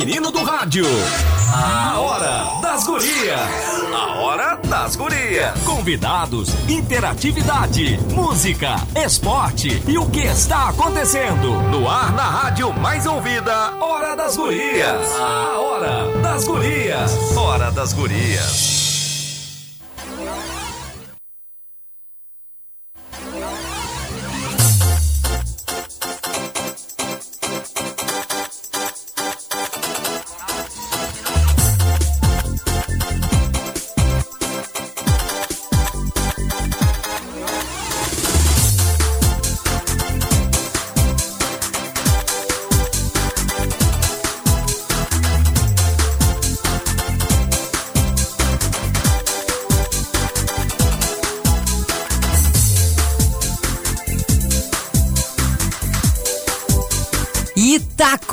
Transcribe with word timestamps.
feminino 0.00 0.30
do 0.30 0.42
rádio. 0.42 0.86
A 1.52 2.00
Hora 2.00 2.60
das 2.62 2.86
Gurias. 2.86 3.50
A 3.92 4.20
Hora 4.20 4.58
das 4.64 4.96
Gurias. 4.96 5.62
Convidados, 5.62 6.48
interatividade, 6.66 7.98
música, 8.14 8.76
esporte 8.96 9.82
e 9.86 9.98
o 9.98 10.08
que 10.08 10.20
está 10.20 10.70
acontecendo. 10.70 11.52
No 11.70 11.86
ar 11.86 12.12
na 12.12 12.22
rádio 12.22 12.72
mais 12.72 13.04
ouvida, 13.06 13.74
Hora 13.78 14.16
das 14.16 14.36
Gurias. 14.36 15.06
A 15.18 15.60
Hora 15.60 16.22
das 16.22 16.44
Gurias. 16.46 17.36
Hora 17.36 17.70
das 17.70 17.92
Gurias. 17.92 18.89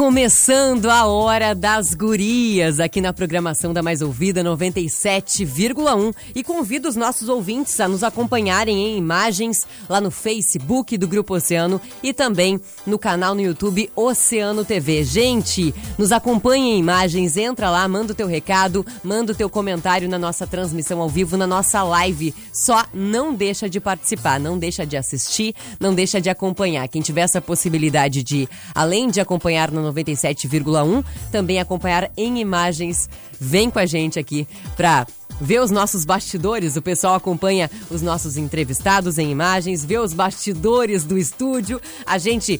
Começando 0.07 0.89
a 0.89 1.05
Hora 1.05 1.53
das 1.53 1.93
Gurias 1.93 2.79
aqui 2.79 3.01
na 3.01 3.11
programação 3.11 3.73
da 3.73 3.83
Mais 3.83 4.01
Ouvida 4.01 4.41
97,1 4.41 6.15
e 6.33 6.45
convido 6.45 6.87
os 6.87 6.95
nossos 6.95 7.27
ouvintes 7.27 7.77
a 7.81 7.89
nos 7.89 8.03
acompanharem 8.03 8.87
em 8.87 8.97
imagens 8.97 9.67
lá 9.89 9.99
no 9.99 10.09
Facebook 10.09 10.97
do 10.97 11.09
Grupo 11.09 11.35
Oceano 11.35 11.81
e 12.01 12.13
também 12.13 12.57
no 12.85 12.97
canal 12.97 13.35
no 13.35 13.41
YouTube 13.41 13.91
Oceano 13.97 14.63
TV. 14.63 15.03
Gente, 15.03 15.75
nos 15.97 16.13
acompanhe 16.13 16.75
em 16.75 16.79
imagens, 16.79 17.35
entra 17.35 17.69
lá, 17.69 17.85
manda 17.85 18.13
o 18.13 18.15
teu 18.15 18.27
recado, 18.27 18.85
manda 19.03 19.33
o 19.33 19.35
teu 19.35 19.49
comentário 19.49 20.07
na 20.07 20.17
nossa 20.17 20.47
transmissão 20.47 21.01
ao 21.01 21.09
vivo, 21.09 21.35
na 21.35 21.45
nossa 21.45 21.83
live. 21.83 22.33
Só 22.53 22.85
não 22.93 23.33
deixa 23.33 23.69
de 23.69 23.81
participar, 23.81 24.39
não 24.39 24.57
deixa 24.57 24.85
de 24.85 24.95
assistir, 24.95 25.53
não 25.81 25.93
deixa 25.93 26.21
de 26.21 26.29
acompanhar. 26.29 26.87
Quem 26.87 27.01
tiver 27.01 27.21
essa 27.23 27.41
possibilidade 27.41 28.23
de, 28.23 28.47
além 28.73 29.09
de 29.09 29.19
acompanhar 29.19 29.69
no 29.69 29.96
97,1. 30.03 31.03
Também 31.31 31.59
acompanhar 31.59 32.11
em 32.15 32.39
imagens. 32.39 33.09
Vem 33.39 33.69
com 33.69 33.79
a 33.79 33.85
gente 33.85 34.17
aqui 34.19 34.47
para 34.75 35.05
ver 35.39 35.61
os 35.61 35.71
nossos 35.71 36.05
bastidores. 36.05 36.75
O 36.75 36.81
pessoal 36.81 37.15
acompanha 37.15 37.69
os 37.89 38.01
nossos 38.01 38.37
entrevistados 38.37 39.17
em 39.17 39.31
imagens, 39.31 39.83
vê 39.83 39.97
os 39.97 40.13
bastidores 40.13 41.03
do 41.03 41.17
estúdio, 41.17 41.81
a 42.05 42.17
gente 42.17 42.59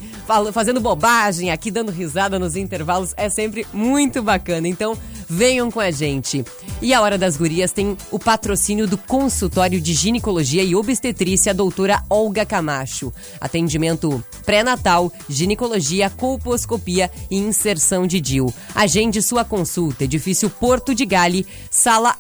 fazendo 0.54 0.80
bobagem 0.80 1.52
aqui, 1.52 1.72
dando 1.72 1.92
risada 1.92 2.40
nos 2.40 2.56
intervalos. 2.56 3.14
É 3.18 3.30
sempre 3.30 3.66
muito 3.74 4.22
bacana. 4.22 4.68
Então, 4.68 4.98
venham 5.30 5.70
com 5.70 5.80
a 5.80 5.92
gente. 5.92 6.44
E 6.82 6.94
a 6.94 7.02
Hora 7.02 7.18
das 7.18 7.38
Gurias 7.38 7.72
tem 7.72 7.98
o 8.12 8.20
patrocínio 8.20 8.88
do 8.88 8.98
consultório 8.98 9.82
de 9.82 9.94
ginecologia 9.94 10.64
e 10.64 10.76
obstetrícia 10.76 11.54
doutora 11.54 12.04
Olga 12.10 12.46
Camacho. 12.46 13.12
Atendimento 13.42 14.24
pré-natal, 14.46 15.12
ginecologia, 15.28 16.10
colposcopia 16.10 17.12
e 17.30 17.38
inserção 17.38 18.08
de 18.08 18.22
DIU. 18.22 18.54
Agende 18.74 19.22
sua 19.22 19.44
consulta. 19.44 20.06
Edifício 20.06 20.50
Porto 20.50 20.96
de 20.96 21.06
Gale, 21.06 21.46
sala 21.70 22.16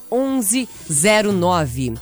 1109. 0.51 1.97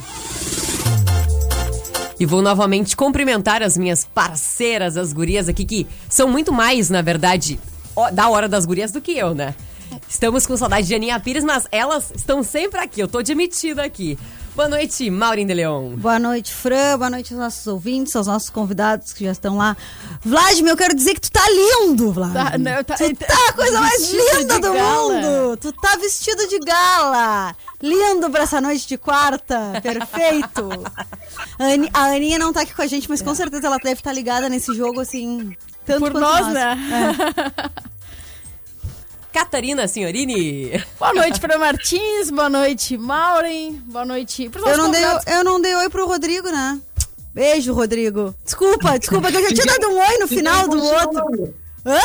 E 2.21 2.27
vou 2.27 2.43
novamente 2.43 2.95
cumprimentar 2.95 3.63
as 3.63 3.79
minhas 3.79 4.05
parceiras, 4.05 4.99
as 4.99 5.11
gurias 5.11 5.49
aqui, 5.49 5.65
que 5.65 5.87
são 6.07 6.29
muito 6.29 6.53
mais, 6.53 6.91
na 6.91 7.01
verdade, 7.01 7.59
da 8.13 8.29
hora 8.29 8.47
das 8.47 8.67
gurias 8.67 8.93
do 8.93 9.01
que 9.01 9.13
eu, 9.13 9.35
né? 9.35 9.55
Estamos 10.09 10.47
com 10.47 10.57
saudade 10.57 10.87
de 10.87 10.95
Aninha 10.95 11.19
Pires, 11.21 11.45
mas 11.45 11.67
elas 11.71 12.13
estão 12.15 12.43
sempre 12.43 12.81
aqui, 12.81 13.01
eu 13.01 13.09
tô 13.09 13.19
admitida 13.19 13.83
aqui. 13.83 14.19
Boa 14.55 14.69
noite, 14.69 15.09
Maureen 15.09 15.47
de 15.47 15.55
Leon. 15.55 15.97
Boa 15.97 16.19
noite, 16.19 16.53
Fran. 16.53 16.99
Boa 16.99 17.09
noite 17.09 17.33
aos 17.33 17.41
nossos 17.41 17.67
ouvintes, 17.69 18.15
aos 18.17 18.27
nossos 18.27 18.51
convidados 18.51 19.13
que 19.13 19.25
já 19.25 19.31
estão 19.31 19.57
lá. 19.57 19.77
Vladimir, 20.23 20.73
eu 20.73 20.77
quero 20.77 20.95
dizer 20.95 21.15
que 21.15 21.21
tu 21.21 21.31
tá 21.31 21.45
lindo, 21.49 22.13
Vladimir. 22.13 22.51
Tá, 22.51 22.59
não, 22.59 22.85
tá, 22.85 22.97
tu 22.97 23.17
tá 23.17 23.49
a 23.49 23.53
coisa 23.53 23.79
mais 23.81 24.11
linda 24.11 24.59
do 24.59 24.73
gala. 24.73 25.15
mundo. 25.15 25.57
Tu 25.57 25.73
tá 25.73 25.97
vestido 25.97 26.49
de 26.49 26.59
gala. 26.59 27.55
Lindo 27.81 28.29
pra 28.29 28.43
essa 28.43 28.61
noite 28.61 28.87
de 28.89 28.99
quarta. 28.99 29.81
Perfeito. 29.81 30.69
a, 31.95 31.99
a 31.99 32.05
Aninha 32.15 32.39
não 32.39 32.53
tá 32.53 32.63
aqui 32.63 32.75
com 32.75 32.83
a 32.83 32.87
gente, 32.87 33.09
mas 33.09 33.23
com 33.23 33.35
certeza 33.35 33.69
ela 33.69 33.79
deve 33.79 34.01
estar 34.01 34.11
tá 34.11 34.15
ligada 34.15 34.49
nesse 34.49 34.75
jogo, 34.75 35.01
assim, 35.01 35.57
tanto 35.87 36.01
Por 36.01 36.21
nós, 36.21 36.41
nós, 36.47 36.53
né? 36.53 36.77
É. 36.93 37.81
Catarina 39.33 39.87
Senhorini. 39.87 40.85
Boa 40.99 41.15
noite, 41.15 41.41
Fran 41.41 41.59
Martins. 41.59 42.31
Boa 42.31 42.49
noite, 42.49 42.99
Maureen. 42.99 43.73
Boa 43.87 44.05
noite. 44.05 44.51
Eu 44.55 44.77
não, 44.77 44.91
dei, 44.91 45.03
eu 45.27 45.45
não 45.45 45.61
dei 45.61 45.75
oi 45.75 45.89
pro 45.89 46.07
Rodrigo, 46.07 46.49
né? 46.51 46.81
Beijo, 47.33 47.73
Rodrigo. 47.73 48.35
Desculpa, 48.45 48.99
desculpa, 48.99 49.31
que 49.31 49.37
eu 49.37 49.43
já 49.43 49.55
tinha 49.55 49.67
dado 49.67 49.89
um 49.89 49.99
oi 49.99 50.19
no 50.19 50.29
final 50.29 50.69
do 50.69 50.83
outro. 50.83 51.55
Hã? 51.87 52.01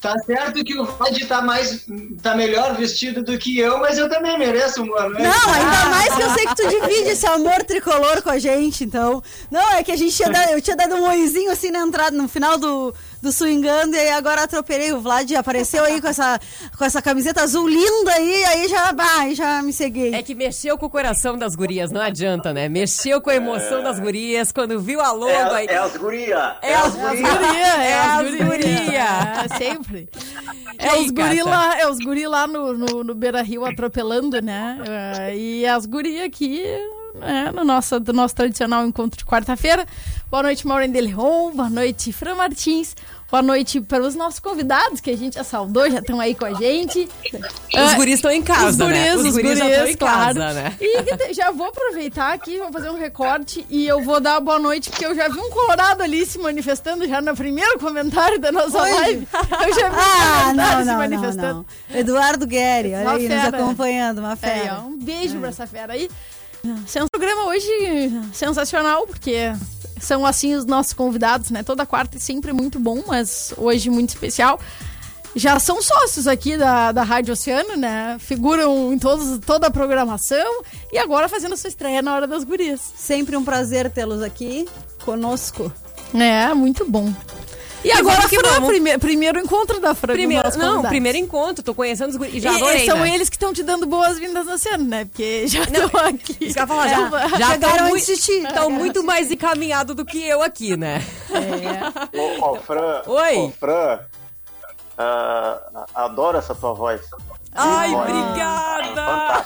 Tá 0.00 0.14
certo 0.24 0.62
que 0.62 0.78
o 0.78 0.84
Rod 0.84 1.18
tá 1.26 1.40
mais 1.40 1.86
tá 2.22 2.34
melhor 2.34 2.76
vestido 2.76 3.22
do 3.24 3.38
que 3.38 3.58
eu, 3.58 3.78
mas 3.78 3.96
eu 3.96 4.08
também 4.08 4.38
mereço 4.38 4.82
um 4.82 4.86
boa 4.86 5.08
noite. 5.08 5.22
Não, 5.22 5.52
ainda 5.52 5.84
mais 5.86 6.14
que 6.14 6.22
eu 6.22 6.30
sei 6.30 6.46
que 6.46 6.54
tu 6.54 6.68
divide 6.68 7.10
esse 7.10 7.26
amor 7.26 7.64
tricolor 7.64 8.22
com 8.22 8.30
a 8.30 8.38
gente, 8.38 8.84
então. 8.84 9.22
Não, 9.50 9.72
é 9.72 9.82
que 9.82 9.90
a 9.90 9.96
gente 9.96 10.14
tinha 10.14 10.28
dado, 10.28 10.50
eu 10.50 10.60
tinha 10.60 10.76
dado 10.76 10.96
um 10.96 11.08
oizinho 11.08 11.50
assim 11.50 11.70
na 11.70 11.80
entrada, 11.80 12.16
no 12.16 12.28
final 12.28 12.58
do, 12.58 12.94
do 13.26 13.32
swingando, 13.32 13.96
e 13.96 14.08
agora 14.10 14.44
atropelei 14.44 14.92
o 14.92 15.00
Vlad, 15.00 15.32
apareceu 15.32 15.84
aí 15.84 16.00
com 16.00 16.06
essa, 16.06 16.38
com 16.78 16.84
essa 16.84 17.02
camiseta 17.02 17.42
azul 17.42 17.68
linda 17.68 18.12
aí, 18.12 18.44
aí 18.44 18.68
já, 18.68 18.92
bah, 18.92 19.18
aí 19.18 19.34
já 19.34 19.60
me 19.62 19.72
ceguei. 19.72 20.14
É 20.14 20.22
que 20.22 20.32
mexeu 20.32 20.78
com 20.78 20.86
o 20.86 20.90
coração 20.90 21.36
das 21.36 21.56
gurias, 21.56 21.90
não 21.90 22.00
adianta, 22.00 22.52
né? 22.52 22.68
Mexeu 22.68 23.20
com 23.20 23.30
a 23.30 23.34
emoção 23.34 23.80
é... 23.80 23.82
das 23.82 23.98
gurias, 23.98 24.52
quando 24.52 24.78
viu 24.78 25.00
a 25.00 25.10
logo 25.10 25.28
é, 25.28 25.54
aí... 25.54 25.66
É 25.66 25.76
as 25.76 25.96
gurias! 25.96 26.54
É, 26.62 26.70
é 26.70 26.74
as 26.76 26.94
gurias! 26.94 27.24
É 27.24 28.00
as 28.00 28.30
gurias! 28.30 29.50
É, 29.50 29.58
sempre. 29.58 30.08
É 30.78 30.94
os 30.94 31.10
guri 31.10 31.42
lá, 31.42 31.80
é 31.80 31.88
os 31.88 31.98
guri 31.98 32.28
lá 32.28 32.46
no, 32.46 32.74
no, 32.74 33.02
no 33.02 33.14
Beira 33.14 33.42
Rio 33.42 33.64
atropelando, 33.64 34.40
né? 34.40 34.78
É, 34.88 35.36
e 35.36 35.66
as 35.66 35.84
gurias 35.84 36.26
aqui 36.26 36.62
né, 37.16 37.50
no 37.52 37.64
nosso, 37.64 37.98
do 37.98 38.12
nosso 38.12 38.34
tradicional 38.34 38.86
encontro 38.86 39.18
de 39.18 39.24
quarta-feira. 39.24 39.86
Boa 40.30 40.42
noite, 40.42 40.66
Maureen 40.66 40.90
de 40.90 41.00
Leon. 41.00 41.52
Boa 41.52 41.70
noite, 41.70 42.12
Fran 42.12 42.34
Martins. 42.34 42.94
Boa 43.28 43.42
noite 43.42 43.80
para 43.80 44.04
os 44.04 44.14
nossos 44.14 44.38
convidados, 44.38 45.00
que 45.00 45.10
a 45.10 45.16
gente 45.16 45.34
já 45.34 45.42
saudou, 45.42 45.90
já 45.90 45.98
estão 45.98 46.20
aí 46.20 46.32
com 46.32 46.44
a 46.44 46.54
gente. 46.54 47.08
Os 47.74 47.94
guris 47.94 48.14
estão 48.14 48.30
em 48.30 48.40
casa, 48.40 48.68
os 48.68 48.76
guris, 48.76 48.92
né? 48.92 49.14
Os, 49.16 49.24
os 49.24 49.32
guris, 49.32 49.58
já 49.58 49.68
estão 49.68 49.86
em 49.88 49.96
claro. 49.96 50.38
casa, 50.38 50.52
né? 50.54 50.76
E 50.80 51.34
já 51.34 51.50
vou 51.50 51.66
aproveitar 51.66 52.32
aqui, 52.32 52.58
vou 52.58 52.72
fazer 52.72 52.88
um 52.88 52.96
recorte 52.96 53.66
e 53.68 53.84
eu 53.84 54.00
vou 54.00 54.20
dar 54.20 54.38
boa 54.38 54.60
noite, 54.60 54.90
porque 54.90 55.04
eu 55.04 55.12
já 55.12 55.26
vi 55.26 55.40
um 55.40 55.50
colorado 55.50 56.04
ali 56.04 56.24
se 56.24 56.38
manifestando 56.38 57.06
já 57.08 57.20
no 57.20 57.34
primeiro 57.34 57.80
comentário 57.80 58.38
da 58.38 58.52
nossa 58.52 58.80
Oi. 58.80 58.90
live. 58.92 59.28
Eu 59.34 59.74
já 59.74 59.88
vi 59.88 59.96
ah, 59.98 60.48
um 60.50 60.54
não, 60.54 60.78
se 60.78 60.84
não, 60.84 60.96
manifestando. 60.96 61.66
Não, 61.90 61.98
Eduardo 61.98 62.46
Guerri, 62.46 62.94
olha 62.94 63.02
uma 63.02 63.12
aí, 63.14 63.26
fera. 63.26 63.50
nos 63.50 63.54
acompanhando, 63.54 64.18
uma 64.18 64.36
fera. 64.36 64.66
É, 64.68 64.78
um 64.78 64.96
beijo 64.96 65.36
é. 65.36 65.40
pra 65.40 65.48
essa 65.48 65.66
fera 65.66 65.94
aí. 65.94 66.08
Um 66.64 67.08
programa 67.08 67.44
hoje 67.46 67.68
sensacional, 68.32 69.06
porque 69.06 69.52
são 70.00 70.26
assim 70.26 70.54
os 70.54 70.64
nossos 70.64 70.92
convidados, 70.92 71.50
né? 71.50 71.62
Toda 71.62 71.86
quarta 71.86 72.16
é 72.16 72.20
sempre 72.20 72.52
muito 72.52 72.78
bom, 72.78 73.02
mas 73.06 73.52
hoje 73.56 73.90
muito 73.90 74.10
especial. 74.10 74.60
Já 75.34 75.58
são 75.58 75.82
sócios 75.82 76.26
aqui 76.26 76.56
da, 76.56 76.92
da 76.92 77.02
Rádio 77.02 77.34
Oceano, 77.34 77.76
né? 77.76 78.16
Figuram 78.18 78.92
em 78.92 78.98
todos, 78.98 79.38
toda 79.44 79.66
a 79.66 79.70
programação 79.70 80.62
e 80.90 80.98
agora 80.98 81.28
fazendo 81.28 81.56
sua 81.58 81.68
estreia 81.68 82.00
na 82.00 82.14
Hora 82.14 82.26
das 82.26 82.42
Gurias. 82.42 82.80
Sempre 82.96 83.36
um 83.36 83.44
prazer 83.44 83.90
tê-los 83.90 84.22
aqui 84.22 84.66
conosco. 85.04 85.70
É, 86.14 86.54
muito 86.54 86.88
bom. 86.88 87.12
E, 87.84 87.92
agora 87.92 88.28
que 88.28 88.38
Fran, 88.38 88.66
prime 88.66 88.98
primeiro 88.98 89.38
encontro 89.38 89.80
da 89.80 89.94
Fran. 89.94 90.14
Primeiro, 90.14 90.58
não, 90.58 90.82
primeiro 90.82 91.18
encontro, 91.18 91.62
tô 91.62 91.74
conhecendo 91.74 92.10
os 92.20 92.34
e 92.34 92.40
já 92.40 92.54
adorei, 92.54 92.82
e 92.82 92.86
são 92.86 92.98
né? 92.98 93.14
eles 93.14 93.28
que 93.28 93.36
estão 93.36 93.52
te 93.52 93.62
dando 93.62 93.86
boas-vindas 93.86 94.46
na 94.46 94.58
cena, 94.58 94.84
né? 94.84 95.04
Porque 95.04 95.46
já 95.48 95.62
estão 95.62 96.00
aqui. 96.00 96.36
Isso 96.40 96.66
falar, 96.66 96.88
já, 96.88 97.28
já 97.38 97.54
estão 97.56 97.88
muito, 97.88 98.10
estão 98.10 98.70
muito 98.70 99.04
mais 99.04 99.30
encaminhados 99.30 99.94
do 99.94 100.04
que 100.04 100.22
eu 100.26 100.42
aqui, 100.42 100.76
né? 100.76 101.02
É. 101.30 102.18
Ô, 102.18 102.52
ô, 102.52 102.56
Fran, 102.56 103.02
Oi. 103.06 103.36
Ô, 103.36 103.50
Fran, 103.50 104.00
uh, 104.98 105.84
adoro 105.94 106.38
essa 106.38 106.54
tua 106.54 106.72
voz. 106.72 107.00
Ai, 107.54 107.94
obrigada! 107.94 109.44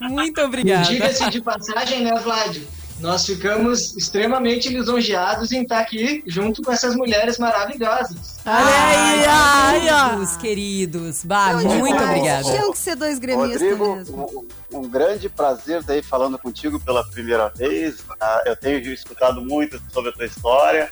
Muito 0.00 0.40
obrigada. 0.40 0.84
Diga-se 0.84 1.28
de 1.28 1.42
passagem, 1.42 2.02
né, 2.02 2.18
Vlad? 2.20 2.56
Nós 3.00 3.26
ficamos 3.26 3.94
extremamente 3.96 4.68
lisonjeados 4.68 5.52
em 5.52 5.62
estar 5.62 5.80
aqui 5.80 6.22
junto 6.26 6.62
com 6.62 6.72
essas 6.72 6.96
mulheres 6.96 7.38
maravilhosas. 7.38 8.38
Olha 8.44 8.56
aí, 8.56 9.24
ai, 9.26 9.88
ai, 9.88 10.38
queridos. 10.40 11.22
Bah, 11.24 11.52
Não, 11.52 11.78
muito 11.78 12.02
obrigada. 12.02 12.44
Tinham 12.44 12.72
que 12.72 12.78
ser 12.78 12.96
dois 12.96 13.18
gremistas 13.18 13.60
Rodrigo, 13.60 13.96
mesmo. 13.96 14.48
Um, 14.72 14.78
um, 14.78 14.88
grande 14.88 15.28
prazer 15.28 15.80
estar 15.80 15.92
aí 15.92 16.02
falando 16.02 16.38
contigo 16.38 16.80
pela 16.80 17.04
primeira 17.04 17.48
vez. 17.48 18.02
Ah, 18.20 18.42
eu 18.46 18.56
tenho 18.56 18.78
escutado 18.92 19.42
muito 19.42 19.80
sobre 19.92 20.10
a 20.10 20.12
tua 20.12 20.26
história. 20.26 20.90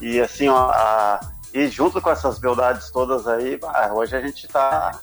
E 0.00 0.20
assim, 0.20 0.48
ó, 0.48 0.70
a, 0.70 1.20
e 1.54 1.68
junto 1.68 2.00
com 2.00 2.10
essas 2.10 2.38
beldades 2.38 2.90
todas 2.90 3.26
aí, 3.26 3.58
hoje 3.94 4.16
a 4.16 4.20
gente 4.20 4.46
está 4.46 5.00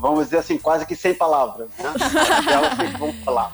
vamos 0.00 0.26
dizer 0.26 0.38
assim, 0.38 0.58
quase 0.58 0.86
que 0.86 0.94
sem 0.94 1.14
palavras, 1.14 1.68
né? 1.78 1.92
Elas 2.52 2.78
que 2.78 2.98
vão 2.98 3.12
falar. 3.24 3.52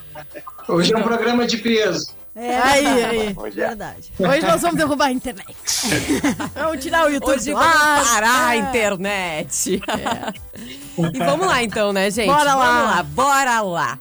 Hoje 0.69 0.93
é 0.93 0.97
um 0.99 1.03
programa 1.03 1.47
de 1.47 1.59
peso. 1.59 2.15
É, 2.35 2.59
aí, 2.59 2.87
aí. 2.87 3.35
Hoje 3.37 3.61
é. 3.61 3.69
Verdade. 3.69 4.13
Hoje 4.19 4.47
nós 4.47 4.63
vamos 4.63 4.77
derrubar 4.77 5.07
a 5.07 5.13
internet. 5.13 5.55
vamos 6.55 6.83
tirar 6.83 7.07
o 7.07 7.11
YouTube 7.11 7.35
Hoje 7.35 7.53
vamos 7.53 8.09
parar 8.09 8.47
a 8.49 8.57
é. 8.57 8.59
internet. 8.59 9.83
É. 9.89 10.53
E 10.95 11.19
vamos 11.19 11.47
lá 11.47 11.63
então, 11.63 11.91
né, 11.91 12.11
gente? 12.11 12.27
Bora 12.27 12.55
lá. 12.55 12.67
Vamos 12.67 12.97
lá, 12.97 13.03
bora 13.03 13.61
lá. 13.63 13.99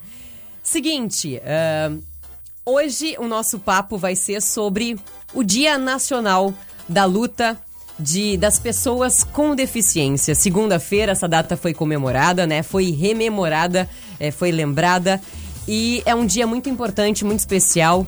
Seguinte, 0.62 1.42
uh, 1.42 2.04
hoje 2.66 3.16
o 3.18 3.28
nosso 3.28 3.60
papo 3.60 3.98
vai 3.98 4.13
ser 4.13 4.42
sobre 4.42 5.00
o 5.34 5.42
Dia 5.42 5.78
Nacional 5.78 6.54
da 6.90 7.06
Luta 7.06 7.58
de, 8.01 8.36
das 8.36 8.59
pessoas 8.59 9.24
com 9.24 9.56
deficiência. 9.56 10.36
Segunda-feira 10.36 11.12
essa 11.12 11.27
data 11.27 11.56
foi 11.56 11.74
comemorada, 11.74 12.48
né? 12.48 12.63
Foi 12.63 12.92
rememorada, 12.92 13.88
é, 14.19 14.31
foi 14.31 14.51
lembrada. 14.51 15.21
E 15.68 16.01
é 16.06 16.15
um 16.15 16.25
dia 16.25 16.48
muito 16.48 16.69
importante, 16.69 17.24
muito 17.24 17.39
especial. 17.39 18.06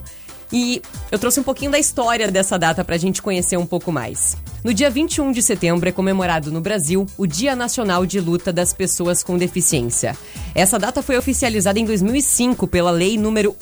E 0.52 0.82
eu 1.12 1.18
trouxe 1.18 1.40
um 1.40 1.44
pouquinho 1.44 1.72
da 1.72 1.80
história 1.80 2.30
dessa 2.30 2.60
data 2.60 2.84
para 2.84 2.94
a 2.94 2.98
gente 2.98 3.22
conhecer 3.22 3.58
um 3.58 3.66
pouco 3.66 3.92
mais. 3.92 4.38
No 4.64 4.74
dia 4.74 4.90
21 4.90 5.32
de 5.32 5.42
setembro 5.42 5.90
é 5.90 5.92
comemorado 5.92 6.52
no 6.52 6.62
Brasil 6.62 7.08
o 7.18 7.26
Dia 7.26 7.56
Nacional 7.56 8.06
de 8.06 8.20
Luta 8.20 8.54
das 8.54 8.72
Pessoas 8.72 9.24
com 9.24 9.38
Deficiência. 9.38 10.16
Essa 10.54 10.78
data 10.78 11.02
foi 11.02 11.18
oficializada 11.18 11.80
em 11.80 11.86
2005 11.86 12.68
pela 12.68 12.92
Lei 12.92 13.18
número 13.18 13.56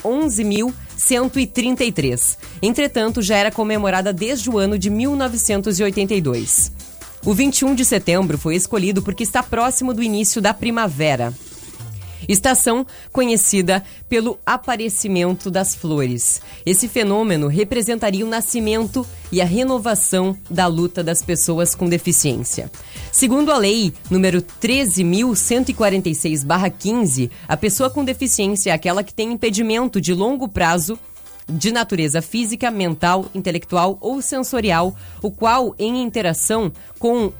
11.133. 1.02 2.36
Entretanto, 2.62 3.20
já 3.20 3.36
era 3.36 3.50
comemorada 3.50 4.12
desde 4.12 4.48
o 4.48 4.58
ano 4.58 4.78
de 4.78 4.88
1982. 4.90 6.72
O 7.24 7.34
21 7.34 7.74
de 7.74 7.84
setembro 7.84 8.38
foi 8.38 8.56
escolhido 8.56 9.02
porque 9.02 9.22
está 9.22 9.42
próximo 9.42 9.94
do 9.94 10.02
início 10.02 10.40
da 10.40 10.52
primavera 10.52 11.32
estação 12.28 12.86
conhecida 13.12 13.82
pelo 14.08 14.38
aparecimento 14.44 15.50
das 15.50 15.74
flores. 15.74 16.42
Esse 16.64 16.88
fenômeno 16.88 17.48
representaria 17.48 18.24
o 18.24 18.28
nascimento 18.28 19.04
e 19.30 19.40
a 19.40 19.44
renovação 19.44 20.36
da 20.50 20.66
luta 20.66 21.02
das 21.02 21.22
pessoas 21.22 21.74
com 21.74 21.88
deficiência. 21.88 22.70
Segundo 23.10 23.50
a 23.52 23.56
lei 23.56 23.94
número 24.10 24.42
13.146/15, 24.42 27.30
a 27.46 27.56
pessoa 27.56 27.88
com 27.90 28.04
deficiência 28.04 28.70
é 28.70 28.72
aquela 28.72 29.02
que 29.02 29.14
tem 29.14 29.32
impedimento 29.32 30.00
de 30.00 30.14
longo 30.14 30.48
prazo 30.48 30.98
de 31.48 31.72
natureza 31.72 32.22
física, 32.22 32.70
mental, 32.70 33.26
intelectual 33.34 33.98
ou 34.00 34.22
sensorial, 34.22 34.94
o 35.20 35.30
qual, 35.30 35.74
em 35.78 36.02
interação 36.02 36.72
com 36.98 37.32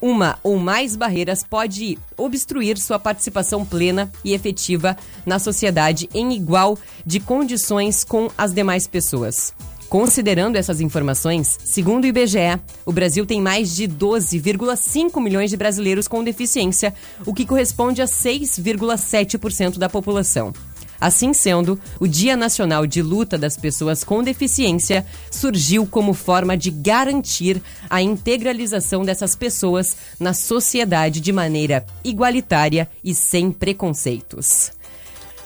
uma 0.00 0.38
ou 0.42 0.56
mais 0.56 0.96
barreiras 0.96 1.42
pode 1.42 1.98
obstruir 2.16 2.78
sua 2.78 2.98
participação 2.98 3.64
plena 3.64 4.10
e 4.24 4.32
efetiva 4.32 4.96
na 5.24 5.38
sociedade 5.38 6.08
em 6.14 6.32
igual 6.32 6.78
de 7.04 7.20
condições 7.20 8.04
com 8.04 8.30
as 8.36 8.52
demais 8.52 8.86
pessoas. 8.86 9.52
Considerando 9.88 10.56
essas 10.56 10.82
informações, 10.82 11.58
segundo 11.64 12.04
o 12.04 12.06
IBGE, 12.06 12.60
o 12.84 12.92
Brasil 12.92 13.24
tem 13.24 13.40
mais 13.40 13.74
de 13.74 13.88
12,5 13.88 15.18
milhões 15.22 15.48
de 15.48 15.56
brasileiros 15.56 16.06
com 16.06 16.22
deficiência, 16.22 16.92
o 17.24 17.32
que 17.32 17.46
corresponde 17.46 18.02
a 18.02 18.04
6,7% 18.04 19.78
da 19.78 19.88
população. 19.88 20.52
Assim 21.00 21.32
sendo, 21.32 21.80
o 22.00 22.08
Dia 22.08 22.36
Nacional 22.36 22.86
de 22.86 23.00
Luta 23.00 23.38
das 23.38 23.56
Pessoas 23.56 24.02
com 24.02 24.22
Deficiência 24.22 25.06
surgiu 25.30 25.86
como 25.86 26.12
forma 26.12 26.56
de 26.56 26.70
garantir 26.70 27.62
a 27.88 28.02
integralização 28.02 29.04
dessas 29.04 29.36
pessoas 29.36 29.96
na 30.18 30.34
sociedade 30.34 31.20
de 31.20 31.32
maneira 31.32 31.86
igualitária 32.02 32.88
e 33.02 33.14
sem 33.14 33.52
preconceitos. 33.52 34.72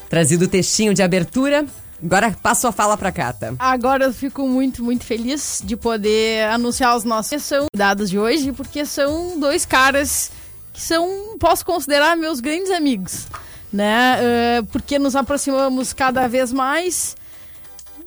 Trazido 0.09 0.45
o 0.45 0.47
textinho 0.47 0.93
de 0.93 1.03
abertura, 1.03 1.65
Agora 2.03 2.35
passo 2.43 2.67
a 2.67 2.71
fala 2.73 2.97
para 2.97 3.13
Cata. 3.13 3.55
Agora 3.57 4.03
eu 4.03 4.13
fico 4.13 4.45
muito, 4.45 4.83
muito 4.83 5.05
feliz 5.05 5.61
de 5.63 5.77
poder 5.77 6.49
anunciar 6.49 6.97
os 6.97 7.05
nossos 7.05 7.41
são 7.43 7.67
dados 7.73 8.09
de 8.09 8.19
hoje, 8.19 8.51
porque 8.51 8.85
são 8.85 9.39
dois 9.39 9.65
caras 9.65 10.29
que 10.73 10.81
são, 10.81 11.37
posso 11.39 11.65
considerar 11.65 12.17
meus 12.17 12.41
grandes 12.41 12.71
amigos 12.71 13.25
né? 13.73 14.19
Uh, 14.21 14.65
porque 14.67 14.99
nos 14.99 15.15
aproximamos 15.15 15.91
cada 15.91 16.27
vez 16.27 16.53
mais. 16.53 17.17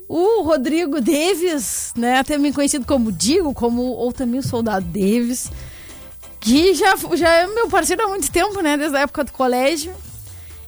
O 0.07 0.41
Rodrigo 0.43 1.01
Davis, 1.01 1.91
né? 1.97 2.23
Também 2.23 2.53
conhecido 2.53 2.85
como 2.85 3.11
Digo, 3.11 3.53
como 3.53 3.83
ou 3.83 4.13
também 4.13 4.39
o 4.39 4.43
Soldado 4.43 4.85
Davis, 4.85 5.51
que 6.39 6.73
já, 6.73 6.95
já 7.13 7.29
é 7.29 7.47
meu 7.47 7.67
parceiro 7.67 8.05
há 8.05 8.07
muito 8.07 8.31
tempo, 8.31 8.61
né? 8.61 8.77
Desde 8.77 8.95
a 8.95 9.01
época 9.01 9.25
do 9.25 9.33
colégio. 9.33 9.93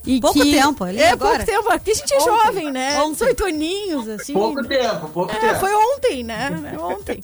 E 0.06 0.20
pouco 0.20 0.42
que... 0.42 0.52
tempo, 0.52 0.84
ali 0.84 1.00
É, 1.00 1.12
agora. 1.12 1.46
pouco 1.46 1.52
tempo. 1.52 1.70
Aqui 1.72 1.92
a 1.92 1.94
gente 1.94 2.14
é 2.14 2.18
ontem. 2.18 2.26
jovem, 2.26 2.72
né? 2.72 3.02
Ontem. 3.02 3.26
Oito 3.26 3.46
aninhos, 3.46 4.08
assim. 4.10 4.34
Pouco 4.34 4.68
tempo, 4.68 5.08
pouco 5.10 5.32
é, 5.32 5.40
tempo. 5.40 5.60
Foi 5.60 5.74
ontem, 5.74 6.24
né? 6.24 6.74
É 6.74 6.80
ontem. 6.80 7.24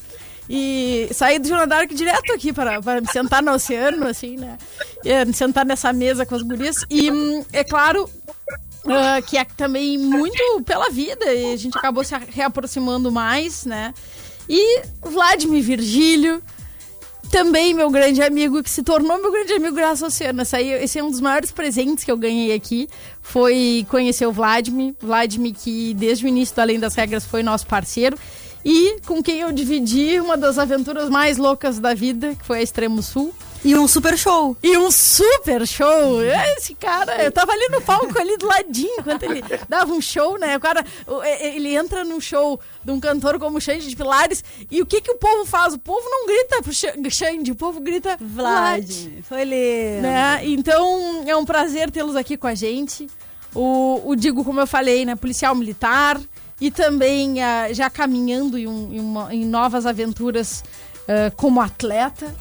E 0.50 1.10
saí 1.12 1.40
do 1.40 1.48
Jornal 1.48 1.68
Dark 1.68 1.92
direto 1.92 2.32
aqui 2.32 2.54
para, 2.54 2.80
me 3.02 3.08
sentar 3.12 3.42
no 3.42 3.52
oceano, 3.52 4.08
assim, 4.08 4.38
né? 4.38 4.58
E, 5.04 5.26
me 5.26 5.34
sentar 5.34 5.66
nessa 5.66 5.92
mesa 5.92 6.26
com 6.26 6.36
as 6.36 6.42
gurias. 6.42 6.86
E 6.90 7.10
é 7.52 7.64
claro 7.64 8.10
Uh, 8.86 9.20
que 9.26 9.36
é 9.36 9.44
também 9.44 9.98
muito 9.98 10.62
pela 10.64 10.92
vida, 10.92 11.26
e 11.34 11.54
a 11.54 11.58
gente 11.58 11.76
acabou 11.76 12.04
se 12.04 12.14
reaproximando 12.30 13.12
mais, 13.12 13.66
né? 13.66 13.92
E 14.48 14.84
Vladimir 15.02 15.64
Virgílio, 15.64 16.40
também 17.32 17.74
meu 17.74 17.90
grande 17.90 18.22
amigo, 18.22 18.62
que 18.62 18.70
se 18.70 18.84
tornou 18.84 19.20
meu 19.20 19.32
grande 19.32 19.54
amigo 19.54 19.76
graças 19.76 20.04
ao 20.04 20.10
Oceano. 20.10 20.44
Esse, 20.44 21.00
é 21.00 21.04
um 21.04 21.10
dos 21.10 21.20
maiores 21.20 21.52
presentes 21.52 22.04
que 22.04 22.12
eu 22.12 22.18
ganhei 22.18 22.54
aqui, 22.54 22.88
foi 23.24 23.88
conhecer 23.90 24.28
o 24.28 24.32
Vladimir. 24.32 24.94
Vladimir 25.02 25.56
que 25.56 25.96
desde 25.96 26.26
o 26.26 26.28
início 26.28 26.54
Além 26.62 26.80
das 26.80 26.94
Regras 26.94 27.26
foi 27.26 27.42
nosso 27.42 27.66
parceiro 27.66 28.16
e 28.66 29.00
com 29.06 29.22
quem 29.22 29.42
eu 29.42 29.52
dividi 29.52 30.20
uma 30.20 30.36
das 30.36 30.58
aventuras 30.58 31.08
mais 31.08 31.38
loucas 31.38 31.78
da 31.78 31.94
vida, 31.94 32.34
que 32.34 32.44
foi 32.44 32.58
a 32.58 32.62
Extremo 32.64 33.04
Sul. 33.04 33.32
E 33.64 33.76
um 33.76 33.88
super 33.88 34.16
show. 34.18 34.56
E 34.62 34.78
um 34.78 34.92
super 34.92 35.66
show. 35.68 36.22
Esse 36.56 36.76
cara, 36.76 37.24
eu 37.24 37.32
tava 37.32 37.52
ali 37.52 37.68
no 37.70 37.82
palco, 37.82 38.20
ali 38.20 38.38
do 38.38 38.46
ladinho, 38.46 38.94
enquanto 39.00 39.24
ele 39.24 39.44
dava 39.68 39.92
um 39.92 40.02
show, 40.02 40.38
né? 40.38 40.56
O 40.58 40.60
cara, 40.60 40.86
ele 41.40 41.76
entra 41.76 42.04
num 42.04 42.20
show 42.20 42.60
de 42.84 42.92
um 42.92 43.00
cantor 43.00 43.40
como 43.40 43.60
Xande 43.62 43.88
de 43.88 43.96
Pilares, 43.96 44.44
e 44.70 44.82
o 44.82 44.86
que 44.86 45.02
que 45.02 45.12
o 45.12 45.18
povo 45.18 45.46
faz? 45.46 45.74
O 45.74 45.80
povo 45.80 46.04
não 46.04 46.28
grita 46.28 46.62
pro 46.62 47.12
Xande, 47.12 47.52
o 47.52 47.56
povo 47.56 47.80
grita 47.80 48.18
Vlad. 48.20 48.88
Foi 49.24 49.44
lindo. 49.44 50.02
Né? 50.02 50.42
Então, 50.44 51.24
é 51.28 51.36
um 51.36 51.46
prazer 51.46 51.90
tê-los 51.90 52.16
aqui 52.16 52.38
com 52.38 52.48
a 52.48 52.54
gente. 52.54 53.08
O, 53.54 54.02
o 54.06 54.16
Digo, 54.16 54.44
como 54.44 54.60
eu 54.60 54.68
falei, 54.68 55.06
né? 55.06 55.16
Policial 55.16 55.56
militar, 55.56 56.20
e 56.60 56.72
também 56.72 57.34
uh, 57.34 57.74
já 57.74 57.90
caminhando 57.90 58.58
em, 58.58 58.68
um, 58.68 58.94
em, 58.94 59.00
uma, 59.00 59.34
em 59.34 59.46
novas 59.46 59.86
aventuras 59.86 60.64
uh, 61.04 61.36
como 61.36 61.62
atleta. 61.62 62.34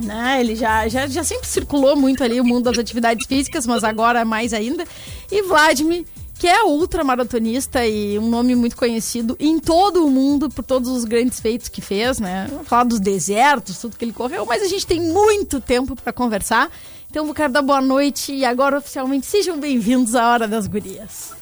Né? 0.00 0.40
Ele 0.40 0.56
já, 0.56 0.88
já, 0.88 1.06
já 1.06 1.22
sempre 1.22 1.46
circulou 1.46 1.94
muito 1.94 2.24
ali 2.24 2.40
o 2.40 2.44
mundo 2.44 2.64
das 2.64 2.78
atividades 2.78 3.26
físicas, 3.26 3.66
mas 3.66 3.84
agora 3.84 4.24
mais 4.24 4.52
ainda. 4.52 4.84
E 5.30 5.42
Vladimir, 5.42 6.04
que 6.38 6.48
é 6.48 6.64
ultramaratonista 6.64 7.86
e 7.86 8.18
um 8.18 8.28
nome 8.28 8.56
muito 8.56 8.76
conhecido 8.76 9.36
em 9.38 9.58
todo 9.60 10.04
o 10.04 10.10
mundo 10.10 10.48
por 10.48 10.64
todos 10.64 10.90
os 10.90 11.04
grandes 11.04 11.38
feitos 11.38 11.68
que 11.68 11.80
fez, 11.80 12.18
né? 12.18 12.50
Falar 12.64 12.84
dos 12.84 12.98
desertos, 12.98 13.78
tudo 13.78 13.96
que 13.96 14.04
ele 14.04 14.12
correu, 14.12 14.44
mas 14.44 14.62
a 14.62 14.66
gente 14.66 14.86
tem 14.86 15.00
muito 15.00 15.60
tempo 15.60 15.94
para 15.94 16.12
conversar. 16.12 16.70
Então 17.08 17.24
vou 17.24 17.34
quero 17.34 17.52
dar 17.52 17.62
boa 17.62 17.80
noite 17.80 18.32
e 18.32 18.44
agora 18.44 18.78
oficialmente 18.78 19.26
sejam 19.26 19.60
bem-vindos 19.60 20.16
à 20.16 20.28
Hora 20.28 20.48
das 20.48 20.66
Gurias. 20.66 21.32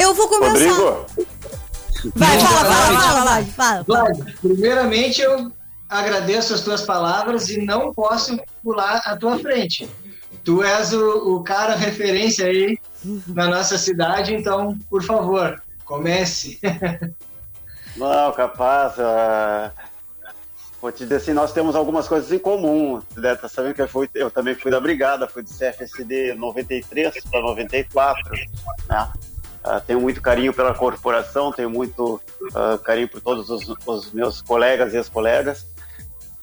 Eu 0.00 0.14
vou 0.14 0.28
começar. 0.28 0.52
Rodrigo. 0.52 1.06
Vai, 2.14 2.40
fala, 2.40 2.64
fala, 2.64 3.00
fala, 3.00 3.44
fala, 3.44 3.84
fala. 3.84 4.10
Primeiramente, 4.40 5.20
eu 5.20 5.52
agradeço 5.88 6.54
as 6.54 6.62
tuas 6.62 6.82
palavras 6.82 7.48
e 7.50 7.64
não 7.64 7.92
posso 7.92 8.38
pular 8.62 9.02
à 9.04 9.16
tua 9.16 9.38
frente. 9.38 9.88
Tu 10.42 10.62
és 10.62 10.92
o, 10.94 11.36
o 11.36 11.42
cara 11.42 11.74
referência 11.74 12.46
aí 12.46 12.78
na 13.26 13.48
nossa 13.48 13.76
cidade, 13.76 14.34
então, 14.34 14.78
por 14.88 15.02
favor, 15.02 15.62
comece. 15.84 16.58
Não, 17.96 18.32
capaz. 18.32 18.94
Uh, 18.96 19.70
vou 20.80 20.90
te 20.92 21.02
dizer 21.02 21.16
assim, 21.16 21.32
nós 21.32 21.52
temos 21.52 21.74
algumas 21.74 22.08
coisas 22.08 22.32
em 22.32 22.38
comum. 22.38 23.02
Né? 23.16 23.34
Tá 23.34 23.48
sabendo 23.48 23.74
que 23.74 23.82
eu, 23.82 23.88
fui, 23.88 24.08
eu 24.14 24.30
também 24.30 24.54
fui 24.54 24.70
da 24.70 24.80
brigada, 24.80 25.26
fui 25.26 25.42
do 25.42 25.50
CFSD 25.50 26.34
93 26.34 27.12
para 27.30 27.42
94, 27.42 28.32
né? 28.88 29.12
Uh, 29.64 29.80
tenho 29.86 30.00
muito 30.00 30.22
carinho 30.22 30.54
pela 30.54 30.74
corporação, 30.74 31.52
tenho 31.52 31.68
muito 31.68 32.14
uh, 32.14 32.78
carinho 32.82 33.08
por 33.08 33.20
todos 33.20 33.50
os, 33.50 33.68
os 33.86 34.12
meus 34.12 34.40
colegas 34.40 34.94
e 34.94 34.96
ex-colegas. 34.96 35.66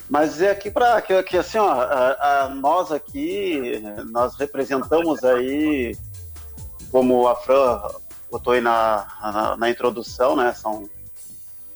Mas 0.10 0.42
é 0.42 0.52
aqui 0.52 0.72
para 0.72 1.02
que, 1.02 1.22
que, 1.24 1.38
assim, 1.38 1.58
ó, 1.58 1.70
a, 1.70 2.44
a, 2.44 2.50
nós 2.50 2.92
aqui, 2.92 3.82
nós 4.12 4.36
representamos 4.38 5.24
aí, 5.24 5.98
como 6.92 7.28
a 7.28 7.36
Fran 7.36 7.82
botou 8.32 8.54
aí 8.54 8.62
na, 8.62 9.06
na, 9.22 9.58
na, 9.58 9.70
introdução, 9.70 10.36
né? 10.36 10.54
São 10.54 10.90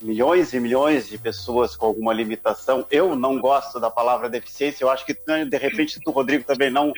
milhões 0.01 0.53
e 0.53 0.59
milhões 0.59 1.09
de 1.09 1.17
pessoas 1.17 1.75
com 1.75 1.85
alguma 1.85 2.13
limitação. 2.13 2.85
Eu 2.89 3.15
não 3.15 3.39
gosto 3.39 3.79
da 3.79 3.89
palavra 3.89 4.29
deficiência, 4.29 4.83
eu 4.83 4.89
acho 4.89 5.05
que 5.05 5.13
de 5.13 5.57
repente 5.57 5.99
o 6.05 6.11
Rodrigo 6.11 6.43
também 6.43 6.69
não 6.69 6.93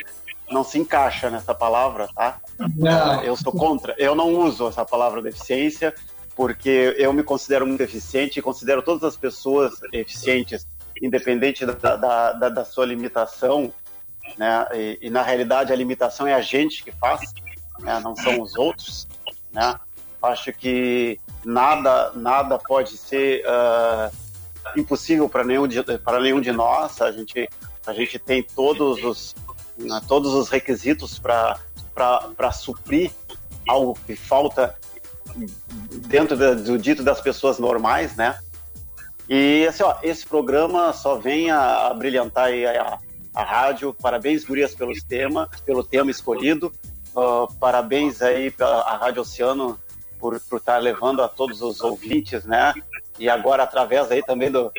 não 0.52 0.64
se 0.64 0.78
encaixa 0.78 1.30
nessa 1.30 1.54
palavra, 1.54 2.08
tá? 2.16 2.40
Não. 2.76 3.24
Eu 3.24 3.36
sou 3.36 3.52
contra. 3.52 3.96
Eu 3.98 4.16
não 4.16 4.34
uso 4.34 4.68
essa 4.68 4.86
palavra 4.86 5.22
deficiência 5.22 5.94
porque 6.36 6.96
eu 6.98 7.14
me 7.14 7.24
considero 7.24 7.66
muito 7.66 7.82
eficiente 7.82 8.40
e 8.40 8.42
considero 8.42 8.82
todas 8.82 9.04
as 9.04 9.16
pessoas 9.16 9.74
eficientes, 9.92 10.66
independente 11.02 11.66
da, 11.66 11.74
da, 11.74 12.34
da, 12.34 12.50
da 12.50 12.66
sua 12.66 12.86
limitação, 12.86 13.72
né? 14.38 14.66
E, 14.74 15.00
e, 15.04 15.10
na 15.10 15.22
realidade 15.22 15.72
a 15.72 15.76
limitação 15.76 16.26
é 16.26 16.34
a 16.34 16.42
gente 16.42 16.84
que 16.84 16.92
faz, 16.94 17.34
né? 17.80 18.00
não 18.00 18.16
são 18.16 18.42
os 18.42 18.56
outros, 18.56 19.08
né? 19.52 19.80
Acho 20.22 20.54
que 20.54 21.20
nada 21.44 22.12
nada 22.16 22.58
pode 22.58 22.98
ser 22.98 23.44
uh, 23.46 24.80
impossível 24.80 25.28
para 25.28 25.44
nenhum 25.44 25.68
de, 25.68 25.84
para 26.00 26.20
nenhum 26.20 26.40
de 26.40 26.52
nós. 26.52 27.02
A 27.02 27.12
gente 27.12 27.50
a 27.86 27.94
gente 27.94 28.18
tem 28.18 28.42
todos 28.42 29.04
os 29.04 29.36
né, 29.78 30.02
todos 30.08 30.34
os 30.34 30.50
requisitos 30.50 31.20
para 31.20 32.52
suprir 32.52 33.12
algo 33.68 33.98
que 34.06 34.16
falta 34.16 34.76
dentro 36.08 36.38
do 36.56 36.78
dito 36.78 37.04
das 37.04 37.22
pessoas 37.22 37.60
normais, 37.60 38.16
né? 38.16 38.38
E 39.28 39.66
assim, 39.68 39.84
ó, 39.84 39.96
esse 40.04 40.26
programa 40.26 40.92
só 40.94 41.16
vem 41.16 41.50
a, 41.50 41.88
a 41.88 41.94
brilhantar 41.94 42.50
a, 42.52 43.00
a, 43.34 43.44
rádio. 43.44 43.94
Parabéns, 43.94 44.44
Gurias, 44.44 44.76
pelo 44.76 44.94
tema, 45.08 45.50
pelo 45.66 45.84
tema 45.84 46.12
escolhido. 46.12 46.72
Uh, 47.16 47.52
parabéns 47.60 48.22
aí 48.22 48.52
pela 48.52 48.98
Rádio 48.98 49.22
Oceano 49.22 49.80
por, 50.20 50.40
por 50.42 50.58
estar 50.58 50.74
tá 50.74 50.78
levando 50.78 51.22
a 51.22 51.28
todos 51.28 51.62
os 51.62 51.80
ouvintes, 51.82 52.44
né? 52.44 52.74
E 53.18 53.30
agora 53.30 53.64
através 53.64 54.12
aí 54.12 54.22
também 54.22 54.52
do, 54.52 54.72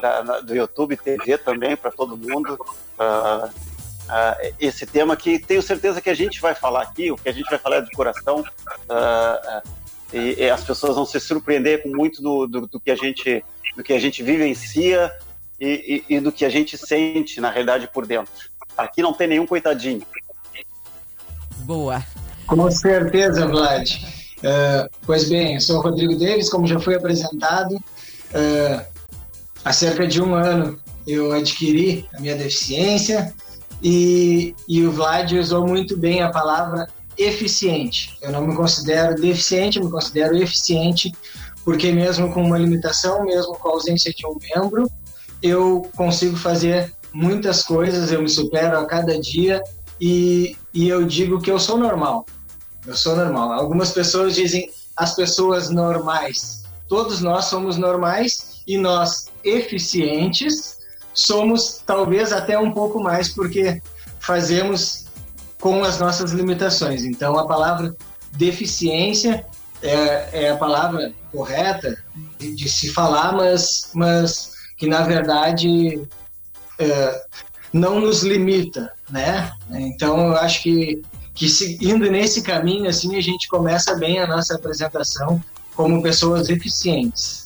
da, 0.00 0.40
do 0.40 0.54
YouTube 0.54 0.96
TV 0.96 1.38
também 1.38 1.76
para 1.76 1.92
todo 1.92 2.16
mundo. 2.16 2.54
Uh, 2.98 3.73
uh, 4.04 4.54
esse 4.60 4.86
tema 4.86 5.16
que 5.16 5.38
tenho 5.38 5.62
certeza 5.62 6.00
que 6.00 6.10
a 6.10 6.14
gente 6.14 6.40
vai 6.40 6.54
falar 6.54 6.82
aqui, 6.82 7.10
o 7.10 7.16
que 7.16 7.28
a 7.28 7.32
gente 7.32 7.48
vai 7.48 7.58
falar 7.58 7.76
é 7.76 7.80
de 7.82 7.90
coração, 7.90 8.40
uh, 8.40 9.68
e, 10.12 10.42
e, 10.42 10.50
as 10.50 10.62
pessoas 10.62 10.94
vão 10.94 11.04
se 11.04 11.18
surpreender 11.18 11.82
com 11.82 11.88
muito 11.88 12.22
do, 12.22 12.46
do, 12.46 12.66
do, 12.66 12.80
que 12.80 12.90
a 12.90 12.96
gente 12.96 13.44
do 13.76 13.82
que 13.82 13.92
a 13.92 13.98
gente 13.98 14.22
vivencia 14.22 15.12
e, 15.60 16.04
e, 16.08 16.14
e 16.16 16.20
do 16.20 16.30
que 16.30 16.44
a 16.44 16.48
gente 16.48 16.78
sente 16.78 17.40
na 17.40 17.50
realidade 17.50 17.88
por 17.92 18.06
dentro. 18.06 18.32
Aqui 18.76 19.02
não 19.02 19.12
tem 19.12 19.26
nenhum 19.26 19.46
coitadinho. 19.46 20.02
Boa. 21.58 22.04
Com 22.46 22.70
certeza, 22.70 23.46
Vlad. 23.46 23.90
Uh, 24.38 24.88
pois 25.06 25.28
bem, 25.28 25.54
eu 25.54 25.60
sou 25.60 25.78
o 25.78 25.80
Rodrigo 25.80 26.16
Davis, 26.16 26.50
como 26.50 26.66
já 26.66 26.78
foi 26.78 26.94
apresentado. 26.94 27.74
Uh, 27.74 28.84
há 29.64 29.72
cerca 29.72 30.06
de 30.06 30.20
um 30.20 30.34
ano 30.34 30.78
eu 31.06 31.32
adquiri 31.32 32.06
a 32.14 32.20
minha 32.20 32.34
deficiência, 32.34 33.34
e, 33.82 34.54
e 34.68 34.84
o 34.84 34.92
Vlad 34.92 35.32
usou 35.32 35.66
muito 35.66 35.96
bem 35.96 36.22
a 36.22 36.30
palavra 36.30 36.86
eficiente. 37.16 38.16
Eu 38.20 38.32
não 38.32 38.46
me 38.46 38.54
considero 38.54 39.20
deficiente, 39.20 39.78
eu 39.78 39.84
me 39.84 39.90
considero 39.90 40.36
eficiente, 40.36 41.12
porque 41.64 41.92
mesmo 41.92 42.32
com 42.32 42.42
uma 42.42 42.58
limitação, 42.58 43.24
mesmo 43.24 43.54
com 43.54 43.68
a 43.68 43.72
ausência 43.72 44.12
de 44.12 44.26
um 44.26 44.36
membro, 44.54 44.90
eu 45.42 45.88
consigo 45.96 46.36
fazer 46.36 46.92
muitas 47.12 47.62
coisas, 47.62 48.10
eu 48.10 48.22
me 48.22 48.28
supero 48.28 48.78
a 48.78 48.86
cada 48.86 49.18
dia 49.20 49.62
e, 50.00 50.56
e 50.72 50.88
eu 50.88 51.04
digo 51.04 51.40
que 51.40 51.50
eu 51.50 51.58
sou 51.58 51.78
normal. 51.78 52.26
Eu 52.86 52.96
sou 52.96 53.16
normal. 53.16 53.52
Algumas 53.52 53.92
pessoas 53.92 54.34
dizem 54.34 54.70
as 54.96 55.14
pessoas 55.14 55.70
normais. 55.70 56.64
Todos 56.88 57.20
nós 57.20 57.46
somos 57.46 57.76
normais 57.76 58.62
e 58.66 58.76
nós 58.76 59.26
eficientes 59.42 60.78
somos 61.14 61.82
talvez 61.86 62.32
até 62.32 62.58
um 62.58 62.72
pouco 62.72 63.02
mais, 63.02 63.28
porque 63.28 63.80
fazemos 64.20 65.06
com 65.60 65.82
as 65.84 65.98
nossas 65.98 66.32
limitações. 66.32 67.04
Então, 67.04 67.38
a 67.38 67.46
palavra 67.46 67.94
deficiência 68.32 69.46
é, 69.80 70.44
é 70.44 70.50
a 70.50 70.56
palavra 70.56 71.12
correta 71.30 71.96
de, 72.38 72.54
de, 72.54 72.68
se 72.68 72.90
falar, 72.90 73.32
mas, 73.32 73.90
mas 73.94 74.52
que, 74.76 74.86
na 74.86 75.02
verdade, 75.02 76.02
é, 76.78 77.24
não 77.72 78.00
nos 78.00 78.22
limita, 78.22 78.92
né? 79.10 79.52
Então, 79.70 80.28
eu 80.28 80.36
acho 80.36 80.62
que, 80.62 81.02
que 81.34 81.48
se, 81.48 81.78
indo 81.80 82.10
nesse 82.10 82.42
caminho, 82.42 82.88
assim, 82.88 83.16
a 83.16 83.20
gente 83.20 83.48
começa 83.48 83.94
bem 83.96 84.18
a 84.18 84.26
nossa 84.26 84.54
apresentação 84.54 85.42
como 85.74 86.02
pessoas 86.02 86.48
eficientes. 86.48 87.43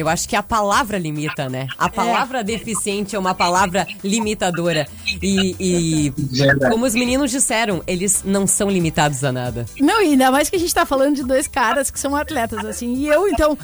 Eu 0.00 0.08
acho 0.08 0.28
que 0.28 0.36
a 0.36 0.42
palavra 0.42 0.98
limita, 0.98 1.48
né? 1.48 1.66
A 1.78 1.86
é. 1.86 1.88
palavra 1.90 2.40
é. 2.40 2.44
deficiente 2.44 3.16
é 3.16 3.18
uma 3.18 3.34
palavra 3.34 3.86
limitadora. 4.02 4.86
E, 5.22 5.56
e 5.58 6.12
como 6.70 6.86
os 6.86 6.94
meninos 6.94 7.30
disseram, 7.30 7.82
eles 7.86 8.22
não 8.24 8.46
são 8.46 8.70
limitados 8.70 9.24
a 9.24 9.32
nada. 9.32 9.66
Não, 9.80 10.02
e 10.02 10.08
ainda 10.10 10.30
mais 10.30 10.48
que 10.48 10.56
a 10.56 10.58
gente 10.58 10.74
tá 10.74 10.86
falando 10.86 11.16
de 11.16 11.24
dois 11.24 11.46
caras 11.48 11.90
que 11.90 11.98
são 11.98 12.14
atletas, 12.14 12.64
assim. 12.64 12.94
E 12.94 13.08
eu, 13.08 13.28
então. 13.28 13.56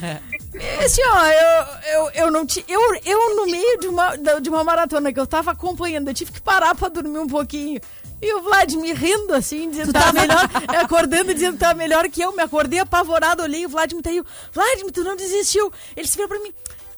Assim, 0.85 1.03
ó, 1.05 1.27
eu, 1.27 1.67
eu, 1.93 2.11
eu 2.11 2.31
não 2.31 2.47
te, 2.47 2.65
eu, 2.69 2.81
eu 3.05 3.37
no 3.37 3.47
meio 3.47 3.79
de 3.79 3.89
uma, 3.89 4.17
de 4.17 4.49
uma 4.49 4.63
maratona 4.63 5.13
que 5.13 5.19
eu 5.19 5.27
tava 5.27 5.51
acompanhando, 5.51 6.09
eu 6.09 6.15
tive 6.15 6.33
que 6.33 6.41
parar 6.41 6.75
pra 6.75 6.89
dormir 6.89 7.19
um 7.19 7.27
pouquinho. 7.27 7.81
E 8.23 8.33
o 8.35 8.43
Vladimir 8.43 8.97
rindo 8.97 9.35
assim, 9.35 9.69
dizendo 9.69 9.93
que 9.93 9.99
tá 9.99 10.13
melhor, 10.13 10.49
acordando 10.83 11.35
dizendo 11.35 11.55
que 11.55 11.61
tá 11.61 11.75
melhor 11.75 12.09
que 12.09 12.23
eu. 12.23 12.35
Me 12.35 12.43
acordei 12.43 12.79
apavorado, 12.79 13.43
olhei 13.43 13.67
o 13.67 13.69
Vladimir 13.69 14.03
tá 14.03 14.11
aí. 14.11 14.23
Vladimir, 14.53 14.93
tu 14.93 15.05
não 15.05 15.15
desistiu. 15.15 15.71
Ele 15.95 16.09
se 16.09 16.17
virou 16.17 16.29
pra 16.29 16.39
mim. 16.39 16.53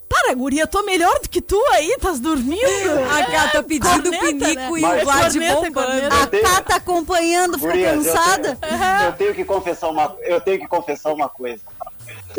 Para, 0.09 0.35
guria, 0.35 0.69
tô 0.69 0.85
melhor 0.85 1.19
do 1.21 1.29
que 1.29 1.41
tu 1.41 1.61
aí, 1.73 1.97
tá 2.01 2.13
dormindo? 2.13 2.61
A 3.11 3.27
Cata 3.27 3.63
pedindo 3.63 4.03
corneta, 4.05 4.27
pinico 4.27 4.77
né? 4.77 4.81
e 4.81 5.03
o 5.03 5.05
Vlad 5.05 5.35
bombando. 5.35 6.15
A 6.15 6.27
Cata 6.49 6.77
acompanhando, 6.77 7.59
ficou 7.59 7.73
cansada. 7.73 8.51
Eu 8.51 8.57
tenho, 8.57 9.05
eu 9.05 9.13
tenho, 9.13 9.35
que 9.35 9.45
confessar 9.45 9.89
uma, 9.89 10.17
eu 10.23 10.41
tenho 10.41 10.61
que 10.61 10.69
confessar 10.69 11.13
uma 11.13 11.29
coisa. 11.29 11.63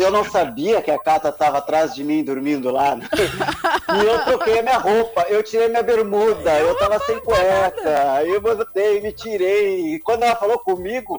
Eu 0.02 0.10
não 0.10 0.24
sabia 0.24 0.80
que 0.80 0.90
a 0.90 0.98
Cata 0.98 1.28
estava 1.28 1.58
atrás 1.58 1.94
de 1.94 2.04
mim 2.04 2.22
dormindo 2.22 2.70
lá. 2.70 2.94
Né? 2.96 3.08
E 3.88 4.04
eu 4.04 4.22
troquei 4.24 4.58
a 4.58 4.62
minha 4.62 4.76
roupa, 4.76 5.24
eu 5.30 5.42
tirei 5.42 5.66
minha 5.68 5.82
bermuda, 5.82 6.58
eu 6.58 6.76
tava 6.76 6.98
sem 7.00 7.18
cueca, 7.20 8.22
eu 8.22 8.38
botei, 8.38 9.00
me 9.00 9.12
tirei. 9.12 9.94
E 9.94 9.98
quando 10.00 10.24
ela 10.24 10.36
falou 10.36 10.58
comigo, 10.58 11.18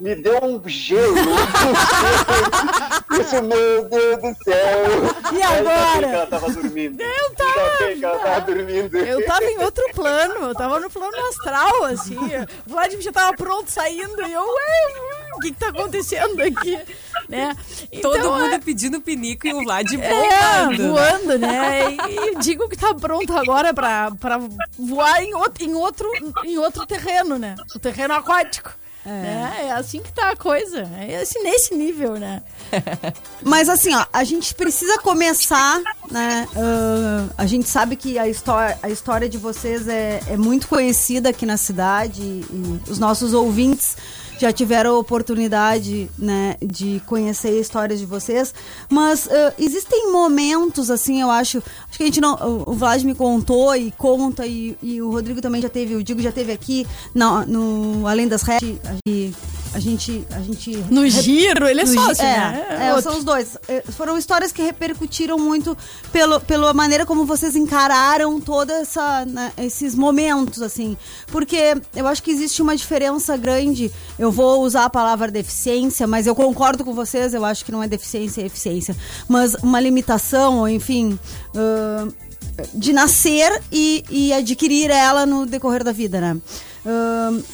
me 0.00 0.14
deu 0.14 0.38
um 0.42 0.68
gelo. 0.68 1.14
Isso, 3.20 3.42
meu 3.42 3.88
Deus 3.88 4.22
do 4.22 4.44
céu. 4.44 5.32
E 5.32 5.42
agora? 5.42 6.06
Eu 6.06 6.14
ela 6.14 6.26
tava 6.26 6.50
dormindo. 6.50 7.00
Eu 7.00 7.34
tava. 7.34 7.94
que 7.94 8.04
ela 8.04 8.18
tava 8.18 8.40
dormindo. 8.40 8.96
Eu 8.96 9.26
tava 9.26 9.44
em 9.44 9.58
outro 9.58 9.84
plano, 9.94 10.46
eu 10.46 10.54
tava 10.54 10.78
no 10.78 10.90
plano 10.90 11.16
astral, 11.28 11.84
assim. 11.84 12.18
O 12.66 12.70
Vladimir 12.70 13.04
já 13.04 13.12
tava 13.12 13.36
pronto 13.36 13.70
saindo 13.70 14.22
e 14.22 14.32
eu, 14.32 14.42
ué, 14.42 15.32
o 15.34 15.38
que 15.40 15.52
que 15.52 15.58
tá 15.58 15.68
acontecendo 15.68 16.40
aqui? 16.42 16.78
Né? 17.28 17.54
Então, 17.92 18.12
Todo 18.12 18.32
mundo 18.32 18.54
é... 18.54 18.58
pedindo 18.58 19.00
pinico 19.00 19.46
e 19.46 19.52
o 19.52 19.64
Vlad 19.64 19.86
voando. 19.90 20.82
É, 20.82 20.88
voando, 20.88 21.38
né? 21.38 21.96
E 22.08 22.38
digo 22.38 22.68
que 22.68 22.76
tá 22.76 22.94
pronto 22.94 23.36
agora 23.36 23.74
pra, 23.74 24.10
pra 24.12 24.38
voar 24.78 25.22
em 25.22 25.34
outro, 25.34 25.64
em, 25.64 25.74
outro, 25.74 26.10
em 26.44 26.58
outro 26.58 26.86
terreno, 26.86 27.38
né? 27.38 27.56
O 27.74 27.78
terreno 27.78 28.14
aquático. 28.14 28.72
É. 29.08 29.62
é, 29.62 29.66
é 29.68 29.72
assim 29.72 30.00
que 30.00 30.12
tá 30.12 30.30
a 30.30 30.36
coisa. 30.36 30.80
É 31.00 31.22
assim, 31.22 31.42
nesse 31.42 31.74
nível, 31.74 32.14
né? 32.14 32.42
Mas 33.42 33.68
assim, 33.68 33.94
ó, 33.94 34.04
a 34.12 34.22
gente 34.24 34.54
precisa 34.54 34.98
começar, 34.98 35.80
né? 36.10 36.46
Uh, 36.54 37.32
a 37.38 37.46
gente 37.46 37.68
sabe 37.68 37.96
que 37.96 38.18
a 38.18 38.28
história, 38.28 38.78
a 38.82 38.90
história 38.90 39.28
de 39.28 39.38
vocês 39.38 39.88
é, 39.88 40.20
é 40.28 40.36
muito 40.36 40.68
conhecida 40.68 41.30
aqui 41.30 41.46
na 41.46 41.56
cidade 41.56 42.20
e, 42.22 42.44
e 42.86 42.90
os 42.90 42.98
nossos 42.98 43.32
ouvintes 43.32 43.96
já 44.38 44.52
tiveram 44.52 44.94
a 44.94 44.98
oportunidade, 44.98 46.08
né, 46.18 46.56
de 46.64 47.02
conhecer 47.06 47.58
histórias 47.58 47.98
de 47.98 48.06
vocês, 48.06 48.54
mas 48.88 49.26
uh, 49.26 49.52
existem 49.58 50.12
momentos, 50.12 50.90
assim, 50.90 51.20
eu 51.20 51.30
acho, 51.30 51.58
acho 51.88 51.98
que 51.98 52.02
a 52.02 52.06
gente 52.06 52.20
não, 52.20 52.64
o 52.66 52.72
Vlad 52.72 53.02
me 53.02 53.14
contou 53.14 53.74
e 53.74 53.90
conta, 53.92 54.46
e, 54.46 54.76
e 54.82 55.02
o 55.02 55.10
Rodrigo 55.10 55.40
também 55.40 55.60
já 55.60 55.68
teve, 55.68 55.94
o 55.94 56.02
Digo 56.02 56.22
já 56.22 56.32
teve 56.32 56.52
aqui, 56.52 56.86
no, 57.14 57.44
no 57.46 58.06
Além 58.06 58.28
das 58.28 58.42
Redes, 58.42 58.78
a 59.74 59.78
gente, 59.78 60.26
a 60.30 60.40
gente. 60.40 60.76
No 60.90 61.08
giro, 61.08 61.66
ele 61.66 61.82
é 61.82 61.86
sócio, 61.86 62.24
é, 62.24 62.36
né? 62.36 62.92
É, 62.96 63.00
são 63.02 63.18
os 63.18 63.24
dois. 63.24 63.56
É, 63.68 63.82
foram 63.82 64.16
histórias 64.16 64.50
que 64.50 64.62
repercutiram 64.62 65.38
muito 65.38 65.76
pelo, 66.12 66.40
pela 66.40 66.72
maneira 66.72 67.04
como 67.04 67.24
vocês 67.24 67.54
encararam 67.54 68.40
todos 68.40 68.94
né, 69.26 69.52
esses 69.58 69.94
momentos, 69.94 70.62
assim. 70.62 70.96
Porque 71.28 71.76
eu 71.94 72.06
acho 72.06 72.22
que 72.22 72.30
existe 72.30 72.62
uma 72.62 72.76
diferença 72.76 73.36
grande. 73.36 73.92
Eu 74.18 74.32
vou 74.32 74.62
usar 74.62 74.84
a 74.84 74.90
palavra 74.90 75.30
deficiência, 75.30 76.06
mas 76.06 76.26
eu 76.26 76.34
concordo 76.34 76.84
com 76.84 76.94
vocês, 76.94 77.34
eu 77.34 77.44
acho 77.44 77.64
que 77.64 77.72
não 77.72 77.82
é 77.82 77.88
deficiência, 77.88 78.42
é 78.42 78.46
eficiência. 78.46 78.96
Mas 79.28 79.54
uma 79.56 79.80
limitação, 79.80 80.58
ou 80.60 80.68
enfim. 80.68 81.18
Uh, 81.54 82.12
de 82.74 82.92
nascer 82.92 83.62
e, 83.70 84.04
e, 84.10 84.32
adquirir 84.32 84.90
ela 84.90 85.24
no 85.24 85.46
decorrer 85.46 85.84
da 85.84 85.92
vida, 85.92 86.20
né? 86.20 86.36
Uh, 86.84 87.44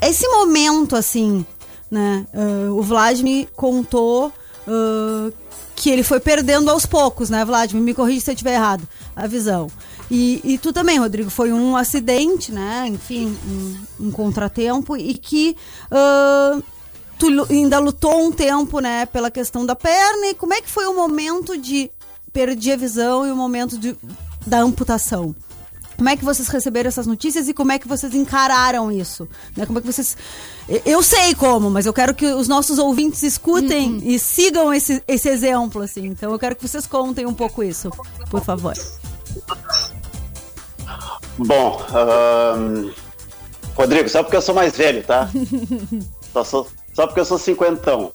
esse 0.00 0.26
momento, 0.28 0.96
assim, 0.96 1.44
né? 1.90 2.26
Uh, 2.34 2.78
o 2.78 2.82
Vladimir 2.82 3.48
contou 3.54 4.32
uh, 4.66 5.32
que 5.74 5.90
ele 5.90 6.02
foi 6.02 6.20
perdendo 6.20 6.70
aos 6.70 6.86
poucos, 6.86 7.30
né, 7.30 7.44
Vladimir? 7.44 7.82
Me 7.82 7.94
corrija 7.94 8.20
se 8.20 8.30
eu 8.30 8.34
estiver 8.34 8.54
errado, 8.54 8.86
a 9.14 9.26
visão. 9.26 9.68
E, 10.10 10.40
e, 10.44 10.58
tu 10.58 10.72
também, 10.72 10.98
Rodrigo, 10.98 11.30
foi 11.30 11.52
um 11.52 11.76
acidente, 11.76 12.52
né? 12.52 12.86
Enfim, 12.86 13.36
um, 13.46 14.06
um 14.06 14.10
contratempo 14.10 14.96
e 14.96 15.14
que 15.14 15.56
uh, 15.90 16.62
tu 17.18 17.26
ainda 17.50 17.78
lutou 17.78 18.26
um 18.26 18.30
tempo, 18.30 18.78
né, 18.80 19.06
pela 19.06 19.30
questão 19.30 19.66
da 19.66 19.74
perna. 19.74 20.28
E 20.28 20.34
como 20.34 20.54
é 20.54 20.60
que 20.60 20.70
foi 20.70 20.86
o 20.86 20.94
momento 20.94 21.56
de 21.58 21.90
perder 22.32 22.72
a 22.72 22.76
visão 22.76 23.26
e 23.26 23.30
o 23.30 23.36
momento 23.36 23.76
de, 23.76 23.96
da 24.46 24.60
amputação? 24.60 25.34
Como 25.96 26.08
é 26.08 26.16
que 26.16 26.24
vocês 26.24 26.48
receberam 26.48 26.88
essas 26.88 27.06
notícias 27.06 27.48
e 27.48 27.54
como 27.54 27.72
é 27.72 27.78
que 27.78 27.88
vocês 27.88 28.14
encararam 28.14 28.92
isso? 28.92 29.28
Né? 29.56 29.64
Como 29.64 29.78
é 29.78 29.82
que 29.82 29.86
vocês. 29.86 30.16
Eu 30.84 31.02
sei 31.02 31.34
como, 31.34 31.70
mas 31.70 31.86
eu 31.86 31.92
quero 31.92 32.14
que 32.14 32.26
os 32.26 32.48
nossos 32.48 32.78
ouvintes 32.78 33.22
escutem 33.22 33.94
uhum. 33.94 34.00
e 34.02 34.18
sigam 34.18 34.74
esse, 34.74 35.02
esse 35.08 35.28
exemplo, 35.28 35.82
assim. 35.82 36.06
Então 36.06 36.32
eu 36.32 36.38
quero 36.38 36.54
que 36.54 36.66
vocês 36.66 36.86
contem 36.86 37.24
um 37.24 37.34
pouco 37.34 37.62
isso, 37.62 37.90
por 38.30 38.44
favor. 38.44 38.74
Bom, 41.38 41.82
um, 42.58 42.90
Rodrigo, 43.74 44.08
só 44.08 44.22
porque 44.22 44.36
eu 44.36 44.42
sou 44.42 44.54
mais 44.54 44.76
velho, 44.76 45.02
tá? 45.04 45.30
só, 46.32 46.44
sou, 46.44 46.68
só 46.94 47.06
porque 47.06 47.20
eu 47.20 47.24
sou 47.24 47.38
cinquentão. 47.38 48.12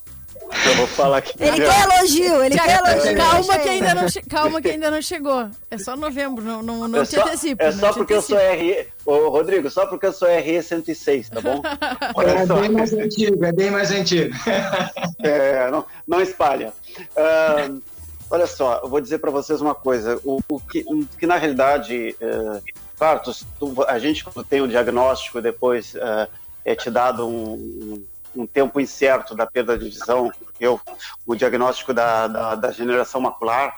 Eu 0.66 0.76
vou 0.76 0.88
falar 0.88 1.18
aqui. 1.18 1.34
Ele 1.40 1.58
quer 1.58 1.84
elogio, 1.84 2.44
ele 2.44 2.60
quer 2.60 2.80
elogio. 2.80 3.16
Calma 3.16 3.60
que, 3.60 3.70
ainda 3.70 3.96
não 3.96 4.08
calma 4.30 4.62
que 4.62 4.68
ainda 4.70 4.92
não 4.92 5.02
chegou. 5.02 5.50
É 5.70 5.78
só 5.78 5.96
novembro, 5.96 6.44
não, 6.44 6.62
não, 6.62 6.88
não 6.88 7.02
é 7.02 7.06
te 7.06 7.20
antecipa. 7.20 7.64
É 7.64 7.72
só 7.72 7.94
porque 7.94 8.14
eu 8.14 8.22
sou 8.22 8.38
RE. 8.38 8.88
Ô, 9.06 9.30
Rodrigo, 9.30 9.70
só 9.70 9.86
porque 9.86 10.06
eu 10.06 10.14
sou 10.14 10.28
RE 10.28 10.62
106, 10.62 11.30
tá 11.30 11.42
bom? 11.42 11.62
é 12.22 12.46
bem 12.62 12.70
mais 12.70 12.94
antigo, 12.94 13.46
é 13.46 13.52
bem 13.52 13.72
mais 13.72 13.92
antigo. 13.92 14.36
é, 15.24 15.72
não, 15.72 15.86
não 16.08 16.22
espalha. 16.22 16.74
Uh, 17.00 17.82
olha 18.30 18.48
só, 18.48 18.82
eu 18.84 18.90
vou 18.90 19.02
dizer 19.02 19.20
para 19.20 19.32
vocês 19.32 19.62
uma 19.62 19.74
coisa. 19.74 20.20
O, 20.24 20.40
o, 20.50 20.60
que, 20.60 20.84
o 20.86 21.06
que, 21.18 21.26
na 21.26 21.38
realidade, 21.38 22.16
uh, 22.22 22.62
claro, 22.98 23.22
tu, 23.24 23.32
tu, 23.60 23.84
a 23.88 23.98
gente 23.98 24.24
quando 24.24 24.46
tem 24.46 24.62
o 24.62 24.68
diagnóstico 24.68 25.42
depois 25.42 25.96
uh, 25.96 26.30
é 26.64 26.76
te 26.76 26.92
dado 26.92 27.28
um 27.28 27.56
um 27.56 28.04
tempo 28.48 28.80
incerto 28.80 29.36
da 29.36 29.46
perda 29.46 29.78
de 29.78 29.86
visão, 29.86 30.32
eu, 30.60 30.80
o 31.26 31.36
diagnóstico 31.36 31.94
da, 31.94 32.28
da, 32.28 32.56
da 32.56 32.72
generação 32.72 33.20
macular, 33.20 33.76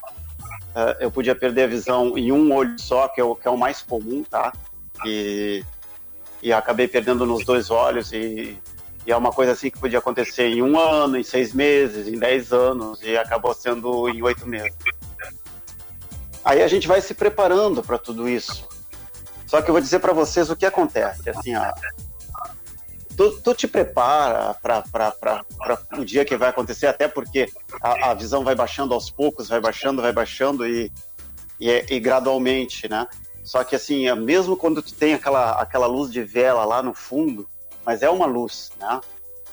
uh, 0.76 0.96
eu 1.00 1.12
podia 1.12 1.36
perder 1.36 1.64
a 1.64 1.68
visão 1.68 2.18
em 2.18 2.32
um 2.32 2.54
olho 2.54 2.80
só, 2.80 3.08
que 3.08 3.20
é 3.20 3.24
o, 3.24 3.36
que 3.36 3.48
é 3.48 3.52
o 3.52 3.58
mais 3.58 3.82
comum, 3.82 4.24
tá? 4.24 4.54
E, 5.06 5.64
e 6.42 6.54
acabei 6.54 6.88
perdendo 6.88 7.26
nos 7.26 7.46
dois 7.46 7.72
olhos 7.72 8.12
e, 8.12 8.58
e, 9.06 9.12
é 9.12 9.18
uma 9.18 9.32
coisa 9.32 9.54
assim 9.54 9.70
que 9.70 9.80
podia 9.80 10.00
acontecer 10.00 10.48
em 10.48 10.62
um 10.62 10.78
ano, 10.80 11.18
em 11.18 11.24
seis 11.24 11.54
meses, 11.54 12.08
em 12.08 12.18
dez 12.18 12.52
anos 12.54 13.02
e 13.02 13.18
acabou 13.18 13.54
sendo 13.54 14.08
em 14.10 14.22
oito 14.22 14.48
meses. 14.48 14.76
Aí 16.46 16.62
a 16.62 16.68
gente 16.68 16.88
vai 16.88 17.02
se 17.02 17.14
preparando 17.14 17.82
para 17.82 17.98
tudo 17.98 18.28
isso. 18.28 18.68
Só 19.48 19.62
que 19.62 19.70
eu 19.70 19.74
vou 19.74 19.82
dizer 19.82 20.00
para 20.00 20.14
vocês 20.14 20.50
o 20.50 20.56
que 20.56 20.66
acontece. 20.66 21.30
Assim, 21.30 21.56
ó, 21.56 21.72
tu, 23.16 23.42
tu 23.42 23.54
te 23.54 23.68
prepara 23.68 24.56
para 24.62 25.80
o 25.98 26.06
dia 26.06 26.26
que 26.26 26.38
vai 26.38 26.50
acontecer, 26.50 26.88
até 26.88 27.08
porque 27.08 27.50
a, 27.82 28.12
a, 28.12 28.14
visão 28.14 28.44
vai 28.44 28.56
baixando 28.56 28.94
aos 28.94 29.10
poucos, 29.10 29.50
vai 29.50 29.60
baixando, 29.60 30.02
vai 30.02 30.12
baixando 30.12 30.68
e, 30.68 30.92
e, 31.60 31.86
e 31.90 32.00
gradualmente, 32.00 32.90
né? 32.90 33.08
Só 33.44 33.64
que 33.64 33.76
assim, 33.76 34.08
é 34.08 34.16
mesmo 34.16 34.56
quando 34.56 34.82
tu 34.82 34.94
tem 34.94 35.14
aquela, 35.14 35.52
aquela 35.62 35.86
luz 35.86 36.12
de 36.12 36.24
vela 36.24 36.66
lá 36.66 36.82
no 36.82 36.94
fundo, 36.94 37.48
mas 37.86 38.02
é 38.02 38.10
uma 38.10 38.26
luz, 38.26 38.72
né? 38.80 39.02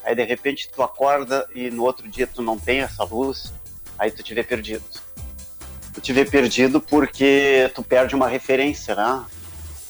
Aí 0.05 0.15
de 0.15 0.25
repente 0.25 0.71
tu 0.73 0.83
acorda 0.83 1.47
e 1.55 1.71
no 1.71 1.85
outro 1.85 2.09
dia 2.09 2.27
tu 2.27 2.41
não 2.41 2.59
tem 2.59 2.81
essa 2.81 3.05
luz, 3.05 3.53
aí 3.99 4.11
tu 4.11 4.23
te 4.23 4.33
vê 4.33 4.43
perdido. 4.43 4.85
Tu 5.93 6.01
te 6.01 6.13
vê 6.13 6.25
perdido 6.25 6.81
porque 6.81 7.71
tu 7.75 7.83
perde 7.83 8.15
uma 8.15 8.29
referência, 8.29 8.95
né? 8.95 9.25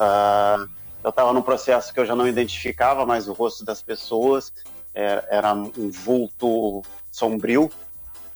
Uh, 0.01 0.80
eu 1.03 1.11
estava 1.11 1.33
num 1.33 1.43
processo 1.43 1.93
que 1.93 2.01
eu 2.01 2.07
já 2.07 2.15
não 2.15 2.29
identificava 2.29 3.07
mais 3.07 3.29
o 3.29 3.33
rosto 3.33 3.65
das 3.65 3.83
pessoas, 3.83 4.53
era, 4.95 5.27
é, 5.31 5.37
era 5.37 5.55
um 5.55 5.91
vulto 5.91 6.83
sombrio, 7.11 7.71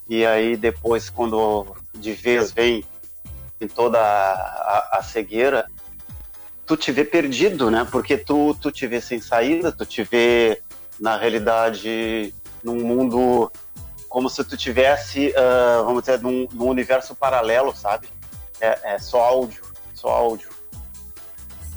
e 0.08 0.24
aí 0.24 0.56
depois, 0.56 1.08
quando 1.08 1.74
de 1.94 2.12
vez 2.12 2.52
vem 2.52 2.84
em 3.60 3.68
toda 3.68 3.98
a, 3.98 4.32
a, 4.32 4.98
a, 4.98 5.02
cegueira, 5.02 5.70
tu 6.66 6.76
te 6.76 6.92
vê 6.92 7.04
perdido, 7.04 7.70
né? 7.70 7.86
Porque 7.90 8.16
tu, 8.16 8.54
tu 8.60 8.70
te 8.70 8.86
vê 8.86 9.00
sem 9.00 9.20
saída, 9.20 9.72
tu 9.72 9.86
te 9.86 10.02
vê, 10.02 10.60
na 11.00 11.16
realidade, 11.16 12.34
num 12.62 12.80
mundo 12.80 13.50
como 14.08 14.30
se 14.30 14.44
tu 14.44 14.56
tivesse, 14.56 15.30
uh, 15.30 15.84
vamos 15.84 16.04
dizer, 16.04 16.20
num, 16.20 16.46
num, 16.52 16.68
universo 16.68 17.16
paralelo, 17.16 17.74
sabe? 17.74 18.08
É, 18.60 18.94
é 18.94 18.98
só 18.98 19.20
áudio, 19.20 19.64
só 19.92 20.08
áudio. 20.08 20.53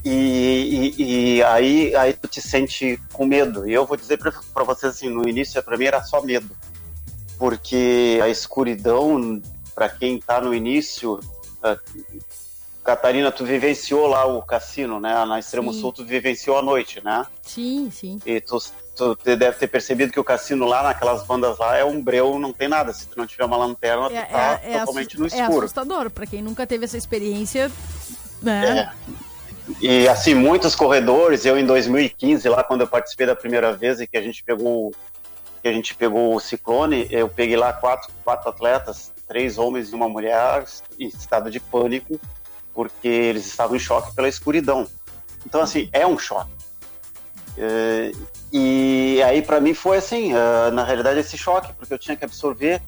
E, 0.10 0.94
e, 0.98 1.04
e, 1.38 1.44
aí, 1.44 1.96
aí 1.96 2.14
tu 2.14 2.28
te 2.28 2.42
sente 2.42 2.98
com 3.12 3.26
medo. 3.26 3.68
E 3.68 3.74
eu 3.74 3.86
vou 3.86 3.98
dizer 3.98 4.18
para 4.18 4.64
vocês 4.64 4.96
assim, 4.96 5.10
no 5.10 5.28
início 5.28 5.62
para 5.62 5.78
mim 5.78 5.86
era 5.86 6.02
só 6.04 6.22
medo, 6.22 6.50
porque 7.38 8.20
a 8.24 8.30
escuridão 8.30 9.42
para 9.76 9.90
quem 9.90 10.20
tá 10.20 10.40
no 10.40 10.56
início, 10.56 11.16
uh, 11.16 12.22
Catarina, 12.84 13.32
tu 13.34 13.44
vivenciou 13.44 14.08
lá 14.08 14.26
o 14.26 14.42
cassino, 14.42 14.98
né? 14.98 15.26
Na 15.26 15.38
Extremo 15.38 15.74
sim. 15.74 15.82
Sul 15.82 15.92
tu 15.92 16.06
vivenciou 16.06 16.58
a 16.58 16.62
noite, 16.62 17.04
né? 17.04 17.26
Sim, 17.42 17.92
sim. 17.92 18.18
E 18.26 18.40
tu, 18.40 18.58
tu 18.96 19.18
deve 19.24 19.58
ter 19.58 19.68
percebido 19.68 20.14
que 20.14 20.20
o 20.20 20.24
cassino 20.24 20.66
lá, 20.66 20.84
naquelas 20.84 21.22
bandas 21.24 21.58
lá, 21.58 21.76
é 21.76 21.84
um 21.84 22.02
breu, 22.02 22.40
não 22.40 22.54
tem 22.54 22.70
nada. 22.70 22.94
Se 22.94 23.06
tu 23.08 23.18
não 23.18 23.28
tiver 23.28 23.44
uma 23.44 23.58
lanterna, 23.58 24.06
é, 24.06 24.22
tu 24.22 24.32
tá 24.32 24.62
é, 24.64 24.74
é 24.74 24.80
totalmente 24.80 25.20
no 25.20 25.28
escuro. 25.28 25.44
É 25.44 25.58
assustador, 25.58 26.10
para 26.10 26.26
quem 26.26 26.42
nunca 26.42 26.66
teve 26.66 26.86
essa 26.86 26.98
experiência, 26.98 27.70
né? 28.42 28.80
É. 28.80 29.28
E 29.82 30.08
assim, 30.08 30.34
muitos 30.34 30.76
corredores, 30.76 31.46
eu 31.46 31.58
em 31.58 31.66
2015, 31.66 32.48
lá 32.48 32.64
quando 32.64 32.82
eu 32.82 32.88
participei 32.88 33.28
da 33.28 33.36
primeira 33.36 33.74
vez 33.74 34.00
e 34.00 34.08
que 34.08 34.18
a 34.18 34.22
gente 34.22 34.44
pegou, 34.44 34.94
que 35.62 35.68
a 35.68 35.74
gente 35.74 35.94
pegou 35.94 36.36
o 36.36 36.40
ciclone, 36.40 37.08
eu 37.12 37.28
peguei 37.28 37.58
lá 37.58 37.74
quatro, 37.74 38.10
quatro 38.24 38.50
atletas, 38.50 39.12
três 39.28 39.58
homens 39.58 39.92
e 39.92 39.96
uma 39.96 40.08
mulher, 40.08 40.64
em 40.98 41.08
estado 41.08 41.52
de 41.52 41.60
pânico, 41.60 42.20
porque 42.74 43.08
eles 43.08 43.46
estavam 43.46 43.76
em 43.76 43.80
choque 43.80 44.16
pela 44.16 44.30
escuridão. 44.30 44.88
Então, 45.46 45.62
assim, 45.62 45.90
é 45.92 46.08
um 46.08 46.18
choque. 46.18 46.52
É, 47.58 48.12
e 48.54 49.22
aí, 49.24 49.42
para 49.42 49.60
mim, 49.60 49.74
foi 49.74 49.98
assim, 49.98 50.34
uh, 50.34 50.72
na 50.72 50.84
realidade, 50.86 51.20
esse 51.20 51.38
choque, 51.38 51.74
porque 51.74 51.94
eu 51.94 52.00
tinha 52.00 52.16
que 52.16 52.24
absorver. 52.24 52.82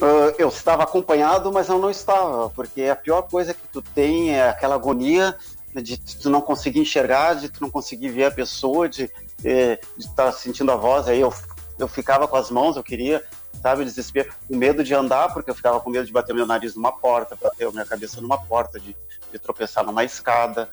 Uh, 0.00 0.34
eu 0.38 0.48
estava 0.48 0.82
acompanhado, 0.82 1.52
mas 1.52 1.68
eu 1.68 1.78
não 1.78 1.90
estava, 1.90 2.50
porque 2.50 2.84
a 2.84 2.96
pior 2.96 3.22
coisa 3.22 3.54
que 3.54 3.62
tu 3.72 3.80
tem 3.80 4.34
é 4.34 4.48
aquela 4.48 4.74
agonia 4.74 5.36
de 5.82 5.98
tu 5.98 6.30
não 6.30 6.40
conseguir 6.40 6.80
enxergar, 6.80 7.34
de 7.34 7.48
tu 7.48 7.60
não 7.60 7.70
conseguir 7.70 8.08
ver 8.08 8.24
a 8.24 8.30
pessoa, 8.30 8.88
de 8.88 9.10
eh, 9.44 9.78
estar 9.98 10.26
tá 10.26 10.32
sentindo 10.32 10.72
a 10.72 10.76
voz. 10.76 11.08
Aí 11.08 11.20
eu, 11.20 11.32
eu 11.78 11.88
ficava 11.88 12.26
com 12.26 12.36
as 12.36 12.50
mãos, 12.50 12.76
eu 12.76 12.82
queria, 12.82 13.22
sabe, 13.62 13.84
desespero, 13.84 14.32
o 14.48 14.56
medo 14.56 14.82
de 14.82 14.94
andar, 14.94 15.32
porque 15.32 15.50
eu 15.50 15.54
ficava 15.54 15.80
com 15.80 15.90
medo 15.90 16.06
de 16.06 16.12
bater 16.12 16.34
meu 16.34 16.46
nariz 16.46 16.74
numa 16.74 16.92
porta, 16.92 17.36
bater 17.40 17.66
a 17.66 17.70
minha 17.70 17.84
cabeça 17.84 18.20
numa 18.20 18.38
porta, 18.38 18.80
de, 18.80 18.96
de 19.32 19.38
tropeçar 19.38 19.84
numa 19.84 20.04
escada. 20.04 20.68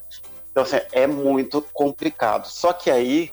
Então, 0.52 0.64
assim, 0.64 0.80
é 0.92 1.08
muito 1.08 1.62
complicado. 1.74 2.46
Só 2.48 2.72
que 2.72 2.92
aí, 2.92 3.32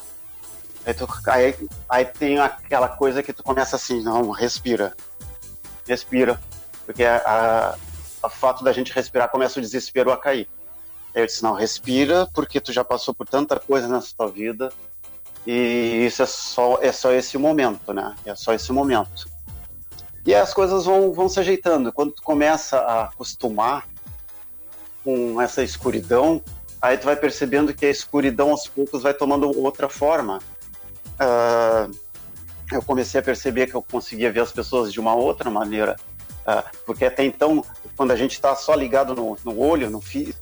aí, 0.85 0.95
tu, 0.95 1.09
aí, 1.27 1.69
aí 1.89 2.05
tem 2.05 2.39
aquela 2.39 2.89
coisa 2.89 3.23
que 3.23 3.33
tu 3.33 3.43
começa 3.43 3.77
assim, 3.77 4.03
não, 4.03 4.31
respira. 4.31 4.95
Respira. 5.87 6.41
Porque 6.87 7.05
a, 7.05 7.19
a, 7.19 8.27
a 8.27 8.31
fato 8.31 8.65
da 8.65 8.73
gente 8.73 8.93
respirar 8.93 9.29
começa 9.29 9.59
o 9.59 9.63
desespero 9.63 10.11
a 10.11 10.17
cair. 10.17 10.49
Eu 11.14 11.27
disse, 11.27 11.42
não, 11.42 11.55
respira, 11.55 12.29
porque 12.35 12.61
tu 12.61 12.73
já 12.73 12.85
passou 12.85 13.12
por 13.12 13.27
tanta 13.27 13.59
coisa 13.59 13.88
nessa 13.88 14.14
tua 14.16 14.29
vida 14.29 14.73
e 15.46 16.05
isso 16.07 16.23
é 16.23 16.27
só, 16.27 16.79
é 16.81 16.92
só 16.92 17.12
esse 17.12 17.37
momento, 17.38 17.92
né? 17.92 18.14
É 18.25 18.35
só 18.35 18.53
esse 18.53 18.73
momento. 18.73 19.29
E 20.25 20.35
as 20.35 20.53
coisas 20.53 20.85
vão, 20.85 21.12
vão 21.12 21.29
se 21.29 21.40
ajeitando. 21.40 21.92
Quando 21.92 22.12
tu 22.12 22.23
começa 22.23 22.79
a 22.79 23.05
acostumar 23.05 23.88
com 25.03 25.40
essa 25.40 25.62
escuridão, 25.62 26.42
aí 26.81 26.99
tu 26.99 27.05
vai 27.05 27.16
percebendo 27.16 27.73
que 27.75 27.87
a 27.87 27.90
escuridão 27.90 28.51
aos 28.51 28.68
poucos 28.68 29.03
vai 29.03 29.14
tomando 29.14 29.51
outra 29.59 29.88
forma. 29.88 30.38
Uh, 31.18 31.92
eu 32.70 32.83
comecei 32.83 33.18
a 33.18 33.23
perceber 33.23 33.66
que 33.66 33.75
eu 33.75 33.83
conseguia 33.83 34.31
ver 34.31 34.40
as 34.40 34.53
pessoas 34.53 34.92
de 34.92 35.01
uma 35.01 35.14
outra 35.14 35.51
maneira. 35.51 35.96
Uh, 36.42 36.79
porque 36.85 37.07
até 37.07 37.25
então, 37.25 37.64
quando 37.96 38.11
a 38.12 38.16
gente 38.16 38.33
está 38.33 38.55
só 38.55 38.75
ligado 38.75 39.14
no, 39.14 39.37
no 39.44 39.59
olho, 39.59 39.90
no, 39.90 40.01
físico, 40.01 40.38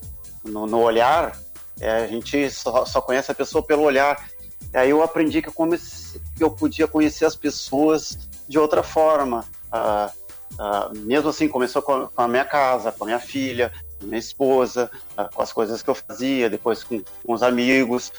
no, 0.48 0.66
no 0.66 0.80
olhar, 0.80 1.38
é, 1.80 1.90
a 1.90 2.06
gente 2.06 2.50
só, 2.50 2.84
só, 2.84 3.00
conhece 3.00 3.30
a 3.30 3.34
pessoa 3.34 3.62
pelo 3.62 3.82
olhar. 3.82 4.28
E 4.72 4.76
aí 4.76 4.90
eu 4.90 5.02
aprendi 5.02 5.40
que 5.40 5.48
eu, 5.48 5.52
comecei, 5.52 6.20
eu 6.38 6.50
podia 6.50 6.86
conhecer 6.88 7.24
as 7.24 7.36
pessoas 7.36 8.18
de 8.48 8.58
outra 8.58 8.82
forma. 8.82 9.44
Ah, 9.70 10.10
ah, 10.58 10.90
mesmo 10.94 11.30
assim, 11.30 11.46
começou 11.48 11.80
com 11.80 11.92
a, 11.92 12.08
com 12.08 12.22
a, 12.22 12.28
minha 12.28 12.44
casa, 12.44 12.90
com 12.90 13.04
a 13.04 13.06
minha 13.06 13.20
filha, 13.20 13.72
com 13.98 14.06
a 14.06 14.08
minha 14.08 14.18
esposa, 14.18 14.90
ah, 15.16 15.28
com 15.32 15.40
as 15.40 15.52
coisas 15.52 15.82
que 15.82 15.88
eu 15.88 15.94
fazia, 15.94 16.50
depois 16.50 16.82
com, 16.82 17.00
com 17.24 17.32
os 17.32 17.42
amigos. 17.42 18.12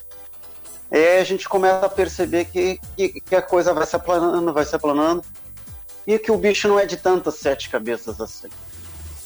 E 0.92 1.20
a 1.20 1.24
gente 1.24 1.48
começa 1.48 1.86
a 1.86 1.90
perceber 1.90 2.46
que, 2.46 2.80
que, 2.96 3.22
que 3.22 3.36
a 3.36 3.42
coisa 3.42 3.74
vai 3.74 3.86
se 3.86 3.96
aplanando, 3.96 4.54
vai 4.54 4.66
se 4.66 4.76
aplanando, 4.76 5.24
e 6.08 6.18
que 6.18 6.32
o 6.32 6.38
bicho 6.38 6.68
não 6.68 6.80
é 6.80 6.86
de 6.86 6.98
tantas 6.98 7.36
sete 7.36 7.70
cabeças 7.70 8.20
assim 8.20 8.50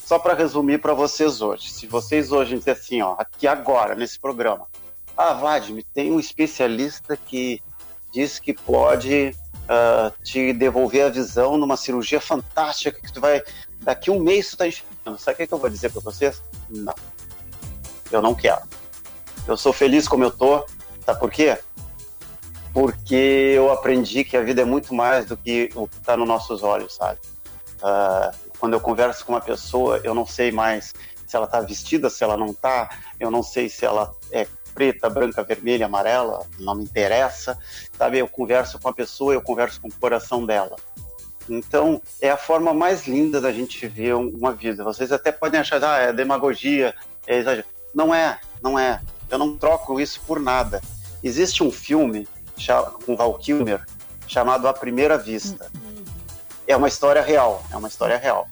só 0.03 0.19
para 0.19 0.33
resumir 0.33 0.79
para 0.79 0.93
vocês 0.93 1.41
hoje. 1.41 1.71
Se 1.71 1.87
vocês 1.87 2.31
hoje 2.31 2.57
dizem 2.57 2.73
assim, 2.73 3.01
ó, 3.01 3.15
aqui 3.17 3.47
agora, 3.47 3.95
nesse 3.95 4.19
programa, 4.19 4.67
ah, 5.15 5.33
Vladimir, 5.33 5.85
tem 5.93 6.11
um 6.11 6.19
especialista 6.19 7.15
que 7.15 7.61
diz 8.11 8.37
que 8.37 8.53
pode 8.53 9.35
uh, 9.63 10.23
te 10.23 10.53
devolver 10.53 11.05
a 11.05 11.09
visão 11.09 11.57
numa 11.57 11.77
cirurgia 11.77 12.19
fantástica 12.19 12.99
que 12.99 13.11
tu 13.11 13.21
vai. 13.21 13.41
Daqui 13.79 14.11
um 14.11 14.19
mês 14.19 14.51
tu 14.51 14.57
tá 14.57 14.67
enxergando. 14.67 15.17
Sabe 15.17 15.35
o 15.35 15.37
que, 15.37 15.47
que 15.47 15.53
eu 15.53 15.57
vou 15.57 15.69
dizer 15.69 15.91
para 15.91 16.01
vocês? 16.01 16.41
Não. 16.69 16.95
Eu 18.11 18.21
não 18.21 18.35
quero. 18.35 18.61
Eu 19.47 19.57
sou 19.57 19.73
feliz 19.73 20.07
como 20.07 20.23
eu 20.23 20.31
tô. 20.31 20.65
Sabe 21.05 21.19
por 21.19 21.31
quê? 21.31 21.57
Porque 22.73 23.53
eu 23.55 23.71
aprendi 23.71 24.23
que 24.23 24.35
a 24.35 24.41
vida 24.41 24.61
é 24.61 24.65
muito 24.65 24.93
mais 24.93 25.25
do 25.25 25.37
que 25.37 25.69
o 25.75 25.87
que 25.87 25.97
está 25.97 26.17
nos 26.17 26.27
nossos 26.27 26.63
olhos, 26.63 26.95
sabe? 26.95 27.19
Uh, 27.81 28.42
quando 28.63 28.75
eu 28.75 28.79
converso 28.79 29.25
com 29.25 29.33
uma 29.33 29.41
pessoa, 29.41 29.99
eu 30.05 30.15
não 30.15 30.25
sei 30.25 30.49
mais 30.49 30.93
se 31.27 31.35
ela 31.35 31.43
está 31.43 31.59
vestida, 31.59 32.09
se 32.09 32.23
ela 32.23 32.37
não 32.37 32.45
está, 32.45 32.89
eu 33.19 33.29
não 33.29 33.43
sei 33.43 33.67
se 33.67 33.85
ela 33.85 34.15
é 34.31 34.47
preta, 34.73 35.09
branca, 35.09 35.43
vermelha, 35.43 35.85
amarela, 35.85 36.47
não 36.57 36.73
me 36.73 36.85
interessa, 36.85 37.59
sabe? 37.97 38.19
Eu 38.19 38.27
converso 38.29 38.79
com 38.79 38.87
a 38.87 38.93
pessoa, 38.93 39.33
eu 39.33 39.41
converso 39.41 39.81
com 39.81 39.89
o 39.89 39.93
coração 39.93 40.45
dela. 40.45 40.77
Então, 41.49 42.01
é 42.21 42.29
a 42.29 42.37
forma 42.37 42.73
mais 42.73 43.05
linda 43.05 43.41
da 43.41 43.51
gente 43.51 43.85
ver 43.85 44.15
uma 44.15 44.53
vida. 44.53 44.81
Vocês 44.81 45.11
até 45.11 45.29
podem 45.29 45.59
achar, 45.59 45.83
ah, 45.83 45.97
é 45.97 46.13
demagogia, 46.13 46.95
é 47.27 47.39
exagero. 47.39 47.67
Não 47.93 48.15
é, 48.15 48.39
não 48.61 48.79
é. 48.79 49.01
Eu 49.29 49.37
não 49.37 49.57
troco 49.57 49.99
isso 49.99 50.21
por 50.25 50.39
nada. 50.39 50.81
Existe 51.21 51.61
um 51.65 51.69
filme 51.69 52.25
com 53.05 53.17
Val 53.17 53.33
Kilmer 53.39 53.85
chamado 54.25 54.69
A 54.69 54.73
Primeira 54.73 55.17
Vista. 55.17 55.69
É 56.65 56.77
uma 56.77 56.87
história 56.87 57.21
real, 57.21 57.61
é 57.69 57.75
uma 57.75 57.89
história 57.89 58.17
real 58.17 58.47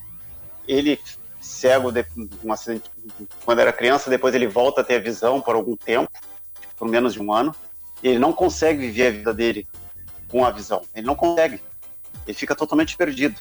ele 0.67 0.99
cego 1.39 1.91
de 1.91 2.05
um 2.43 2.53
acidente 2.53 2.89
quando 3.43 3.59
era 3.59 3.73
criança, 3.73 4.09
depois 4.09 4.35
ele 4.35 4.47
volta 4.47 4.81
a 4.81 4.83
ter 4.83 4.95
a 4.95 4.99
visão 4.99 5.41
por 5.41 5.55
algum 5.55 5.75
tempo, 5.75 6.11
por 6.77 6.87
menos 6.87 7.13
de 7.13 7.21
um 7.21 7.33
ano, 7.33 7.55
e 8.03 8.09
ele 8.09 8.19
não 8.19 8.31
consegue 8.31 8.79
viver 8.79 9.07
a 9.07 9.11
vida 9.11 9.33
dele 9.33 9.67
com 10.27 10.45
a 10.45 10.51
visão. 10.51 10.81
Ele 10.95 11.05
não 11.05 11.15
consegue. 11.15 11.59
Ele 12.25 12.37
fica 12.37 12.55
totalmente 12.55 12.95
perdido. 12.95 13.39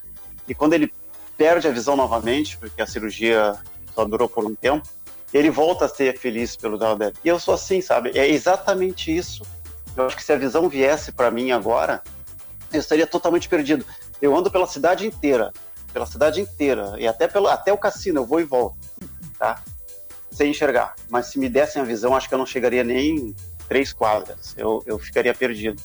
E 0.49 0.55
quando 0.55 0.73
ele 0.73 0.93
perde 1.37 1.69
a 1.69 1.71
visão 1.71 1.97
novamente, 1.97 2.59
porque 2.59 2.83
a 2.83 2.87
cirurgia 2.87 3.59
só 3.95 4.05
durou 4.05 4.29
por 4.29 4.45
um 4.45 4.55
tempo, 4.55 4.87
ele 5.33 5.51
volta 5.51 5.85
a 5.85 5.89
ser 5.89 6.19
feliz 6.19 6.57
pelo 6.57 6.77
lado 6.77 6.99
dele. 6.99 7.15
E 7.25 7.29
eu 7.29 7.39
sou 7.39 7.55
assim, 7.55 7.81
sabe? 7.81 8.11
É 8.15 8.29
exatamente 8.29 9.15
isso. 9.17 9.43
Eu 9.97 10.07
acho 10.07 10.17
que 10.17 10.25
se 10.25 10.33
a 10.33 10.37
visão 10.37 10.69
viesse 10.69 11.13
para 11.13 11.31
mim 11.31 11.53
agora, 11.53 12.03
eu 12.73 12.81
estaria 12.81 13.07
totalmente 13.07 13.49
perdido. 13.49 13.85
Eu 14.21 14.37
ando 14.37 14.51
pela 14.51 14.67
cidade 14.67 15.07
inteira, 15.07 15.53
pela 15.93 16.07
cidade 16.07 16.41
inteira 16.41 16.95
e 16.99 17.07
até 17.07 17.29
pelo 17.29 17.49
até 17.49 17.73
o 17.73 17.79
cassino 17.79 18.21
eu 18.21 18.27
vou 18.27 18.41
e 18.41 18.45
volto, 18.45 18.79
tá? 19.39 19.63
Sem 20.31 20.51
enxergar. 20.51 20.95
Mas 21.09 21.27
se 21.27 21.39
me 21.39 21.49
dessem 21.49 21.83
a 21.83 21.85
visão, 21.85 22.15
acho 22.15 22.29
que 22.29 22.35
eu 22.35 22.39
não 22.39 22.47
chegaria 22.47 22.85
nem 22.85 23.35
três 23.69 23.93
quadras. 23.93 24.55
Eu, 24.57 24.83
eu 24.87 24.99
ficaria 24.99 25.35
perdido. 25.35 25.83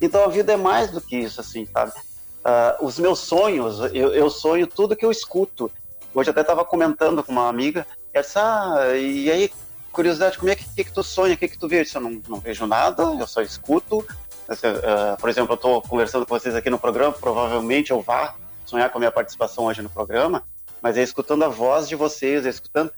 Então 0.00 0.22
a 0.24 0.28
vida 0.28 0.52
é 0.52 0.56
mais 0.56 0.90
do 0.90 1.00
que 1.00 1.16
isso, 1.16 1.40
assim, 1.40 1.66
sabe? 1.66 1.92
Uh, 1.92 2.84
os 2.84 2.98
meus 2.98 3.18
sonhos, 3.18 3.80
eu, 3.92 4.14
eu, 4.14 4.30
sonho 4.30 4.66
tudo 4.66 4.94
que 4.94 5.04
eu 5.04 5.10
escuto. 5.10 5.70
Hoje 6.14 6.30
até 6.30 6.42
estava 6.42 6.64
comentando 6.64 7.22
com 7.22 7.32
uma 7.32 7.48
amiga, 7.48 7.86
essa 8.12 8.96
e 8.96 9.30
aí 9.30 9.50
curiosidade, 9.90 10.38
como 10.38 10.50
é 10.50 10.54
que, 10.54 10.64
que, 10.74 10.84
que 10.84 10.92
tu 10.92 11.02
sonha, 11.02 11.34
o 11.34 11.36
que, 11.38 11.48
que 11.48 11.58
tu 11.58 11.66
vê? 11.66 11.84
Eu 11.94 12.00
não, 12.00 12.22
não 12.28 12.38
vejo 12.38 12.66
nada, 12.66 13.02
eu 13.02 13.26
só 13.26 13.40
escuto. 13.40 13.98
Uh, 13.98 15.16
por 15.18 15.28
exemplo, 15.28 15.52
eu 15.52 15.56
estou 15.56 15.82
conversando 15.82 16.24
com 16.26 16.38
vocês 16.38 16.54
aqui 16.54 16.70
no 16.70 16.78
programa, 16.78 17.12
provavelmente 17.12 17.90
eu 17.90 18.00
vá 18.00 18.36
sonhar 18.66 18.90
com 18.90 18.98
a 18.98 19.00
minha 19.00 19.12
participação 19.12 19.64
hoje 19.64 19.80
no 19.80 19.88
programa, 19.88 20.42
mas 20.82 20.96
é 20.96 21.02
escutando 21.02 21.44
a 21.44 21.48
voz 21.48 21.88
de 21.88 21.96
vocês, 21.96 22.44
é 22.44 22.48
escutando. 22.48 22.92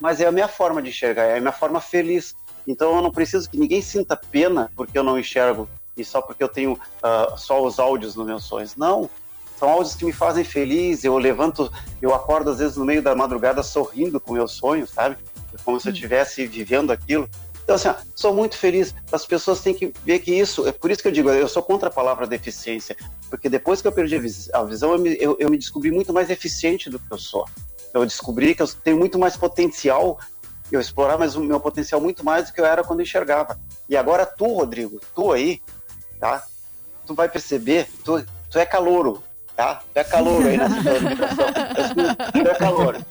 Mas 0.00 0.20
é 0.20 0.26
a 0.26 0.32
minha 0.32 0.48
forma 0.48 0.82
de 0.82 0.88
enxergar, 0.88 1.24
é 1.24 1.38
a 1.38 1.40
minha 1.40 1.52
forma 1.52 1.80
feliz. 1.80 2.34
Então 2.66 2.96
eu 2.96 3.02
não 3.02 3.10
preciso 3.10 3.48
que 3.48 3.58
ninguém 3.58 3.80
sinta 3.80 4.16
pena 4.16 4.70
porque 4.76 4.98
eu 4.98 5.02
não 5.02 5.18
enxergo 5.18 5.68
e 5.96 6.04
só 6.04 6.20
porque 6.20 6.42
eu 6.42 6.48
tenho 6.48 6.72
uh, 6.72 7.38
só 7.38 7.62
os 7.64 7.78
áudios 7.78 8.16
nos 8.16 8.26
meus 8.26 8.44
sonhos. 8.44 8.76
Não, 8.76 9.08
são 9.58 9.68
áudios 9.68 9.94
que 9.94 10.04
me 10.04 10.12
fazem 10.12 10.42
feliz. 10.42 11.04
Eu 11.04 11.16
levanto, 11.18 11.70
eu 12.00 12.14
acordo 12.14 12.50
às 12.50 12.58
vezes 12.58 12.76
no 12.76 12.84
meio 12.84 13.02
da 13.02 13.14
madrugada 13.14 13.62
sorrindo 13.62 14.18
com 14.18 14.32
meus 14.32 14.52
sonhos, 14.52 14.90
sabe? 14.90 15.16
Como 15.64 15.78
se 15.78 15.88
eu 15.88 15.92
estivesse 15.92 16.46
vivendo 16.46 16.90
aquilo. 16.90 17.28
Então, 17.72 17.92
assim, 17.92 18.00
ó, 18.00 18.12
sou 18.14 18.34
muito 18.34 18.56
feliz. 18.56 18.94
As 19.10 19.24
pessoas 19.24 19.60
têm 19.60 19.72
que 19.72 19.92
ver 20.04 20.18
que 20.18 20.32
isso. 20.32 20.66
É 20.66 20.72
por 20.72 20.90
isso 20.90 21.00
que 21.00 21.08
eu 21.08 21.12
digo, 21.12 21.30
eu 21.30 21.48
sou 21.48 21.62
contra 21.62 21.88
a 21.88 21.92
palavra 21.92 22.26
deficiência. 22.26 22.96
Porque 23.30 23.48
depois 23.48 23.80
que 23.80 23.88
eu 23.88 23.92
perdi 23.92 24.16
a 24.52 24.62
visão, 24.62 24.92
eu 24.92 24.98
me, 24.98 25.16
eu, 25.18 25.36
eu 25.38 25.48
me 25.48 25.56
descobri 25.56 25.90
muito 25.90 26.12
mais 26.12 26.28
eficiente 26.28 26.90
do 26.90 26.98
que 26.98 27.10
eu 27.10 27.18
sou. 27.18 27.46
Eu 27.94 28.04
descobri 28.04 28.54
que 28.54 28.62
eu 28.62 28.68
tenho 28.68 28.98
muito 28.98 29.18
mais 29.18 29.36
potencial, 29.36 30.18
eu 30.70 30.80
explorar 30.80 31.16
mais 31.16 31.34
o 31.34 31.40
meu 31.40 31.58
potencial 31.60 32.00
muito 32.00 32.24
mais 32.24 32.48
do 32.48 32.52
que 32.52 32.60
eu 32.60 32.66
era 32.66 32.84
quando 32.84 33.00
eu 33.00 33.04
enxergava. 33.04 33.58
E 33.88 33.96
agora 33.96 34.26
tu, 34.26 34.46
Rodrigo, 34.46 35.00
tu 35.14 35.32
aí, 35.32 35.60
tá? 36.20 36.44
Tu 37.06 37.14
vai 37.14 37.28
perceber, 37.28 37.88
tu, 38.04 38.24
tu 38.50 38.58
é 38.58 38.66
calouro, 38.66 39.22
tá? 39.56 39.82
Tu 39.92 39.98
é 39.98 40.04
calouro 40.04 40.46
aí 40.46 40.58
nessa 40.58 40.76
Tu 42.32 42.48
é 42.48 42.54
calouro. 42.54 43.04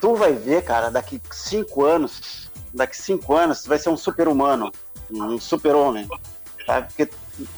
Tu 0.00 0.14
vai 0.14 0.32
ver, 0.32 0.62
cara, 0.62 0.90
daqui 0.90 1.20
cinco 1.32 1.84
anos, 1.84 2.45
daqui 2.76 2.96
cinco 2.96 3.34
anos 3.34 3.62
tu 3.62 3.68
vai 3.68 3.78
ser 3.78 3.88
um 3.88 3.96
super-humano, 3.96 4.70
um 5.10 5.40
super-homem, 5.40 6.06
tá? 6.66 6.82
Porque 6.82 7.08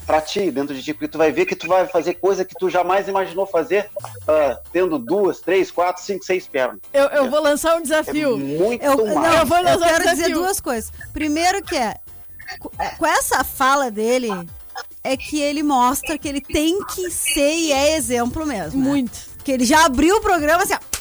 pra 0.07 0.20
ti, 0.20 0.50
dentro 0.50 0.74
de 0.74 0.83
ti, 0.83 0.92
porque 0.92 1.09
tu 1.09 1.18
vai 1.18 1.31
ver 1.31 1.46
que 1.46 1.54
tu 1.54 1.68
vai 1.68 1.87
fazer 1.87 2.14
coisa 2.14 2.44
que 2.44 2.54
tu 2.54 2.68
jamais 2.68 3.07
imaginou 3.09 3.46
fazer, 3.46 3.88
uh, 3.96 4.59
tendo 4.72 4.98
duas, 4.98 5.40
três, 5.40 5.70
quatro, 5.70 6.02
cinco, 6.02 6.24
seis 6.24 6.46
pernas. 6.46 6.81
Eu, 6.92 7.07
eu 7.07 7.31
vou 7.31 7.40
lançar 7.40 7.76
um 7.76 7.83
desafio. 7.83 8.35
É 8.35 8.37
muito 8.37 8.85
eu, 8.85 9.14
mais. 9.14 9.14
Não, 9.14 9.38
eu 9.38 9.46
vou 9.46 9.62
lançar 9.62 9.72
eu 9.72 9.81
quero 9.81 10.09
um 10.09 10.14
dizer 10.14 10.35
duas 10.35 10.61
coisas. 10.61 10.92
Primeiro 11.12 11.62
que 11.62 11.76
é, 11.76 11.96
com 12.96 13.07
essa 13.07 13.44
fala 13.44 13.90
dele, 13.90 14.31
é 15.04 15.16
que 15.16 15.40
ele 15.40 15.62
mostra 15.62 16.18
que 16.18 16.28
ele 16.28 16.40
tem 16.40 16.85
que 16.85 17.11
ser 17.11 17.54
e 17.54 17.72
é 17.72 17.96
exemplo 17.96 18.46
mesmo. 18.46 18.81
Né? 18.81 18.88
Muito. 18.88 19.28
Porque 19.37 19.52
ele 19.52 19.64
já 19.64 19.85
abriu 19.85 20.16
o 20.16 20.20
programa 20.20 20.62
assim, 20.62 20.74
ó, 20.74 20.97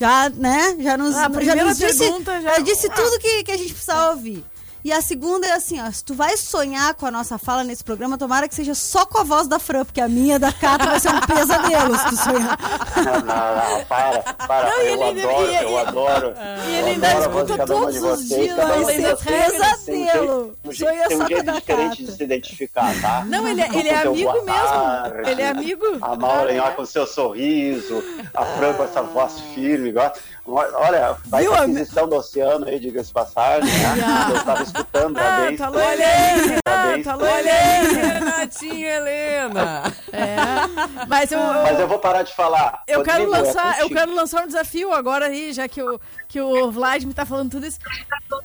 já, 0.00 0.30
né? 0.30 0.76
Já 0.80 0.96
nos, 0.96 1.14
ah, 1.14 1.30
já 1.42 1.54
nos 1.56 1.76
disse, 1.76 2.08
já... 2.08 2.40
já 2.40 2.58
disse 2.60 2.88
tudo 2.88 3.18
que, 3.18 3.44
que 3.44 3.52
a 3.52 3.56
gente 3.58 3.72
precisava 3.74 4.12
ouvir. 4.12 4.42
E 4.82 4.92
a 4.92 5.02
segunda 5.02 5.46
é 5.46 5.52
assim, 5.52 5.78
ó, 5.80 5.90
se 5.90 6.02
tu 6.02 6.14
vai 6.14 6.36
sonhar 6.38 6.94
com 6.94 7.04
a 7.04 7.10
nossa 7.10 7.36
fala 7.36 7.62
nesse 7.62 7.84
programa, 7.84 8.16
tomara 8.16 8.48
que 8.48 8.54
seja 8.54 8.74
só 8.74 9.04
com 9.04 9.18
a 9.18 9.22
voz 9.22 9.46
da 9.46 9.58
Fran, 9.58 9.84
porque 9.84 10.00
a 10.00 10.08
minha 10.08 10.38
da 10.38 10.50
Cata 10.52 10.86
vai 10.86 10.98
ser 10.98 11.10
um 11.10 11.20
pesadelo 11.20 11.98
se 11.98 12.04
tu 12.08 12.16
sonhar. 12.16 12.58
Não, 12.96 13.04
não, 13.04 13.78
não, 13.78 13.84
para, 13.84 14.22
para, 14.22 14.70
não, 14.70 14.80
eu, 14.80 14.92
ele, 14.92 15.20
adoro, 15.20 15.50
e, 15.50 15.62
eu 15.62 15.78
adoro, 15.78 16.34
E 16.66 16.74
ele 16.76 16.90
ainda 16.90 17.18
escuta 17.18 17.66
todos 17.66 18.02
os 18.02 18.28
dias, 18.28 18.56
vai 18.56 18.84
ser 18.84 19.16
pesadelo. 19.18 20.56
Sonha 20.72 21.10
só 21.10 21.28
com 21.28 21.36
a 21.36 21.42
da 21.42 21.52
diferente 21.52 22.04
de 22.04 22.12
se 22.12 22.22
identificar, 22.24 23.00
tá? 23.02 23.24
Não, 23.26 23.46
ele, 23.46 23.60
é, 23.60 23.68
ele 23.74 23.88
é 23.88 24.02
amigo 24.02 24.44
mesmo, 24.44 25.28
ele 25.28 25.42
é 25.42 25.48
amigo. 25.48 25.84
A 26.00 26.16
Maureen, 26.16 26.60
ó, 26.60 26.70
com 26.70 26.86
seu 26.86 27.06
sorriso, 27.06 28.02
a 28.34 28.44
Fran 28.44 28.72
com 28.72 28.84
essa 28.84 29.02
voz 29.02 29.40
firme, 29.54 29.92
gosta. 29.92 30.18
Olha, 30.52 31.16
vai 31.26 31.42
Viu, 31.42 31.54
aquisição 31.54 32.08
do 32.08 32.16
oceano 32.16 32.66
aí, 32.66 32.80
diga-se 32.80 33.12
passagem, 33.12 33.70
né? 33.70 34.30
Eu 34.30 34.36
estava 34.36 34.62
escutando, 34.62 35.16
ah, 35.16 35.22
parabéns. 35.22 35.58
Tá 35.58 35.66
Helena, 35.68 36.60
parabéns. 36.64 37.04
Tá 37.04 37.38
Helena, 37.38 38.18
Renatinha 38.18 38.88
Helena. 38.96 39.94
É, 40.12 41.06
mas 41.06 41.30
eu, 41.30 41.38
eu, 41.38 41.62
mas 41.62 41.80
eu 41.80 41.88
vou 41.88 41.98
parar 41.98 42.22
de 42.22 42.34
falar. 42.34 42.82
Eu 42.86 43.02
quero 43.02 43.28
lançar, 43.28 43.78
é 43.78 43.82
eu 43.82 43.88
quero 43.88 44.14
lançar 44.14 44.42
um 44.42 44.46
desafio 44.46 44.92
agora 44.92 45.26
aí, 45.26 45.52
já 45.52 45.68
que 45.68 45.82
o, 45.82 46.00
que 46.28 46.40
o 46.40 46.70
Vladimir 46.70 47.14
tá 47.14 47.24
falando 47.24 47.50
tudo 47.50 47.66
isso. 47.66 47.78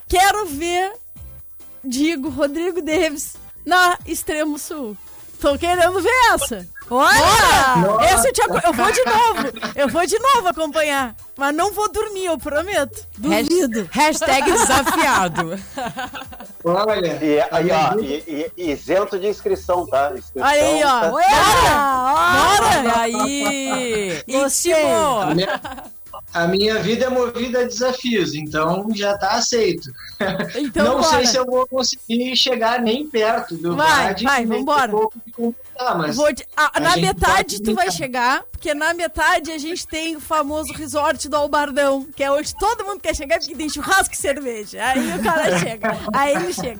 Quero 0.07 0.45
ver, 0.45 0.93
digo, 1.83 2.29
Rodrigo 2.29 2.81
Davis 2.81 3.35
na 3.65 3.97
Extremo 4.05 4.59
Sul. 4.59 4.95
Tô 5.39 5.57
querendo 5.57 6.01
ver 6.01 6.33
essa. 6.33 6.67
Olha! 6.89 8.13
Esse 8.13 8.27
eu, 8.27 8.33
te, 8.33 8.41
eu 8.41 8.73
vou 8.73 8.91
de 8.91 9.05
novo. 9.05 9.73
Eu 9.75 9.89
vou 9.89 10.05
de 10.05 10.19
novo 10.19 10.47
acompanhar. 10.47 11.15
Mas 11.37 11.55
não 11.55 11.71
vou 11.71 11.91
dormir, 11.91 12.25
eu 12.25 12.37
prometo. 12.37 13.05
Duvido. 13.17 13.89
Hashtag 13.91 14.51
desafiado. 14.51 15.59
Olha. 16.63 17.19
E, 17.23 17.41
aí, 17.51 17.71
ó, 17.71 17.99
e, 17.99 18.51
e, 18.55 18.71
isento 18.71 19.19
de 19.19 19.27
inscrição, 19.27 19.85
tá? 19.87 20.13
Inscrição, 20.15 20.47
aí, 20.47 20.83
ó. 20.83 21.01
Tá... 21.01 21.09
Bora! 21.09 21.33
Bora! 22.33 22.79
Olha 22.79 22.99
aí! 22.99 24.23
Íntimo! 24.27 25.85
A 26.35 26.45
minha 26.49 26.77
vida 26.79 27.05
é 27.05 27.09
movida 27.09 27.61
a 27.61 27.63
desafios, 27.63 28.35
então 28.35 28.89
já 28.93 29.13
está 29.13 29.31
aceito. 29.31 29.89
Então, 30.55 30.85
não 30.85 31.01
bora. 31.01 31.17
sei 31.17 31.25
se 31.27 31.37
eu 31.37 31.45
vou 31.45 31.65
conseguir 31.65 32.35
chegar 32.35 32.81
nem 32.81 33.07
perto 33.07 33.55
do 33.55 33.75
Vai, 33.75 34.03
Vlad, 34.03 34.21
vai, 34.23 34.45
vambora. 34.45 34.91
Mas 35.97 36.15
vou 36.15 36.31
de, 36.31 36.45
a, 36.55 36.79
na 36.79 36.95
metade 36.97 37.61
tu 37.61 37.73
vai 37.73 37.91
chegar, 37.91 38.43
porque 38.51 38.73
na 38.73 38.93
metade 38.93 39.51
a 39.51 39.57
gente 39.57 39.85
tem 39.87 40.15
o 40.15 40.21
famoso 40.21 40.71
resort 40.73 41.27
do 41.27 41.35
Albardão, 41.35 42.07
que 42.15 42.23
é 42.23 42.31
onde 42.31 42.55
todo 42.55 42.85
mundo 42.85 42.99
quer 42.99 43.15
chegar 43.15 43.39
porque 43.39 43.55
tem 43.55 43.69
churrasco 43.69 44.13
e 44.13 44.17
cerveja. 44.17 44.83
Aí 44.83 45.19
o 45.19 45.23
cara 45.23 45.57
chega, 45.59 45.97
aí 46.13 46.35
ele 46.35 46.53
chega. 46.53 46.79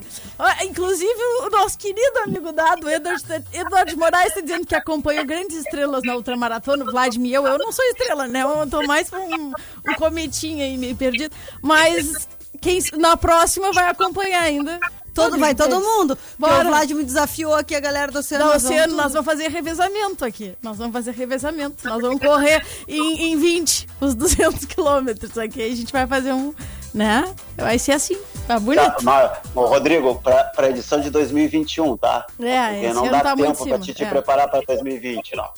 Inclusive 0.64 1.20
o 1.42 1.50
nosso 1.50 1.78
querido 1.78 2.18
amigo 2.20 2.52
dado, 2.52 2.88
Eduardo, 2.88 3.22
Eduardo 3.52 3.96
Moraes, 3.96 4.28
está 4.28 4.40
dizendo 4.40 4.66
que 4.66 4.74
acompanhou 4.74 5.24
grandes 5.24 5.56
estrelas 5.56 6.02
na 6.04 6.14
ultramaratona, 6.16 6.84
Vladimir, 6.84 7.34
eu, 7.34 7.46
eu 7.46 7.58
não 7.58 7.72
sou 7.72 7.84
estrela, 7.86 8.26
né? 8.26 8.42
Eu 8.42 8.68
tô 8.68 8.82
mais 8.86 9.12
um 9.12 9.46
um, 9.46 9.94
cometinho 9.96 10.62
aí 10.62 10.76
meio 10.76 10.96
perdido. 10.96 11.34
Mas 11.62 12.28
quem 12.60 12.80
na 12.94 13.16
próxima 13.16 13.72
vai 13.72 13.88
acompanhar 13.88 14.42
ainda. 14.42 14.78
Todo, 15.16 15.38
vai 15.38 15.54
todo 15.54 15.80
mundo. 15.80 16.16
Bora. 16.38 16.64
O 16.64 16.68
Vlad 16.68 16.90
me 16.90 17.02
desafiou 17.02 17.54
aqui, 17.54 17.74
a 17.74 17.80
galera 17.80 18.12
do 18.12 18.18
Oceano. 18.18 18.44
Do 18.44 18.56
Oceano, 18.56 18.94
nós 18.94 19.14
vamos 19.14 19.24
fazer 19.24 19.48
revezamento 19.48 20.24
aqui. 20.24 20.54
Nós 20.62 20.76
vamos 20.76 20.92
fazer 20.92 21.12
revezamento. 21.12 21.88
Nós 21.88 22.02
vamos 22.02 22.20
correr 22.20 22.62
em, 22.86 23.32
em 23.32 23.36
20, 23.38 23.88
os 23.98 24.14
200 24.14 24.66
quilômetros 24.66 25.38
aqui. 25.38 25.62
A 25.62 25.74
gente 25.74 25.90
vai 25.90 26.06
fazer 26.06 26.34
um, 26.34 26.54
né? 26.92 27.24
Vai 27.56 27.78
ser 27.78 27.92
assim. 27.92 28.18
Tá 28.46 28.60
bonito. 28.60 28.84
Tá, 28.84 28.96
mas, 29.02 29.30
Rodrigo, 29.54 30.16
pra, 30.16 30.44
pra 30.44 30.68
edição 30.68 31.00
de 31.00 31.08
2021, 31.08 31.96
tá? 31.96 32.26
É, 32.38 32.72
Porque 32.72 32.92
não 32.92 33.10
dá 33.10 33.20
tá 33.20 33.34
tempo 33.34 33.66
pra 33.66 33.78
te, 33.78 33.94
te 33.94 34.04
é. 34.04 34.08
preparar 34.08 34.48
pra 34.48 34.60
2020, 34.60 35.34
não. 35.34 35.48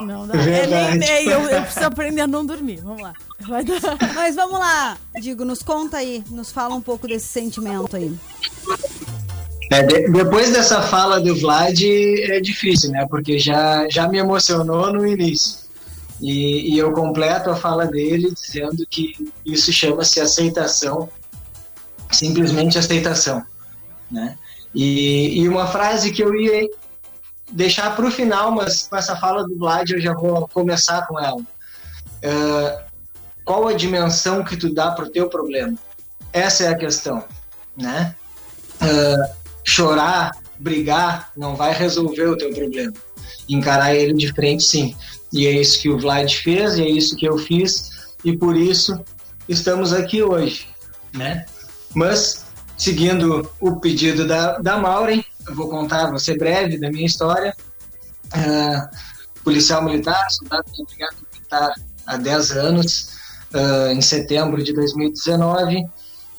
Não 0.00 0.26
dá. 0.26 0.34
É 0.34 0.66
nem, 0.66 0.98
nem, 0.98 1.26
eu, 1.26 1.40
eu 1.48 1.62
preciso 1.62 1.86
aprender 1.86 2.20
a 2.20 2.26
não 2.26 2.44
dormir. 2.44 2.80
Vamos 2.82 3.02
lá. 3.02 3.14
Mas 4.14 4.34
vamos 4.34 4.58
lá, 4.58 4.96
Digo, 5.20 5.44
nos 5.44 5.62
conta 5.62 5.98
aí, 5.98 6.24
nos 6.30 6.50
fala 6.50 6.74
um 6.74 6.80
pouco 6.80 7.06
desse 7.06 7.26
sentimento 7.26 7.96
aí. 7.96 8.14
É, 9.70 9.82
de, 9.82 10.08
depois 10.10 10.52
dessa 10.52 10.80
fala 10.82 11.20
do 11.20 11.34
Vlad 11.36 11.80
é 11.82 12.40
difícil, 12.40 12.90
né? 12.90 13.06
Porque 13.08 13.38
já, 13.38 13.88
já 13.88 14.08
me 14.08 14.18
emocionou 14.18 14.92
no 14.92 15.06
início. 15.06 15.66
E, 16.20 16.74
e 16.74 16.78
eu 16.78 16.92
completo 16.92 17.50
a 17.50 17.56
fala 17.56 17.86
dele 17.86 18.32
dizendo 18.32 18.86
que 18.88 19.14
isso 19.44 19.72
chama-se 19.72 20.20
aceitação, 20.20 21.08
simplesmente 22.10 22.78
aceitação, 22.78 23.42
né? 24.10 24.36
E, 24.74 25.40
e 25.40 25.48
uma 25.48 25.66
frase 25.66 26.12
que 26.12 26.22
eu 26.22 26.34
ia 26.34 26.68
deixar 27.50 27.94
para 27.94 28.06
o 28.06 28.10
final, 28.10 28.50
mas 28.50 28.86
com 28.88 28.96
essa 28.96 29.16
fala 29.16 29.46
do 29.46 29.56
Vlad 29.56 29.90
eu 29.90 30.00
já 30.00 30.12
vou 30.12 30.48
começar 30.48 31.06
com 31.06 31.18
ela. 31.18 31.38
Uh, 31.38 32.86
qual 33.44 33.68
a 33.68 33.72
dimensão 33.72 34.42
que 34.42 34.56
tu 34.56 34.72
dá 34.72 34.90
para 34.90 35.04
o 35.04 35.10
teu 35.10 35.28
problema? 35.28 35.74
Essa 36.32 36.64
é 36.64 36.68
a 36.68 36.76
questão, 36.76 37.24
né? 37.76 38.14
Uh, 38.82 39.34
chorar, 39.64 40.32
brigar, 40.58 41.30
não 41.36 41.54
vai 41.54 41.72
resolver 41.72 42.26
o 42.26 42.36
teu 42.36 42.52
problema. 42.52 42.92
Encarar 43.48 43.94
ele 43.94 44.14
de 44.14 44.32
frente, 44.32 44.64
sim. 44.64 44.96
E 45.32 45.46
é 45.46 45.52
isso 45.52 45.80
que 45.80 45.88
o 45.88 45.98
Vlad 45.98 46.32
fez, 46.32 46.78
e 46.78 46.82
é 46.82 46.88
isso 46.88 47.16
que 47.16 47.26
eu 47.26 47.38
fiz, 47.38 47.90
e 48.24 48.36
por 48.36 48.56
isso 48.56 48.98
estamos 49.48 49.92
aqui 49.92 50.22
hoje, 50.22 50.68
né? 51.12 51.46
Mas, 51.94 52.45
seguindo 52.76 53.50
o 53.60 53.76
pedido 53.76 54.26
da, 54.26 54.58
da 54.58 54.76
Maureen, 54.76 55.24
eu 55.48 55.54
vou 55.54 55.68
contar, 55.68 56.10
vou 56.10 56.18
ser 56.18 56.36
breve 56.36 56.78
da 56.78 56.90
minha 56.90 57.06
história. 57.06 57.54
Uh, 58.26 58.96
policial 59.44 59.82
militar, 59.84 60.26
soldado 60.30 60.64
de 60.72 60.84
brigada 60.84 61.14
militar 61.32 61.72
há 62.06 62.16
10 62.16 62.50
anos. 62.52 63.16
Uh, 63.54 63.92
em 63.92 64.00
setembro 64.00 64.62
de 64.62 64.72
2019, 64.72 65.86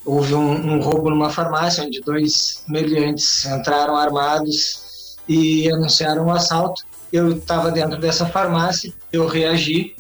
houve 0.06 0.36
um, 0.36 0.74
um, 0.74 0.82
roubo 0.82 1.10
numa 1.10 1.30
farmácia 1.30 1.84
onde 1.84 2.02
dois 2.02 2.64
meliantes 2.68 3.46
entraram 3.46 3.96
armados 3.96 5.18
e 5.28 5.72
anunciaram 5.72 6.26
um 6.26 6.32
assalto. 6.32 6.84
Eu 7.12 7.38
estava 7.38 7.72
dentro 7.72 7.98
dessa 7.98 8.26
farmácia, 8.26 8.94
eu 9.12 9.26
reagi 9.26 9.96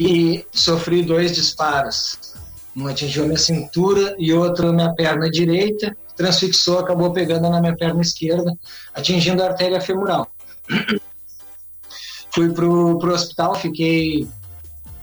e 0.00 0.44
sofri 0.50 1.02
dois 1.02 1.34
disparos. 1.34 2.31
Um 2.74 2.86
atingiu 2.86 3.26
minha 3.26 3.38
cintura 3.38 4.14
e 4.18 4.32
outro 4.32 4.66
na 4.66 4.72
minha 4.72 4.94
perna 4.94 5.30
direita 5.30 5.94
transfixou, 6.16 6.78
acabou 6.78 7.12
pegando 7.12 7.48
na 7.48 7.60
minha 7.60 7.76
perna 7.76 8.00
esquerda, 8.00 8.56
atingindo 8.94 9.42
a 9.42 9.46
artéria 9.46 9.80
femoral. 9.80 10.30
Fui 12.34 12.50
pro, 12.50 12.98
pro 12.98 13.12
hospital, 13.12 13.54
fiquei 13.54 14.26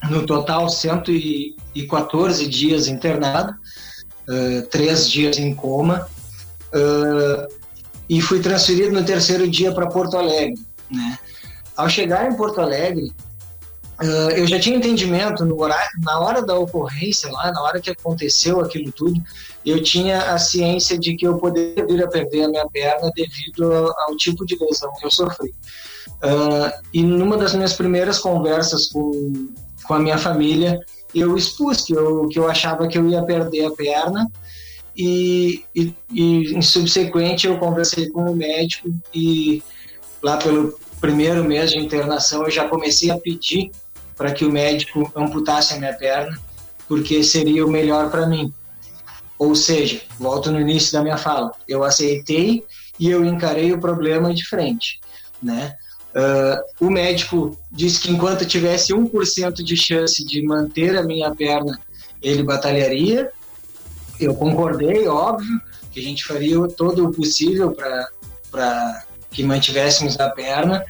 no 0.09 0.25
total 0.25 0.69
114 0.69 2.47
dias 2.47 2.87
internado, 2.87 3.51
uh, 3.51 4.67
três 4.67 5.09
dias 5.09 5.37
em 5.37 5.53
coma, 5.53 6.07
uh, 6.73 7.53
e 8.07 8.21
fui 8.21 8.39
transferido 8.39 8.91
no 8.91 9.03
terceiro 9.03 9.47
dia 9.47 9.71
para 9.71 9.87
Porto 9.87 10.17
Alegre. 10.17 10.59
Né? 10.89 11.19
Ao 11.77 11.87
chegar 11.87 12.31
em 12.31 12.35
Porto 12.35 12.61
Alegre, 12.61 13.11
Uh, 14.01 14.31
eu 14.31 14.47
já 14.47 14.57
tinha 14.57 14.77
entendimento 14.77 15.43
no 15.43 15.59
horário, 15.61 15.91
na 16.01 16.19
hora 16.19 16.41
da 16.41 16.57
ocorrência 16.57 17.29
lá, 17.31 17.51
na 17.51 17.61
hora 17.61 17.81
que 17.81 17.89
aconteceu 17.89 18.61
aquilo 18.61 18.91
tudo, 18.93 19.21
eu 19.65 19.83
tinha 19.83 20.31
a 20.33 20.37
ciência 20.37 20.97
de 20.97 21.17
que 21.17 21.27
eu 21.27 21.37
poderia 21.37 21.85
vir 21.85 22.01
a 22.01 22.07
perder 22.07 22.43
a 22.43 22.47
minha 22.47 22.67
perna 22.69 23.11
devido 23.13 23.73
ao, 23.73 23.93
ao 24.03 24.15
tipo 24.15 24.45
de 24.45 24.57
lesão 24.57 24.89
que 24.97 25.05
eu 25.05 25.11
sofri. 25.11 25.49
Uh, 26.23 26.71
e 26.93 27.03
numa 27.03 27.37
das 27.37 27.53
minhas 27.53 27.73
primeiras 27.73 28.19
conversas 28.19 28.87
com, 28.87 29.49
com 29.85 29.93
a 29.93 29.99
minha 29.99 30.17
família, 30.17 30.79
eu 31.13 31.35
expus 31.35 31.81
que 31.81 31.93
eu, 31.93 32.27
que 32.29 32.39
eu 32.39 32.49
achava 32.49 32.87
que 32.87 32.97
eu 32.97 33.09
ia 33.09 33.23
perder 33.23 33.65
a 33.65 33.71
perna 33.71 34.31
e, 34.95 35.63
e, 35.75 35.93
e 36.11 36.53
em 36.53 36.61
subsequente 36.61 37.47
eu 37.47 37.57
conversei 37.57 38.09
com 38.09 38.31
o 38.31 38.35
médico 38.35 38.93
e 39.13 39.63
lá 40.21 40.37
pelo 40.37 40.77
primeiro 40.99 41.43
mês 41.43 41.71
de 41.71 41.79
internação 41.79 42.43
eu 42.43 42.51
já 42.51 42.67
comecei 42.67 43.09
a 43.09 43.17
pedir 43.17 43.71
para 44.19 44.33
que 44.33 44.43
o 44.43 44.51
médico 44.51 45.09
amputasse 45.15 45.73
a 45.73 45.77
minha 45.77 45.93
perna, 45.93 46.37
porque 46.89 47.23
seria 47.23 47.65
o 47.65 47.71
melhor 47.71 48.11
para 48.11 48.27
mim. 48.27 48.53
Ou 49.37 49.55
seja, 49.55 50.01
volto 50.19 50.51
no 50.51 50.59
início 50.59 50.91
da 50.91 51.01
minha 51.01 51.15
fala, 51.15 51.53
eu 51.65 51.85
aceitei 51.85 52.65
e 52.99 53.09
eu 53.09 53.23
encarei 53.23 53.71
o 53.71 53.79
problema 53.79 54.33
de 54.33 54.45
frente, 54.45 54.99
né? 55.41 55.73
Uh, 56.09 56.87
o 56.87 56.89
médico 56.89 57.57
disse 57.71 58.01
que 58.01 58.11
enquanto 58.11 58.45
tivesse 58.45 58.93
1% 58.93 59.63
de 59.63 59.77
chance 59.77 60.25
de 60.25 60.41
manter 60.41 60.97
a 60.97 61.03
minha 61.03 61.33
perna, 61.33 61.79
ele 62.21 62.43
batalharia. 62.43 63.31
Eu 64.19 64.35
concordei, 64.35 65.07
óbvio, 65.07 65.61
que 65.93 65.99
a 66.01 66.03
gente 66.03 66.25
faria 66.25 66.57
todo 66.75 67.07
o 67.07 67.11
possível 67.13 67.71
para 68.51 69.05
que 69.31 69.43
mantivéssemos 69.43 70.19
a 70.19 70.29
perna, 70.29 70.83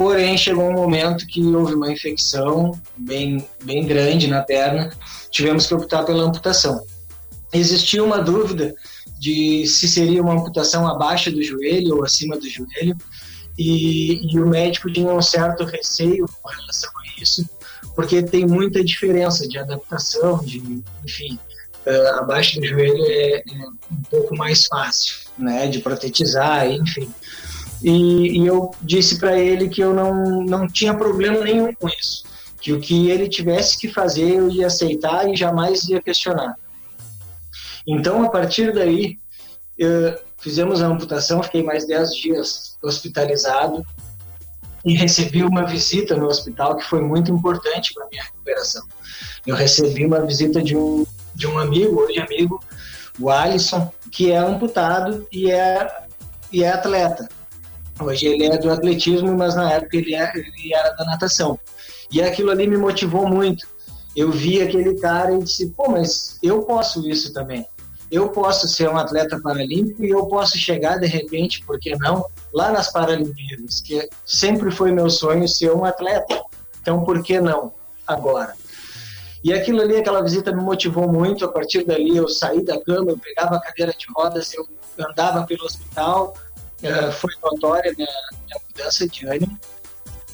porém 0.00 0.38
chegou 0.38 0.66
um 0.66 0.72
momento 0.72 1.26
que 1.26 1.44
houve 1.44 1.74
uma 1.74 1.92
infecção 1.92 2.72
bem, 2.96 3.46
bem 3.62 3.86
grande 3.86 4.28
na 4.28 4.40
perna, 4.40 4.90
tivemos 5.30 5.66
que 5.66 5.74
optar 5.74 6.04
pela 6.04 6.24
amputação. 6.24 6.82
Existia 7.52 8.02
uma 8.02 8.16
dúvida 8.16 8.74
de 9.18 9.66
se 9.66 9.86
seria 9.86 10.22
uma 10.22 10.32
amputação 10.32 10.88
abaixo 10.88 11.30
do 11.30 11.42
joelho 11.42 11.96
ou 11.96 12.02
acima 12.02 12.38
do 12.38 12.48
joelho, 12.48 12.96
e, 13.58 14.34
e 14.34 14.40
o 14.40 14.46
médico 14.46 14.90
tinha 14.90 15.12
um 15.12 15.20
certo 15.20 15.64
receio 15.64 16.26
com 16.40 16.48
relação 16.48 16.90
a 16.90 17.22
isso, 17.22 17.46
porque 17.94 18.22
tem 18.22 18.46
muita 18.46 18.82
diferença 18.82 19.46
de 19.46 19.58
adaptação, 19.58 20.42
de, 20.42 20.82
enfim, 21.04 21.38
uh, 21.86 22.20
abaixo 22.20 22.58
do 22.58 22.66
joelho 22.66 23.04
é, 23.04 23.34
é, 23.34 23.42
um 23.92 24.02
pouco 24.10 24.34
mais 24.34 24.64
fácil, 24.64 25.16
né, 25.36 25.66
de 25.66 25.80
protetizar, 25.80 26.70
enfim. 26.70 27.12
E, 27.82 28.40
e 28.42 28.46
eu 28.46 28.70
disse 28.82 29.18
para 29.18 29.38
ele 29.38 29.68
que 29.68 29.80
eu 29.80 29.94
não, 29.94 30.42
não 30.42 30.66
tinha 30.66 30.94
problema 30.94 31.40
nenhum 31.40 31.72
com 31.74 31.88
isso, 31.88 32.24
que 32.60 32.72
o 32.72 32.80
que 32.80 33.10
ele 33.10 33.28
tivesse 33.28 33.78
que 33.78 33.88
fazer 33.88 34.34
eu 34.34 34.50
ia 34.50 34.66
aceitar 34.66 35.28
e 35.28 35.36
jamais 35.36 35.84
ia 35.84 36.02
questionar. 36.02 36.56
Então, 37.86 38.22
a 38.22 38.28
partir 38.28 38.72
daí, 38.72 39.18
fizemos 40.38 40.82
a 40.82 40.86
amputação, 40.86 41.42
fiquei 41.42 41.62
mais 41.62 41.86
10 41.86 42.14
dias 42.14 42.76
hospitalizado 42.82 43.84
e 44.84 44.94
recebi 44.94 45.42
uma 45.42 45.66
visita 45.66 46.16
no 46.16 46.26
hospital 46.26 46.76
que 46.76 46.84
foi 46.84 47.00
muito 47.00 47.30
importante 47.30 47.92
para 47.94 48.08
minha 48.08 48.22
recuperação. 48.22 48.82
Eu 49.46 49.54
recebi 49.54 50.06
uma 50.06 50.24
visita 50.24 50.62
de 50.62 50.76
um, 50.76 51.06
de 51.34 51.46
um 51.46 51.58
amigo, 51.58 52.00
hoje 52.00 52.18
amigo, 52.18 52.62
o 53.18 53.30
Alisson, 53.30 53.92
que 54.10 54.30
é 54.30 54.38
amputado 54.38 55.26
e 55.30 55.50
é, 55.50 56.04
e 56.52 56.62
é 56.62 56.72
atleta. 56.72 57.28
Hoje 58.00 58.26
ele 58.26 58.46
é 58.46 58.58
do 58.58 58.70
atletismo, 58.70 59.36
mas 59.36 59.54
na 59.54 59.72
época 59.72 59.96
ele, 59.96 60.14
é, 60.14 60.32
ele 60.34 60.74
era 60.74 60.90
da 60.90 61.04
natação. 61.04 61.58
E 62.10 62.20
aquilo 62.22 62.50
ali 62.50 62.66
me 62.66 62.76
motivou 62.76 63.28
muito. 63.28 63.66
Eu 64.16 64.30
vi 64.30 64.60
aquele 64.60 64.98
cara 64.98 65.32
e 65.32 65.42
disse, 65.42 65.68
pô, 65.70 65.90
mas 65.90 66.38
eu 66.42 66.62
posso 66.62 67.08
isso 67.08 67.32
também 67.32 67.66
eu 68.10 68.28
posso 68.28 68.68
ser 68.68 68.88
um 68.88 68.96
atleta 68.96 69.40
paralímpico 69.40 70.04
e 70.04 70.10
eu 70.10 70.26
posso 70.26 70.58
chegar 70.58 70.98
de 70.98 71.06
repente, 71.06 71.64
por 71.64 71.78
que 71.78 71.96
não, 71.96 72.24
lá 72.52 72.72
nas 72.72 72.90
Paralimpíadas, 72.90 73.80
que 73.80 74.08
sempre 74.26 74.70
foi 74.70 74.90
meu 74.90 75.08
sonho 75.08 75.46
ser 75.48 75.72
um 75.72 75.84
atleta. 75.84 76.42
Então, 76.82 77.04
por 77.04 77.22
que 77.22 77.40
não 77.40 77.72
agora? 78.06 78.54
E 79.44 79.52
aquilo 79.52 79.80
ali, 79.80 79.96
aquela 79.96 80.22
visita 80.22 80.52
me 80.52 80.60
motivou 80.60 81.10
muito. 81.10 81.44
A 81.44 81.48
partir 81.48 81.84
dali, 81.84 82.16
eu 82.16 82.28
saí 82.28 82.62
da 82.62 82.80
cama, 82.82 83.12
eu 83.12 83.18
pegava 83.18 83.56
a 83.56 83.60
cadeira 83.60 83.94
de 83.96 84.06
rodas, 84.14 84.52
eu 84.52 84.66
andava 84.98 85.46
pelo 85.46 85.64
hospital. 85.64 86.34
Foi 87.12 87.30
notória 87.42 87.92
minha, 87.96 88.08
minha 88.46 88.60
mudança 88.68 89.06
de 89.08 89.26
ânimo. 89.26 89.58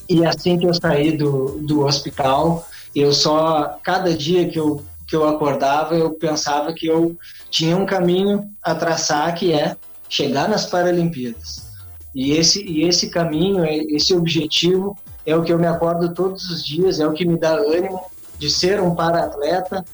E 0.08 0.24
assim 0.24 0.58
que 0.58 0.66
eu 0.66 0.74
saí 0.74 1.16
do, 1.16 1.58
do 1.60 1.84
hospital, 1.84 2.66
eu 2.94 3.12
só, 3.12 3.78
cada 3.82 4.14
dia 4.14 4.48
que 4.48 4.58
eu, 4.58 4.84
que 5.06 5.16
eu 5.16 5.28
acordava, 5.28 5.94
eu 5.94 6.12
pensava 6.12 6.72
que 6.72 6.86
eu 6.86 7.16
tinha 7.50 7.76
um 7.76 7.84
caminho 7.84 8.48
a 8.62 8.74
traçar 8.74 9.34
que 9.34 9.52
é 9.52 9.76
chegar 10.08 10.48
nas 10.48 10.66
Paralimpíadas. 10.66 11.66
E 12.14 12.32
esse, 12.32 12.64
e 12.64 12.84
esse 12.84 13.10
caminho, 13.10 13.64
é, 13.64 13.76
esse 13.76 14.14
objetivo 14.14 14.96
é 15.26 15.34
o 15.34 15.42
que 15.42 15.52
eu 15.52 15.58
me 15.58 15.66
acordo 15.66 16.14
todos 16.14 16.48
os 16.50 16.64
dias, 16.64 17.00
é 17.00 17.06
o 17.06 17.12
que 17.12 17.26
me 17.26 17.38
dá 17.38 17.54
ânimo 17.54 18.00
de 18.38 18.48
ser 18.48 18.80
um 18.80 18.94
para-atleta, 18.94 19.84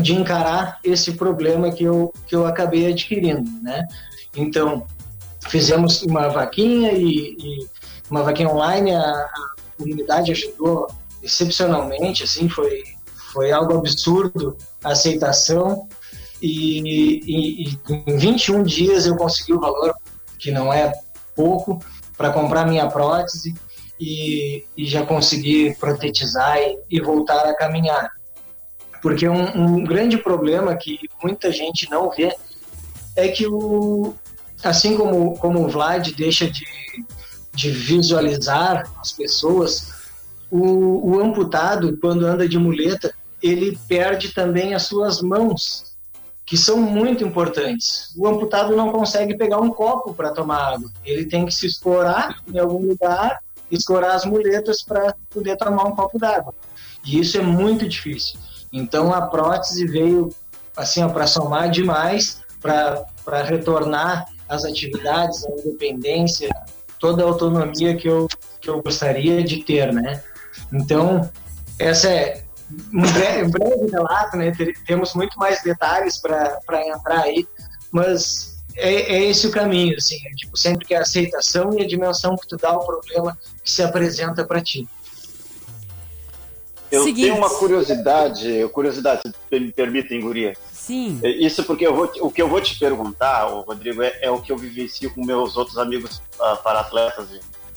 de 0.00 0.14
encarar 0.14 0.78
esse 0.84 1.12
problema 1.12 1.72
que 1.72 1.82
eu, 1.82 2.12
que 2.28 2.36
eu 2.36 2.46
acabei 2.46 2.90
adquirindo, 2.90 3.50
né? 3.62 3.86
Então, 4.36 4.86
fizemos 5.48 6.02
uma 6.02 6.28
vaquinha 6.28 6.92
e, 6.92 7.36
e 7.38 7.68
uma 8.10 8.22
vaquinha 8.22 8.48
online, 8.48 8.94
a, 8.94 9.00
a, 9.00 9.50
comunidade 9.78 10.32
ajudou 10.32 10.88
excepcionalmente, 11.22 12.22
assim, 12.22 12.48
foi, 12.48 12.82
foi 13.32 13.50
algo 13.50 13.78
absurdo 13.78 14.56
a 14.84 14.90
aceitação 14.90 15.88
e, 16.42 16.80
e, 16.80 17.68
e 17.68 17.78
em 18.06 18.16
21 18.16 18.62
dias 18.62 19.06
eu 19.06 19.16
consegui 19.16 19.52
o 19.52 19.60
valor, 19.60 19.94
que 20.38 20.50
não 20.50 20.72
é 20.72 20.92
pouco, 21.34 21.82
para 22.16 22.30
comprar 22.30 22.66
minha 22.66 22.86
prótese 22.88 23.54
e, 23.98 24.64
e, 24.76 24.86
já 24.86 25.04
consegui 25.04 25.74
protetizar 25.76 26.58
e, 26.90 27.00
voltar 27.00 27.46
a 27.46 27.54
caminhar. 27.54 28.10
Porque 29.00 29.28
um, 29.28 29.42
um, 29.56 29.84
grande 29.84 30.18
problema 30.18 30.76
que 30.76 30.98
muita 31.22 31.50
gente 31.50 31.90
não 31.90 32.10
vê 32.10 32.34
é 33.16 33.28
que 33.28 33.46
o, 33.46 34.14
assim 34.62 34.96
como, 34.96 35.36
como 35.38 35.64
o 35.64 35.68
Vlad 35.68 36.12
deixa 36.12 36.50
de, 36.50 36.66
de 37.54 37.70
visualizar 37.70 38.90
as 39.00 39.12
pessoas, 39.12 39.92
o, 40.50 41.12
o 41.12 41.20
amputado, 41.20 41.96
quando 41.98 42.26
anda 42.26 42.48
de 42.48 42.58
muleta, 42.58 43.14
ele 43.42 43.78
perde 43.88 44.30
também 44.34 44.74
as 44.74 44.82
suas 44.82 45.22
mãos 45.22 45.90
que 46.44 46.56
são 46.56 46.78
muito 46.78 47.22
importantes. 47.22 48.12
O 48.16 48.26
amputado 48.26 48.74
não 48.74 48.90
consegue 48.90 49.36
pegar 49.36 49.60
um 49.60 49.70
copo 49.70 50.12
para 50.12 50.32
tomar 50.32 50.74
água. 50.74 50.90
Ele 51.04 51.24
tem 51.24 51.46
que 51.46 51.54
se 51.54 51.66
escorar 51.66 52.38
em 52.52 52.58
algum 52.58 52.84
lugar, 52.84 53.40
escorar 53.70 54.16
as 54.16 54.24
muletas 54.24 54.82
para 54.82 55.14
poder 55.30 55.56
tomar 55.56 55.84
um 55.84 55.94
copo 55.94 56.18
d'água. 56.18 56.52
E 57.04 57.20
isso 57.20 57.38
é 57.38 57.40
muito 57.40 57.88
difícil. 57.88 58.36
Então 58.72 59.14
a 59.14 59.22
prótese 59.22 59.86
veio 59.86 60.34
assim 60.76 61.08
para 61.08 61.26
somar 61.28 61.70
demais, 61.70 62.40
para 62.60 63.42
retornar 63.44 64.26
às 64.50 64.64
atividades, 64.64 65.46
à 65.46 65.50
independência, 65.52 66.50
toda 66.98 67.22
a 67.22 67.26
autonomia 67.26 67.96
que 67.96 68.08
eu, 68.08 68.28
que 68.60 68.68
eu 68.68 68.82
gostaria 68.82 69.42
de 69.42 69.62
ter, 69.62 69.92
né? 69.92 70.22
Então, 70.72 71.30
essa 71.78 72.08
é, 72.08 72.42
um 72.92 73.00
breve, 73.00 73.44
um 73.44 73.50
breve 73.50 73.90
relato, 73.90 74.36
né? 74.36 74.52
Temos 74.86 75.14
muito 75.14 75.38
mais 75.38 75.62
detalhes 75.62 76.18
para 76.18 76.88
entrar 76.88 77.22
aí, 77.22 77.46
mas 77.92 78.60
é, 78.76 79.14
é, 79.14 79.24
esse 79.24 79.46
o 79.46 79.50
caminho, 79.50 79.96
assim, 79.96 80.16
é, 80.26 80.34
tipo, 80.34 80.56
sempre 80.56 80.84
que 80.86 80.94
a 80.94 81.00
aceitação 81.00 81.72
e 81.78 81.82
a 81.82 81.86
dimensão 81.86 82.36
que 82.36 82.46
tu 82.46 82.56
dá 82.56 82.70
ao 82.70 82.84
problema 82.84 83.38
que 83.62 83.70
se 83.70 83.82
apresenta 83.82 84.44
para 84.44 84.60
ti. 84.60 84.88
Eu 86.90 87.04
Seguinte. 87.04 87.28
tenho 87.28 87.36
uma 87.36 87.50
curiosidade, 87.50 88.68
curiosidade, 88.72 89.22
se 89.22 89.60
me 89.60 89.70
permitem, 89.72 90.20
Guria. 90.20 90.54
Sim. 90.80 91.20
É, 91.22 91.28
isso 91.28 91.62
porque 91.64 91.86
eu 91.86 91.94
vou, 91.94 92.10
o 92.22 92.30
que 92.32 92.40
eu 92.40 92.48
vou 92.48 92.60
te 92.60 92.78
perguntar, 92.78 93.44
Rodrigo, 93.44 94.02
é, 94.02 94.18
é 94.22 94.30
o 94.30 94.40
que 94.40 94.50
eu 94.50 94.56
vivencio 94.56 95.12
com 95.12 95.22
meus 95.22 95.54
outros 95.54 95.76
amigos 95.76 96.22
uh, 96.40 96.56
para 96.62 96.80
atletas. 96.80 97.28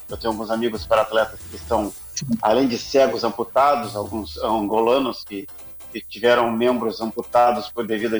Eu 0.08 0.16
tenho 0.16 0.32
alguns 0.32 0.50
amigos 0.50 0.86
para 0.86 1.02
atletas 1.02 1.38
que 1.50 1.54
estão 1.54 1.92
além 2.40 2.66
de 2.66 2.78
cegos 2.78 3.22
amputados, 3.22 3.94
alguns 3.94 4.38
angolanos 4.38 5.22
que, 5.22 5.46
que 5.92 6.00
tiveram 6.00 6.50
membros 6.50 7.02
amputados 7.02 7.68
por 7.68 7.86
devido 7.86 8.18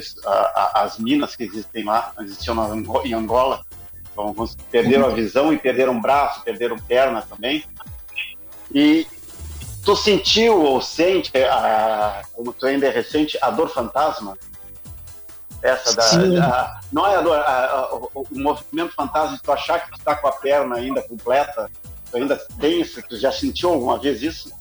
às 0.74 0.98
minas 0.98 1.34
que 1.34 1.44
existem 1.44 1.84
lá, 1.84 2.12
existiam 2.20 2.84
em 3.04 3.14
Angola. 3.14 3.64
Então, 4.12 4.24
alguns 4.24 4.54
perderam 4.70 5.06
a 5.06 5.10
visão 5.10 5.50
e 5.50 5.58
perderam 5.58 5.98
braço, 5.98 6.42
perderam 6.42 6.78
perna 6.78 7.22
também. 7.22 7.64
E 8.72 9.06
tu 9.82 9.96
sentiu 9.96 10.60
ou 10.60 10.82
sente, 10.82 11.32
a, 11.38 12.22
como 12.34 12.52
tu 12.52 12.66
ainda 12.66 12.86
é 12.86 12.90
recente, 12.90 13.38
a 13.40 13.50
dor 13.50 13.70
fantasma? 13.70 14.36
Essa 15.64 15.96
da, 15.96 16.26
da 16.26 16.80
não 16.92 17.06
é 17.06 17.16
a 17.16 17.20
dor, 17.22 17.38
a, 17.38 17.64
a, 17.64 17.94
o, 17.94 18.26
movimento 18.32 18.94
fantasma 18.94 19.34
de 19.34 19.42
tu 19.42 19.50
achar 19.50 19.82
que 19.82 19.92
tu 19.92 19.96
está 19.96 20.14
com 20.14 20.28
a 20.28 20.32
perna 20.32 20.76
ainda 20.76 21.00
completa 21.00 21.70
ainda 22.12 22.36
tem 22.60 22.82
isso? 22.82 23.02
Tu 23.08 23.18
já 23.18 23.32
sentiu 23.32 23.70
alguma 23.70 23.98
vez 23.98 24.22
isso? 24.22 24.52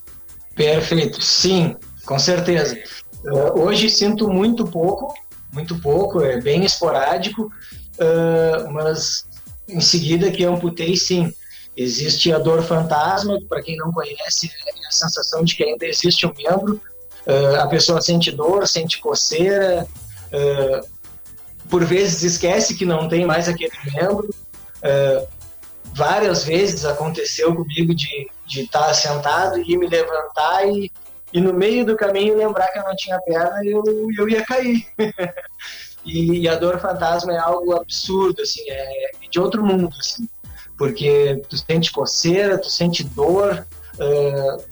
Perfeito, 0.55 1.21
sim, 1.21 1.75
com 2.05 2.17
certeza. 2.17 2.81
Uh, 3.25 3.59
hoje 3.59 3.89
sinto 3.89 4.29
muito 4.29 4.65
pouco, 4.65 5.13
muito 5.51 5.77
pouco, 5.81 6.21
é 6.21 6.39
bem 6.39 6.63
esporádico, 6.63 7.43
uh, 7.43 8.71
mas 8.71 9.25
em 9.67 9.81
seguida 9.81 10.31
que 10.31 10.43
eu 10.43 10.53
amputei, 10.53 10.95
sim. 10.95 11.33
Existe 11.75 12.31
a 12.31 12.37
dor 12.37 12.63
fantasma, 12.63 13.39
para 13.49 13.61
quem 13.61 13.75
não 13.75 13.91
conhece, 13.91 14.47
é 14.47 14.87
a 14.87 14.91
sensação 14.91 15.43
de 15.43 15.55
que 15.55 15.63
ainda 15.63 15.85
existe 15.85 16.25
um 16.25 16.33
membro. 16.33 16.79
Uh, 17.25 17.59
a 17.59 17.67
pessoa 17.67 17.99
sente 17.99 18.31
dor, 18.31 18.67
sente 18.67 18.99
coceira, 18.99 19.85
por 21.69 21.83
vezes 21.83 22.23
esquece 22.23 22.75
que 22.75 22.85
não 22.85 23.07
tem 23.07 23.25
mais 23.25 23.47
aquele 23.47 23.73
membro. 23.93 24.29
Uh, 24.77 25.27
várias 25.95 26.43
vezes 26.43 26.85
aconteceu 26.85 27.55
comigo 27.55 27.93
de 27.95 28.27
estar 28.47 28.87
tá 28.87 28.93
sentado 28.93 29.59
e 29.59 29.77
me 29.77 29.87
levantar 29.87 30.67
e, 30.67 30.91
e 31.31 31.39
no 31.39 31.53
meio 31.53 31.85
do 31.85 31.95
caminho 31.95 32.37
lembrar 32.37 32.67
que 32.69 32.79
eu 32.79 32.83
não 32.83 32.95
tinha 32.95 33.19
perna 33.21 33.63
e 33.63 33.71
eu, 33.71 33.83
eu 34.17 34.29
ia 34.29 34.45
cair. 34.45 34.85
e, 36.05 36.41
e, 36.41 36.47
a 36.47 36.55
dor 36.55 36.79
fantasma 36.79 37.33
é 37.33 37.37
algo 37.37 37.75
absurdo, 37.75 38.41
assim, 38.41 38.61
é 38.69 39.11
de 39.29 39.39
outro 39.39 39.63
mundo, 39.63 39.95
assim, 39.99 40.27
porque 40.77 41.41
tu 41.49 41.57
sente 41.57 41.91
coceira, 41.91 42.57
tu 42.57 42.69
sente 42.69 43.03
dor, 43.03 43.65
uh, 43.95 44.63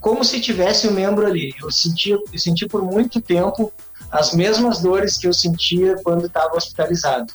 como 0.00 0.24
se 0.24 0.40
tivesse 0.40 0.86
o 0.86 0.90
um 0.90 0.94
membro 0.94 1.26
ali. 1.26 1.54
Eu 1.60 1.70
senti, 1.70 2.10
eu 2.10 2.22
senti 2.38 2.66
por 2.66 2.82
muito 2.82 3.20
tempo 3.20 3.72
as 4.10 4.32
mesmas 4.32 4.80
dores 4.80 5.18
que 5.18 5.26
eu 5.26 5.32
sentia 5.32 5.96
quando 6.02 6.26
estava 6.26 6.56
hospitalizado. 6.56 7.32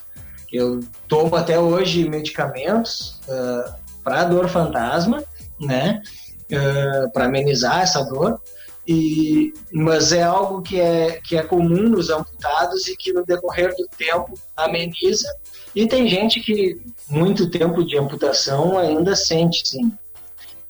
Eu 0.52 0.80
tomo 1.08 1.34
até 1.34 1.58
hoje 1.58 2.08
medicamentos 2.08 3.20
uh, 3.28 3.72
para 4.04 4.24
dor 4.24 4.48
fantasma, 4.48 5.24
né? 5.58 6.02
Uh, 6.50 7.10
para 7.12 7.24
amenizar 7.24 7.80
essa 7.80 8.02
dor. 8.04 8.40
E, 8.86 9.54
mas 9.72 10.12
é 10.12 10.22
algo 10.22 10.60
que 10.60 10.80
é, 10.80 11.20
que 11.24 11.36
é 11.36 11.42
comum 11.42 11.88
nos 11.88 12.10
amputados 12.10 12.88
e 12.88 12.96
que 12.96 13.12
no 13.12 13.24
decorrer 13.24 13.74
do 13.76 13.86
tempo 13.96 14.34
ameniza. 14.56 15.32
E 15.74 15.86
tem 15.86 16.08
gente 16.08 16.40
que 16.40 16.80
muito 17.08 17.48
tempo 17.48 17.84
de 17.84 17.96
amputação 17.96 18.76
ainda 18.76 19.14
sente, 19.14 19.66
sim. 19.66 19.92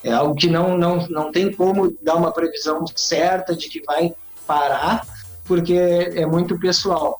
É 0.05 0.13
algo 0.13 0.35
que 0.35 0.49
não, 0.49 0.77
não, 0.77 1.07
não 1.09 1.33
tem 1.33 1.53
como 1.53 1.97
dar 2.03 2.17
uma 2.17 2.33
previsão 2.33 2.85
certa 2.95 3.55
de 3.55 3.69
que 3.69 3.83
vai 3.85 4.15
parar, 4.47 5.07
porque 5.45 5.75
é 5.75 6.27
muito 6.27 6.59
pessoal. 6.59 7.19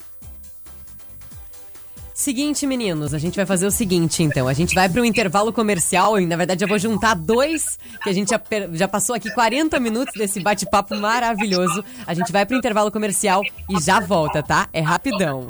Seguinte, 2.23 2.69
meninos, 2.69 3.15
a 3.15 3.19
gente 3.19 3.35
vai 3.35 3.45
fazer 3.45 3.67
o 3.67 3.71
seguinte, 3.71 4.23
então. 4.23 4.47
A 4.47 4.53
gente 4.53 4.77
vai 4.77 4.89
para 4.89 5.03
um 5.03 5.05
intervalo 5.05 5.53
comercial 5.53 6.21
e, 6.21 6.25
na 6.25 6.37
verdade, 6.37 6.63
eu 6.63 6.69
vou 6.69 6.79
juntar 6.79 7.15
dois, 7.15 7.77
que 8.01 8.09
a 8.09 8.13
gente 8.13 8.31
já, 8.31 8.41
já 8.73 8.87
passou 8.87 9.17
aqui 9.17 9.29
40 9.35 9.81
minutos 9.81 10.15
desse 10.15 10.39
bate-papo 10.41 10.95
maravilhoso. 10.95 11.83
A 12.07 12.15
gente 12.15 12.31
vai 12.31 12.47
para 12.47 12.55
o 12.55 12.59
intervalo 12.59 12.93
comercial 12.93 13.43
e 13.69 13.81
já 13.83 13.99
volta, 13.99 14.41
tá? 14.41 14.69
É 14.73 14.81
rapidão. 14.81 15.49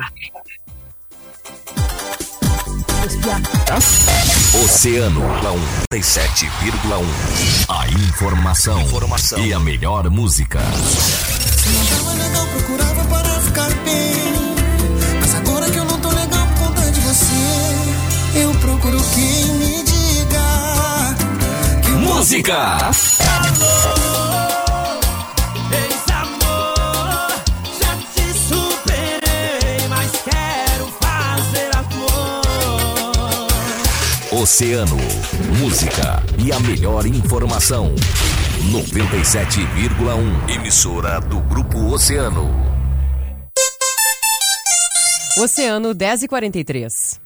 Oceano 4.63 5.19
97,1. 5.41 7.03
A 7.67 7.89
informação, 7.89 8.79
informação, 8.79 9.39
e 9.39 9.51
a 9.51 9.59
melhor 9.59 10.09
música. 10.09 10.61
Não 12.33 12.47
procurava 12.47 13.03
para 13.03 13.41
ficar 13.41 13.69
bem. 13.83 14.55
Mas 15.19 15.35
agora 15.35 15.69
que 15.69 15.77
eu 15.79 15.83
não 15.83 15.99
tô 15.99 16.07
legal 16.11 16.47
por 16.47 16.67
conta 16.67 16.91
de 16.91 17.01
você, 17.01 17.33
eu 18.35 18.51
procuro 18.55 18.97
quem 19.13 19.53
me 19.55 19.83
diga. 19.83 21.15
Que 21.83 21.89
música! 21.89 22.77
Alô! 22.77 24.42
Oceano, 34.43 34.97
música 35.57 36.21
e 36.37 36.51
a 36.51 36.59
melhor 36.59 37.05
informação. 37.05 37.95
97,1 38.73 40.53
emissora 40.53 41.21
do 41.21 41.39
Grupo 41.39 41.79
Oceano. 41.93 42.53
Oceano 45.37 45.93
10 45.93 46.23
e 46.23 46.27
43. 46.27 47.21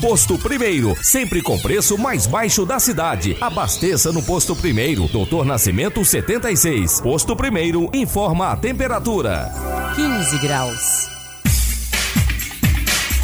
Posto 0.00 0.36
Primeiro, 0.36 0.96
sempre 1.00 1.40
com 1.42 1.56
preço 1.60 1.96
mais 1.96 2.26
baixo 2.26 2.66
da 2.66 2.80
cidade. 2.80 3.36
Abasteça 3.40 4.10
no 4.10 4.20
Posto 4.20 4.56
Primeiro, 4.56 5.06
Doutor 5.06 5.44
Nascimento 5.44 6.04
76. 6.04 7.00
Posto 7.02 7.36
Primeiro 7.36 7.88
informa 7.94 8.50
a 8.50 8.56
temperatura: 8.56 9.48
15 9.94 10.38
graus. 10.38 11.21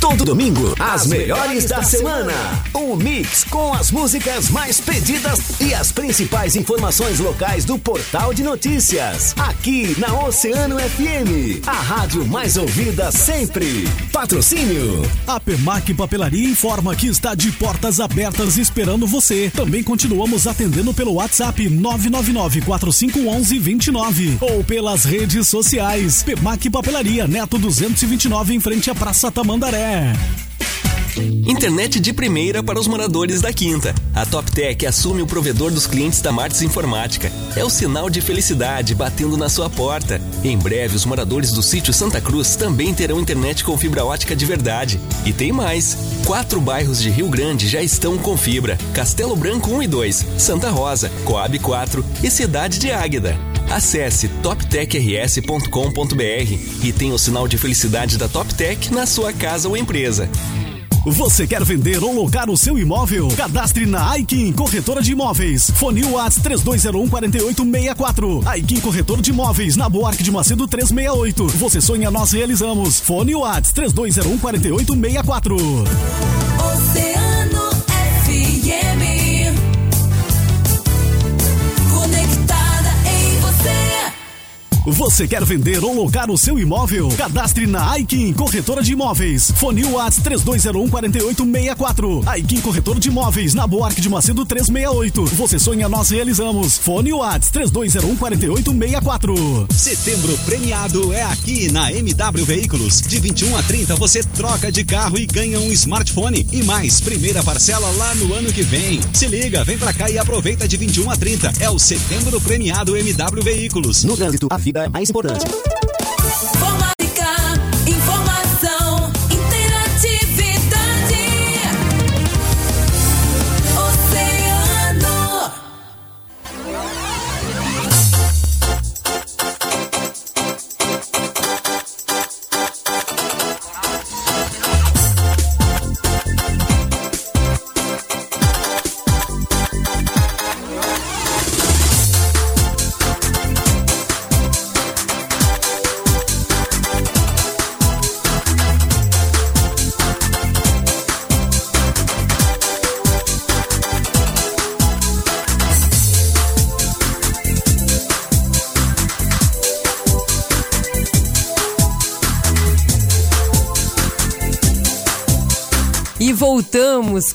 Todo 0.01 0.25
domingo, 0.25 0.75
as 0.79 1.07
melhores 1.07 1.65
da 1.65 1.83
semana. 1.83 2.33
Um 2.75 2.95
mix 2.95 3.45
com 3.45 3.75
as 3.75 3.91
músicas 3.91 4.49
mais 4.49 4.81
pedidas 4.81 5.61
e 5.61 5.75
as 5.75 5.91
principais 5.91 6.55
informações 6.55 7.19
locais 7.19 7.65
do 7.65 7.79
portal 7.79 8.33
de 8.33 8.43
notícias. 8.43 9.35
Aqui 9.37 9.99
na 9.99 10.13
Oceano 10.25 10.79
FM, 10.79 11.67
a 11.67 11.73
rádio 11.73 12.25
mais 12.27 12.57
ouvida 12.57 13.11
sempre. 13.11 13.89
Patrocínio. 14.13 15.03
A 15.27 15.41
Pemac 15.41 15.93
Papelaria 15.95 16.49
informa 16.49 16.95
que 16.95 17.09
está 17.09 17.35
de 17.35 17.51
portas 17.53 17.99
abertas 17.99 18.57
esperando 18.57 19.07
você. 19.07 19.51
Também 19.55 19.83
continuamos 19.83 20.47
atendendo 20.47 20.95
pelo 20.95 21.15
WhatsApp 21.15 21.69
999 21.69 22.63
4511 22.63 23.59
29 23.59 24.39
ou 24.41 24.63
pelas 24.63 25.05
redes 25.05 25.49
sociais. 25.49 26.23
Pemac 26.23 26.71
Papelaria 26.71 27.27
Neto 27.27 27.59
229 27.59 28.55
em 28.55 28.61
frente 28.61 28.91
à 28.91 28.95
Praça 28.95 29.31
Tamandaré. 29.31 29.88
Yeah. 29.89 30.15
Internet 31.19 31.99
de 31.99 32.13
primeira 32.13 32.63
para 32.63 32.79
os 32.79 32.87
moradores 32.87 33.41
da 33.41 33.53
Quinta. 33.53 33.95
A 34.15 34.25
TopTech 34.25 34.87
assume 34.87 35.23
o 35.23 35.27
provedor 35.27 35.71
dos 35.71 35.87
clientes 35.87 36.21
da 36.21 36.31
Martins 36.31 36.63
Informática. 36.63 37.33
É 37.57 37.65
o 37.65 37.71
sinal 37.71 38.09
de 38.09 38.21
felicidade 38.21 38.95
batendo 38.95 39.37
na 39.37 39.49
sua 39.49 39.69
porta. 39.69 40.21
Em 40.45 40.57
breve, 40.57 40.95
os 40.95 41.05
moradores 41.05 41.53
do 41.53 41.63
sítio 41.63 41.93
Santa 41.93 42.21
Cruz 42.21 42.55
também 42.55 42.95
terão 42.95 43.21
internet 43.21 43.65
com 43.65 43.77
fibra 43.77 44.05
ótica 44.05 44.37
de 44.37 44.47
verdade. 44.47 45.01
E 45.27 45.33
tem 45.33 45.51
mais: 45.51 45.97
quatro 46.25 46.61
bairros 46.61 47.03
de 47.03 47.11
Rio 47.11 47.29
Grande 47.29 47.69
já 47.69 47.83
estão 47.83 48.17
com 48.17 48.37
fibra: 48.37 48.79
Castelo 48.95 49.35
Branco 49.35 49.71
1 49.71 49.83
e 49.83 49.87
2, 49.87 50.27
Santa 50.39 50.71
Rosa, 50.71 51.11
Coab 51.25 51.59
4 51.59 52.05
e 52.23 52.31
Cidade 52.31 52.79
de 52.79 52.93
Águeda. 52.93 53.37
Acesse 53.71 54.29
toptechrs.com.br 54.29 56.23
e 56.83 56.93
tenha 56.93 57.15
o 57.15 57.19
sinal 57.19 57.47
de 57.47 57.59
felicidade 57.59 58.17
da 58.17 58.29
TopTech 58.29 58.93
na 58.93 59.07
sua 59.07 59.33
casa 59.33 59.69
ou 59.69 59.77
empresa. 59.77 60.29
Você 61.07 61.47
quer 61.47 61.65
vender 61.65 62.03
ou 62.03 62.13
locar 62.13 62.51
o 62.51 62.57
seu 62.57 62.79
imóvel? 62.79 63.29
Cadastre 63.37 63.87
na 63.87 64.11
Aikin 64.11 64.53
Corretora 64.53 65.01
de 65.01 65.13
Imóveis. 65.13 65.71
Fone 65.71 66.05
Whats 66.05 66.37
3201 66.43 67.09
4864. 67.09 68.43
Aikin 68.47 68.81
Corretor 68.81 69.21
de 69.21 69.31
Imóveis, 69.31 69.77
na 69.77 69.89
Buarque 69.89 70.23
de 70.23 70.31
Macedo 70.31 70.67
368. 70.67 71.47
Você 71.59 71.81
sonha, 71.81 72.11
nós 72.11 72.33
realizamos. 72.33 73.01
Fone 73.01 73.35
Whats 73.35 73.73
3201 73.73 74.39
4864. 74.39 75.57
Você 84.91 85.29
quer 85.29 85.45
vender 85.45 85.85
ou 85.85 85.95
locar 85.95 86.31
o 86.31 86.39
seu 86.39 86.59
imóvel? 86.59 87.09
Cadastre 87.17 87.67
na 87.67 87.93
Aikin 87.93 88.33
Corretora 88.33 88.83
de 88.83 88.93
Imóveis. 88.93 89.53
Fone 89.57 89.85
Whats 89.85 90.19
3201 90.23 90.89
4864. 90.89 92.23
Aikin 92.27 92.61
Corretor 92.61 92.99
de 92.99 93.09
Imóveis, 93.09 93.55
na 93.55 93.67
Boarque 93.67 94.01
de 94.01 94.09
Macedo 94.09 94.45
368. 94.47 95.25
Você 95.37 95.59
sonha, 95.59 95.89
nós 95.89 96.11
realizamos. 96.11 96.79
Fone 96.79 97.13
Whats 97.13 97.51
3201 97.51 98.17
4864. 98.17 99.67
Setembro 99.71 100.39
premiado 100.47 101.13
é 101.13 101.23
aqui 101.23 101.71
na 101.71 101.93
MW 101.93 102.45
Veículos. 102.45 103.03
De 103.03 103.21
21 103.21 103.57
a 103.57 103.63
30 103.63 103.97
você 103.97 104.23
troca 104.23 104.73
de 104.73 104.85
carro 104.85 105.19
e 105.19 105.27
ganha 105.27 105.61
um 105.61 105.71
smartphone 105.73 106.47
e 106.51 106.63
mais 106.63 107.01
primeira 107.01 107.43
parcela 107.43 107.91
lá 107.91 108.15
no 108.15 108.33
ano 108.33 108.53
que 108.53 108.63
vem. 108.63 109.01
Se 109.13 109.27
liga, 109.27 109.65
vem 109.65 109.77
pra 109.77 109.93
cá 109.93 110.11
e 110.11 110.19
aproveita 110.19 110.67
de 110.67 110.77
21 110.77 111.11
a 111.11 111.17
30. 111.17 111.53
É 111.61 111.69
o 111.69 111.79
Setembro 111.79 112.41
premiado 112.41 112.97
MW 112.97 113.43
Veículos. 113.43 114.05
No 114.05 114.17
trânsito, 114.17 114.49
a 114.51 114.57
vida 114.57 114.78
é 114.85 114.89
mais 114.89 115.11
importante. 115.11 115.45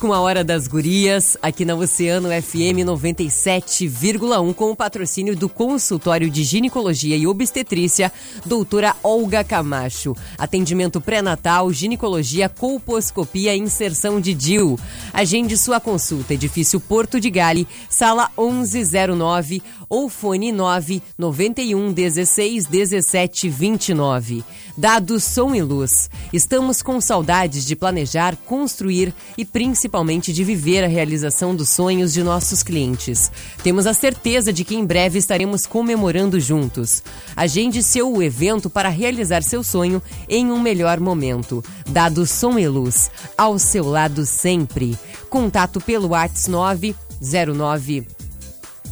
Com 0.04 0.12
a 0.12 0.20
Hora 0.20 0.44
das 0.44 0.68
Gurias, 0.68 1.38
aqui 1.42 1.64
na 1.64 1.76
Oceano 1.76 2.28
FM 2.28 2.84
97,1, 2.84 4.54
com 4.54 4.70
o 4.70 4.76
patrocínio 4.76 5.34
do 5.34 5.48
Consultório 5.48 6.30
de 6.30 6.44
Ginecologia 6.44 7.16
e 7.16 7.26
Obstetrícia, 7.26 8.12
doutora 8.46 8.98
Olga 9.02 9.46
Camacho. 9.46 10.14
Atendimento 10.38 11.00
pré-natal, 11.00 11.72
ginecologia, 11.72 12.50
colposcopia 12.50 13.56
e 13.56 13.60
inserção 13.60 14.20
de 14.20 14.34
DIL. 14.34 14.78
Agende 15.14 15.58
sua 15.58 15.80
consulta, 15.80 16.34
edifício 16.34 16.82
Porto 16.82 17.18
de 17.18 17.30
Gale, 17.30 17.66
sala 17.90 18.30
1109 18.38 19.64
ou 19.88 20.10
fone 20.10 20.52
991 20.52 21.94
16 21.94 22.66
17 22.66 23.48
29. 23.48 24.44
Dados 24.76 25.24
Som 25.24 25.54
e 25.54 25.62
Luz. 25.62 26.10
Estamos 26.34 26.82
com 26.82 27.00
saudades 27.00 27.64
de 27.64 27.76
planejar, 27.76 28.36
construir 28.36 29.14
e 29.38 29.46
principalmente 29.46 29.93
de 30.34 30.44
viver 30.44 30.84
a 30.84 30.88
realização 30.88 31.56
dos 31.56 31.70
sonhos 31.70 32.12
de 32.12 32.24
nossos 32.24 32.64
clientes. 32.64 33.32
Temos 33.62 33.86
a 33.86 33.94
certeza 33.94 34.52
de 34.52 34.64
que 34.64 34.76
em 34.76 34.84
breve 34.84 35.20
estaremos 35.20 35.68
comemorando 35.68 36.40
juntos. 36.40 37.04
Agende 37.36 37.84
seu 37.84 38.20
evento 38.24 38.72
para 38.72 38.90
realizar 38.90 39.44
seu 39.44 39.64
sonho 39.64 40.02
em 40.28 40.52
um 40.52 40.60
melhor 40.60 41.00
momento. 41.00 41.64
Dado 41.88 42.26
Som 42.26 42.58
e 42.58 42.68
Luz, 42.68 43.12
ao 43.38 43.60
seu 43.60 43.86
lado 43.86 44.26
sempre. 44.26 44.98
Contato 45.30 45.80
pelo 45.80 46.08
WhatsApp 46.10 46.96
909 47.22 48.08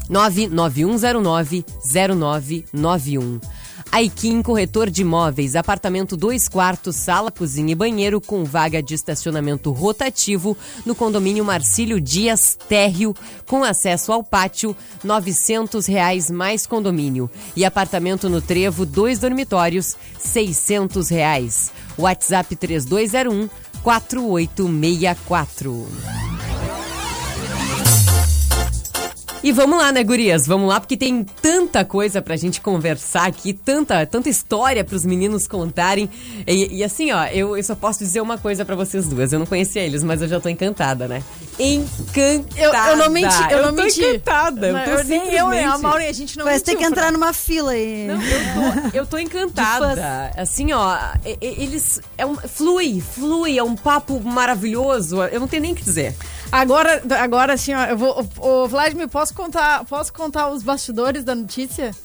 99109 0.07 1.65
0991. 1.83 3.39
Aikin 3.91 4.41
Corretor 4.41 4.89
de 4.89 5.01
Imóveis, 5.01 5.53
apartamento 5.53 6.15
2 6.15 6.47
quartos, 6.47 6.95
sala, 6.95 7.29
cozinha 7.29 7.73
e 7.73 7.75
banheiro 7.75 8.21
com 8.21 8.45
vaga 8.45 8.81
de 8.81 8.95
estacionamento 8.95 9.69
rotativo 9.71 10.57
no 10.85 10.95
condomínio 10.95 11.43
Marcílio 11.43 11.99
Dias 11.99 12.57
Térreo, 12.69 13.13
com 13.45 13.65
acesso 13.65 14.13
ao 14.13 14.23
pátio, 14.23 14.73
900 15.03 15.85
reais 15.87 16.31
mais 16.31 16.65
condomínio. 16.65 17.29
E 17.53 17.65
apartamento 17.65 18.29
no 18.29 18.41
Trevo, 18.41 18.85
dois 18.85 19.19
dormitórios, 19.19 19.97
600 20.17 21.09
reais. 21.09 21.69
WhatsApp 21.97 22.55
3201 22.55 23.49
4864. 23.83 25.87
E 29.43 29.51
vamos 29.51 29.79
lá, 29.79 29.91
né, 29.91 30.03
gurias? 30.03 30.45
Vamos 30.45 30.69
lá, 30.69 30.79
porque 30.79 30.95
tem 30.95 31.23
tanta 31.23 31.83
coisa 31.83 32.21
pra 32.21 32.35
gente 32.35 32.61
conversar 32.61 33.25
aqui, 33.25 33.53
tanta, 33.53 34.05
tanta 34.05 34.29
história 34.29 34.83
pros 34.83 35.03
meninos 35.03 35.47
contarem. 35.47 36.07
E, 36.45 36.77
e 36.77 36.83
assim, 36.83 37.11
ó, 37.11 37.25
eu, 37.25 37.57
eu 37.57 37.63
só 37.63 37.73
posso 37.73 37.99
dizer 37.99 38.21
uma 38.21 38.37
coisa 38.37 38.63
para 38.63 38.75
vocês 38.75 39.07
duas. 39.07 39.33
Eu 39.33 39.39
não 39.39 39.47
conhecia 39.47 39.81
eles, 39.81 40.03
mas 40.03 40.21
eu 40.21 40.27
já 40.27 40.39
tô 40.39 40.47
encantada, 40.47 41.07
né? 41.07 41.23
Encantada. 41.57 42.55
Eu, 42.55 42.71
eu 42.71 42.97
não 42.97 43.09
menti, 43.09 43.43
eu, 43.49 43.57
eu 43.57 43.65
não 43.65 43.75
tô 43.75 43.83
menti. 43.83 44.01
encantada. 44.03 44.71
Não, 44.71 44.79
eu 44.79 44.85
tô 44.85 44.91
eu, 44.91 45.03
nem 45.05 45.33
eu, 45.33 45.49
nem 45.49 45.65
a 45.65 45.77
Maureen, 45.79 46.07
a 46.07 46.13
gente 46.13 46.37
não 46.37 46.45
Vai 46.45 46.59
ter 46.59 46.75
que 46.75 46.83
entrar 46.83 47.07
Fran. 47.07 47.11
numa 47.13 47.33
fila 47.33 47.71
aí. 47.71 48.07
Não, 48.07 48.21
eu 48.21 48.91
tô, 48.91 48.97
eu 48.97 49.05
tô 49.07 49.17
encantada. 49.17 50.31
Assim, 50.37 50.71
ó, 50.71 50.95
eles. 51.41 51.99
É 52.15 52.25
um, 52.27 52.35
flui, 52.35 53.01
flui, 53.01 53.57
é 53.57 53.63
um 53.63 53.75
papo 53.75 54.19
maravilhoso. 54.19 55.23
Eu 55.23 55.39
não 55.39 55.47
tenho 55.47 55.63
nem 55.63 55.73
o 55.73 55.75
que 55.75 55.83
dizer. 55.83 56.15
Agora, 56.51 57.01
agora 57.19 57.53
assim, 57.53 57.73
ó, 57.73 57.85
eu 57.85 57.97
vou. 57.97 58.27
Ô, 58.37 58.67
Vladimir, 58.67 59.07
posso 59.07 59.33
contar, 59.33 59.85
posso 59.85 60.11
contar 60.11 60.49
os 60.49 60.61
bastidores 60.63 61.23
da 61.23 61.33
notícia? 61.33 61.95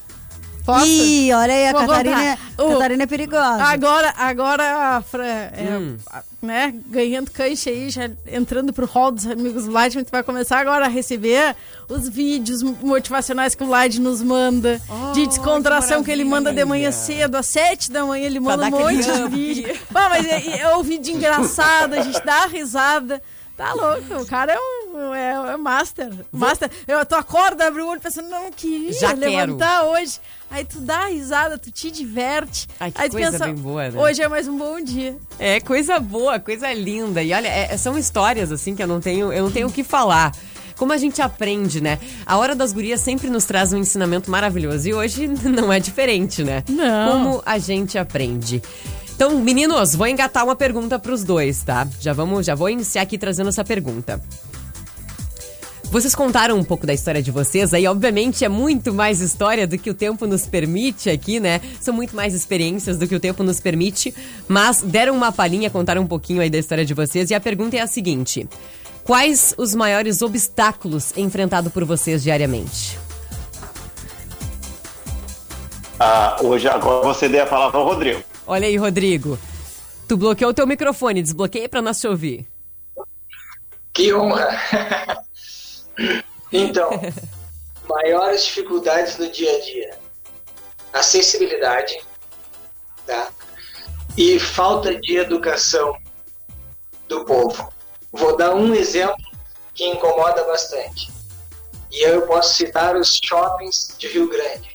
Posso? 0.65 0.85
Ih, 0.87 1.33
olha 1.33 1.55
aí, 1.55 1.69
a 1.69 1.73
Vou 1.73 1.81
Catarina, 1.83 2.25
é-. 2.25 2.39
O- 2.59 2.73
Catarina 2.73 3.03
é 3.05 3.07
perigosa. 3.07 3.63
Agora, 3.63 4.13
agora, 4.19 4.97
a 4.97 5.01
Fran, 5.03 5.23
é, 5.25 5.79
Hum. 5.79 5.97
né, 6.43 6.75
ganhando 6.89 7.31
cancha 7.31 7.71
aí, 7.71 7.89
já 7.89 8.11
entrando 8.27 8.73
pro 8.73 8.85
hall 8.85 9.13
dos 9.13 9.29
amigos 9.29 9.65
Vlad, 9.67 9.95
a 9.95 9.99
gente 10.01 10.11
vai 10.11 10.25
começar 10.25 10.59
agora 10.59 10.87
a 10.87 10.89
receber 10.89 11.55
os 11.89 12.09
vídeos 12.09 12.63
motivacionais 12.65 13.55
que 13.55 13.63
o 13.63 13.67
Vlad 13.69 13.97
nos 13.99 14.21
manda, 14.23 14.81
de 15.15 15.25
descontração 15.29 16.03
que 16.03 16.11
ele 16.11 16.25
manda 16.25 16.53
de 16.53 16.65
manhã 16.65 16.91
cedo, 16.91 17.37
às 17.37 17.47
sete 17.47 17.93
da 17.93 18.05
manhã, 18.05 18.27
ele 18.27 18.41
manda 18.41 18.67
um 18.67 18.71
monte 18.71 19.05
de 19.05 19.29
vídeo. 19.29 19.73
Ah, 19.95 20.09
mas 20.09 20.27
é, 20.27 20.63
é 20.63 20.77
um 20.77 20.83
vídeo 20.83 21.15
engraçado, 21.15 21.95
a 21.95 22.03
gente 22.03 22.21
dá 22.25 22.47
risada. 22.47 23.23
Tá 23.57 23.73
louco, 23.73 24.23
o 24.23 24.27
cara 24.27 24.53
é 24.53 24.59
um 24.59 25.15
é, 25.15 25.53
é 25.53 25.57
master. 25.57 26.11
Master. 26.31 26.71
Eu, 26.87 27.05
tu 27.07 27.15
acorda, 27.15 27.67
abre 27.67 27.81
o 27.81 27.89
olho 27.89 28.01
pensando, 28.01 28.29
não 28.29 28.51
queria 28.53 28.93
Já 28.93 29.15
quero. 29.15 29.21
levantar 29.21 29.85
hoje. 29.85 30.21
Aí 30.51 30.65
tu 30.65 30.79
dá 30.81 31.07
risada, 31.07 31.59
tu 31.59 31.71
te 31.71 31.91
diverte. 31.91 32.69
Ai, 32.79 32.91
que 32.93 33.01
aí 33.01 33.09
tu 33.09 33.13
coisa 33.13 33.33
pensa, 33.33 33.45
bem 33.47 33.55
boa, 33.55 33.89
né? 33.89 33.99
hoje 34.01 34.23
é 34.23 34.29
mais 34.29 34.47
um 34.47 34.57
bom 34.57 34.81
dia. 34.81 35.17
É 35.39 35.59
coisa 35.61 35.99
boa, 35.99 36.39
coisa 36.39 36.73
linda. 36.73 37.23
E 37.23 37.33
olha, 37.33 37.49
é- 37.49 37.77
são 37.79 37.97
histórias 37.97 38.53
assim 38.53 38.77
que 38.77 38.83
eu 38.83 38.87
não 38.87 39.01
tenho, 39.01 39.33
eu 39.33 39.43
não 39.45 39.51
tenho 39.51 39.69
o 39.69 39.73
que 39.73 39.83
falar. 39.83 40.33
Como 40.77 40.93
a 40.93 40.99
gente 40.99 41.23
aprende, 41.23 41.81
né? 41.81 41.99
A 42.27 42.37
Hora 42.37 42.55
das 42.55 42.71
Gurias 42.75 43.01
sempre 43.01 43.31
nos 43.31 43.47
traz 43.47 43.73
um 43.73 43.79
ensinamento 43.79 44.31
maravilhoso. 44.31 44.87
E 44.87 44.93
hoje 44.93 45.27
não 45.49 45.73
é 45.73 45.81
diferente, 45.81 46.45
né? 46.45 46.63
Não. 46.69 47.11
Como 47.25 47.43
a 47.47 47.59
gente 47.59 47.97
aprende. 47.97 48.63
Então, 49.17 49.41
meninos, 49.41 49.95
vou 49.95 50.07
engatar 50.07 50.45
uma 50.45 50.55
pergunta 50.55 50.99
pros 50.99 51.25
dois, 51.25 51.63
tá? 51.63 51.89
Já 51.99 52.13
vamos, 52.13 52.45
já 52.45 52.55
vou 52.55 52.69
iniciar 52.69 53.01
aqui 53.01 53.17
trazendo 53.17 53.49
essa 53.49 53.65
pergunta. 53.65 54.21
Vocês 55.85 56.15
contaram 56.15 56.59
um 56.59 56.63
pouco 56.63 56.87
da 56.87 56.93
história 56.93 57.23
de 57.23 57.31
vocês, 57.31 57.73
aí 57.73 57.87
obviamente 57.87 58.45
é 58.45 58.49
muito 58.49 58.93
mais 58.93 59.23
história 59.23 59.67
do 59.67 59.79
que 59.79 59.89
o 59.89 59.95
tempo 59.95 60.27
nos 60.27 60.45
permite 60.45 61.09
aqui, 61.09 61.41
né? 61.41 61.63
São 61.81 61.95
muito 61.95 62.15
mais 62.15 62.35
experiências 62.35 62.99
do 62.99 63.09
que 63.09 63.15
o 63.15 63.21
tempo 63.21 63.43
nos 63.43 63.59
permite, 63.59 64.15
mas 64.47 64.83
deram 64.83 65.17
uma 65.17 65.33
palhinha, 65.33 65.71
contaram 65.71 66.03
um 66.03 66.07
pouquinho 66.07 66.43
aí 66.43 66.51
da 66.51 66.59
história 66.59 66.85
de 66.85 66.93
vocês 66.93 67.31
e 67.31 67.35
a 67.35 67.41
pergunta 67.41 67.75
é 67.75 67.81
a 67.81 67.87
seguinte: 67.87 68.47
Quais 69.03 69.55
os 69.57 69.75
maiores 69.75 70.21
obstáculos 70.21 71.17
enfrentados 71.17 71.73
por 71.73 71.87
vocês 71.87 72.23
diariamente? 72.23 72.99
Ah, 75.99 76.37
hoje, 76.43 76.69
agora 76.69 77.07
você 77.07 77.31
dê 77.31 77.41
a 77.41 77.47
palavra 77.47 77.79
ao 77.79 77.87
Rodrigo. 77.87 78.23
Olha 78.47 78.69
aí, 78.69 78.77
Rodrigo. 78.77 79.39
Tu 80.07 80.17
bloqueou 80.17 80.53
o 80.53 80.55
teu 80.55 80.67
microfone, 80.67 81.21
desbloqueia 81.21 81.69
pra 81.69 81.83
nós 81.83 81.99
te 81.99 82.07
ouvir. 82.07 82.47
Que 83.93 84.15
honra! 84.15 85.25
então, 86.53 86.91
maiores 87.89 88.45
dificuldades 88.45 89.19
no 89.19 89.29
dia 89.31 89.57
a 89.57 89.61
dia: 89.61 89.99
acessibilidade 90.93 91.99
tá? 93.05 93.31
e 94.17 94.39
falta 94.39 94.95
de 94.95 95.17
educação 95.17 95.97
do 97.09 97.25
povo. 97.25 97.73
Vou 98.13 98.37
dar 98.37 98.55
um 98.55 98.75
exemplo 98.75 99.17
que 99.75 99.85
incomoda 99.87 100.45
bastante. 100.45 101.11
E 101.91 102.03
eu 102.03 102.23
posso 102.23 102.55
citar 102.55 102.97
os 102.97 103.19
shoppings 103.23 103.95
de 103.99 104.09
Rio 104.09 104.29
Grande. 104.29 104.75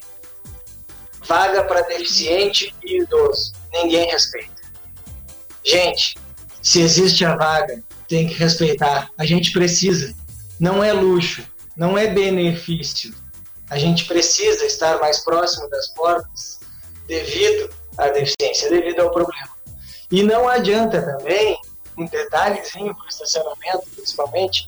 Vaga 1.23 1.63
para 1.63 1.81
deficiente 1.81 2.73
e 2.83 3.01
idoso. 3.01 3.60
Ninguém 3.71 4.09
respeita. 4.09 4.61
Gente, 5.63 6.17
se 6.61 6.81
existe 6.81 7.23
a 7.25 7.35
vaga, 7.35 7.83
tem 8.07 8.27
que 8.27 8.33
respeitar. 8.33 9.09
A 9.17 9.25
gente 9.25 9.51
precisa. 9.51 10.13
Não 10.59 10.83
é 10.83 10.91
luxo, 10.93 11.43
não 11.75 11.97
é 11.97 12.07
benefício. 12.07 13.13
A 13.69 13.77
gente 13.77 14.05
precisa 14.05 14.65
estar 14.65 14.99
mais 14.99 15.23
próximo 15.23 15.69
das 15.69 15.87
portas 15.89 16.59
devido 17.07 17.73
à 17.97 18.09
deficiência, 18.09 18.69
devido 18.69 18.99
ao 18.99 19.11
problema. 19.11 19.49
E 20.11 20.23
não 20.23 20.47
adianta 20.47 21.01
também, 21.01 21.57
um 21.97 22.05
detalhezinho 22.05 22.93
para 22.93 23.05
o 23.05 23.09
estacionamento, 23.09 23.87
principalmente, 23.95 24.67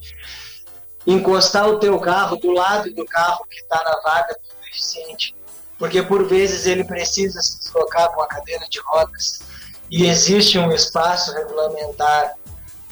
encostar 1.05 1.67
o 1.67 1.79
teu 1.79 1.99
carro 1.99 2.37
do 2.37 2.51
lado 2.51 2.93
do 2.93 3.05
carro 3.05 3.45
que 3.49 3.59
está 3.59 3.83
na 3.83 3.99
vaga 4.01 4.33
do 4.33 4.65
deficiente. 4.65 5.35
Porque 5.77 6.01
por 6.03 6.25
vezes 6.27 6.65
ele 6.65 6.83
precisa 6.83 7.41
se 7.41 7.59
deslocar 7.59 8.11
com 8.13 8.21
a 8.21 8.27
cadeira 8.27 8.65
de 8.69 8.79
rodas 8.79 9.41
e 9.89 10.05
existe 10.05 10.57
um 10.57 10.71
espaço 10.71 11.33
regulamentar 11.33 12.35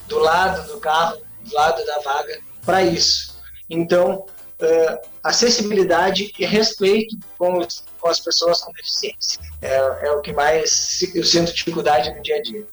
do 0.08 0.20
lado 0.20 0.68
do 0.72 0.80
carro, 0.80 1.18
do 1.44 1.56
lado 1.56 1.86
da 1.86 2.00
vaga, 2.00 2.40
para 2.66 2.84
isso. 2.84 3.40
Então, 3.70 4.26
eh, 4.60 5.02
acessibilidade 5.24 6.34
e 6.38 6.46
respeito 6.46 7.16
com, 7.38 7.58
os- 7.60 7.84
com 8.00 8.10
as 8.10 8.20
pessoas 8.20 8.60
com 8.62 8.72
deficiência 8.74 9.40
é, 9.62 9.76
é 10.08 10.12
o 10.12 10.22
que 10.22 10.34
mais 10.34 11.00
eu 11.16 11.24
sinto 11.24 11.54
dificuldade 11.54 12.14
no 12.14 12.22
dia 12.22 12.38
a 12.38 12.42
dia. 12.42 12.68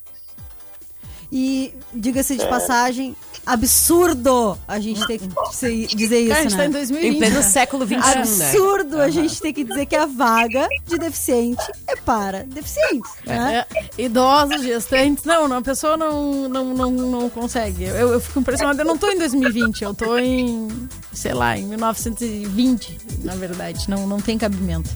E, 1.31 1.75
diga-se 1.93 2.35
É. 2.35 2.37
de 2.37 2.47
passagem, 2.47 3.15
absurdo 3.49 4.59
a 4.69 4.79
gente 4.79 5.07
ter 5.07 5.19
que 5.19 5.97
dizer 5.97 6.21
isso, 6.21 6.33
a 6.35 6.43
gente 6.43 6.57
tá 6.57 6.65
em 6.67 6.69
né? 6.69 6.79
2020. 6.79 7.15
Em 7.15 7.19
pleno 7.19 7.43
século 7.43 7.87
XXI, 7.87 7.97
né? 7.97 8.49
Absurdo 8.49 9.01
a 9.01 9.09
gente 9.09 9.41
ter 9.41 9.53
que 9.55 9.65
dizer 9.65 9.87
que 9.87 9.97
a 9.97 10.05
vaga 10.05 10.69
de 10.87 10.99
deficiente 10.99 11.63
é 11.87 11.97
para 11.97 12.45
deficientes, 12.45 13.11
né? 13.25 13.65
É, 13.75 14.03
idosos, 14.03 14.63
gestantes. 14.63 15.25
Não, 15.25 15.49
não, 15.49 15.57
a 15.57 15.63
pessoa 15.63 15.97
não, 15.97 16.47
não, 16.49 16.75
não, 16.75 16.91
não 16.91 17.31
consegue. 17.31 17.85
Eu, 17.85 18.13
eu 18.13 18.21
fico 18.21 18.41
impressionada. 18.41 18.83
Eu 18.83 18.87
não 18.87 18.99
tô 18.99 19.09
em 19.09 19.19
2020, 19.19 19.83
eu 19.83 19.95
tô 19.95 20.19
em, 20.19 20.69
sei 21.13 21.33
lá, 21.33 21.57
em 21.57 21.65
1920, 21.65 22.99
na 23.25 23.35
verdade. 23.35 23.89
Não, 23.89 24.07
não 24.07 24.21
tem 24.21 24.37
cabimento. 24.37 24.91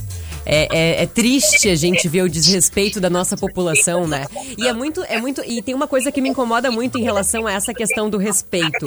É, 0.44 0.68
é- 0.70 1.02
é 1.02 1.06
triste 1.06 1.68
a 1.68 1.74
gente 1.74 2.08
ver 2.08 2.22
o 2.22 2.28
desrespeito 2.28 3.00
da 3.00 3.08
nossa 3.08 3.36
população, 3.36 4.06
né? 4.06 4.26
E 4.58 4.66
é 4.66 4.72
muito, 4.72 5.02
é 5.08 5.20
muito. 5.20 5.42
E 5.46 5.62
tem 5.62 5.74
uma 5.74 5.86
coisa 5.86 6.10
que 6.10 6.20
me 6.20 6.28
incomoda 6.28 6.70
muito 6.70 6.98
em 6.98 7.02
relação 7.02 7.46
a 7.46 7.52
essa 7.52 7.72
questão 7.72 8.10
do 8.10 8.18
respeito. 8.18 8.86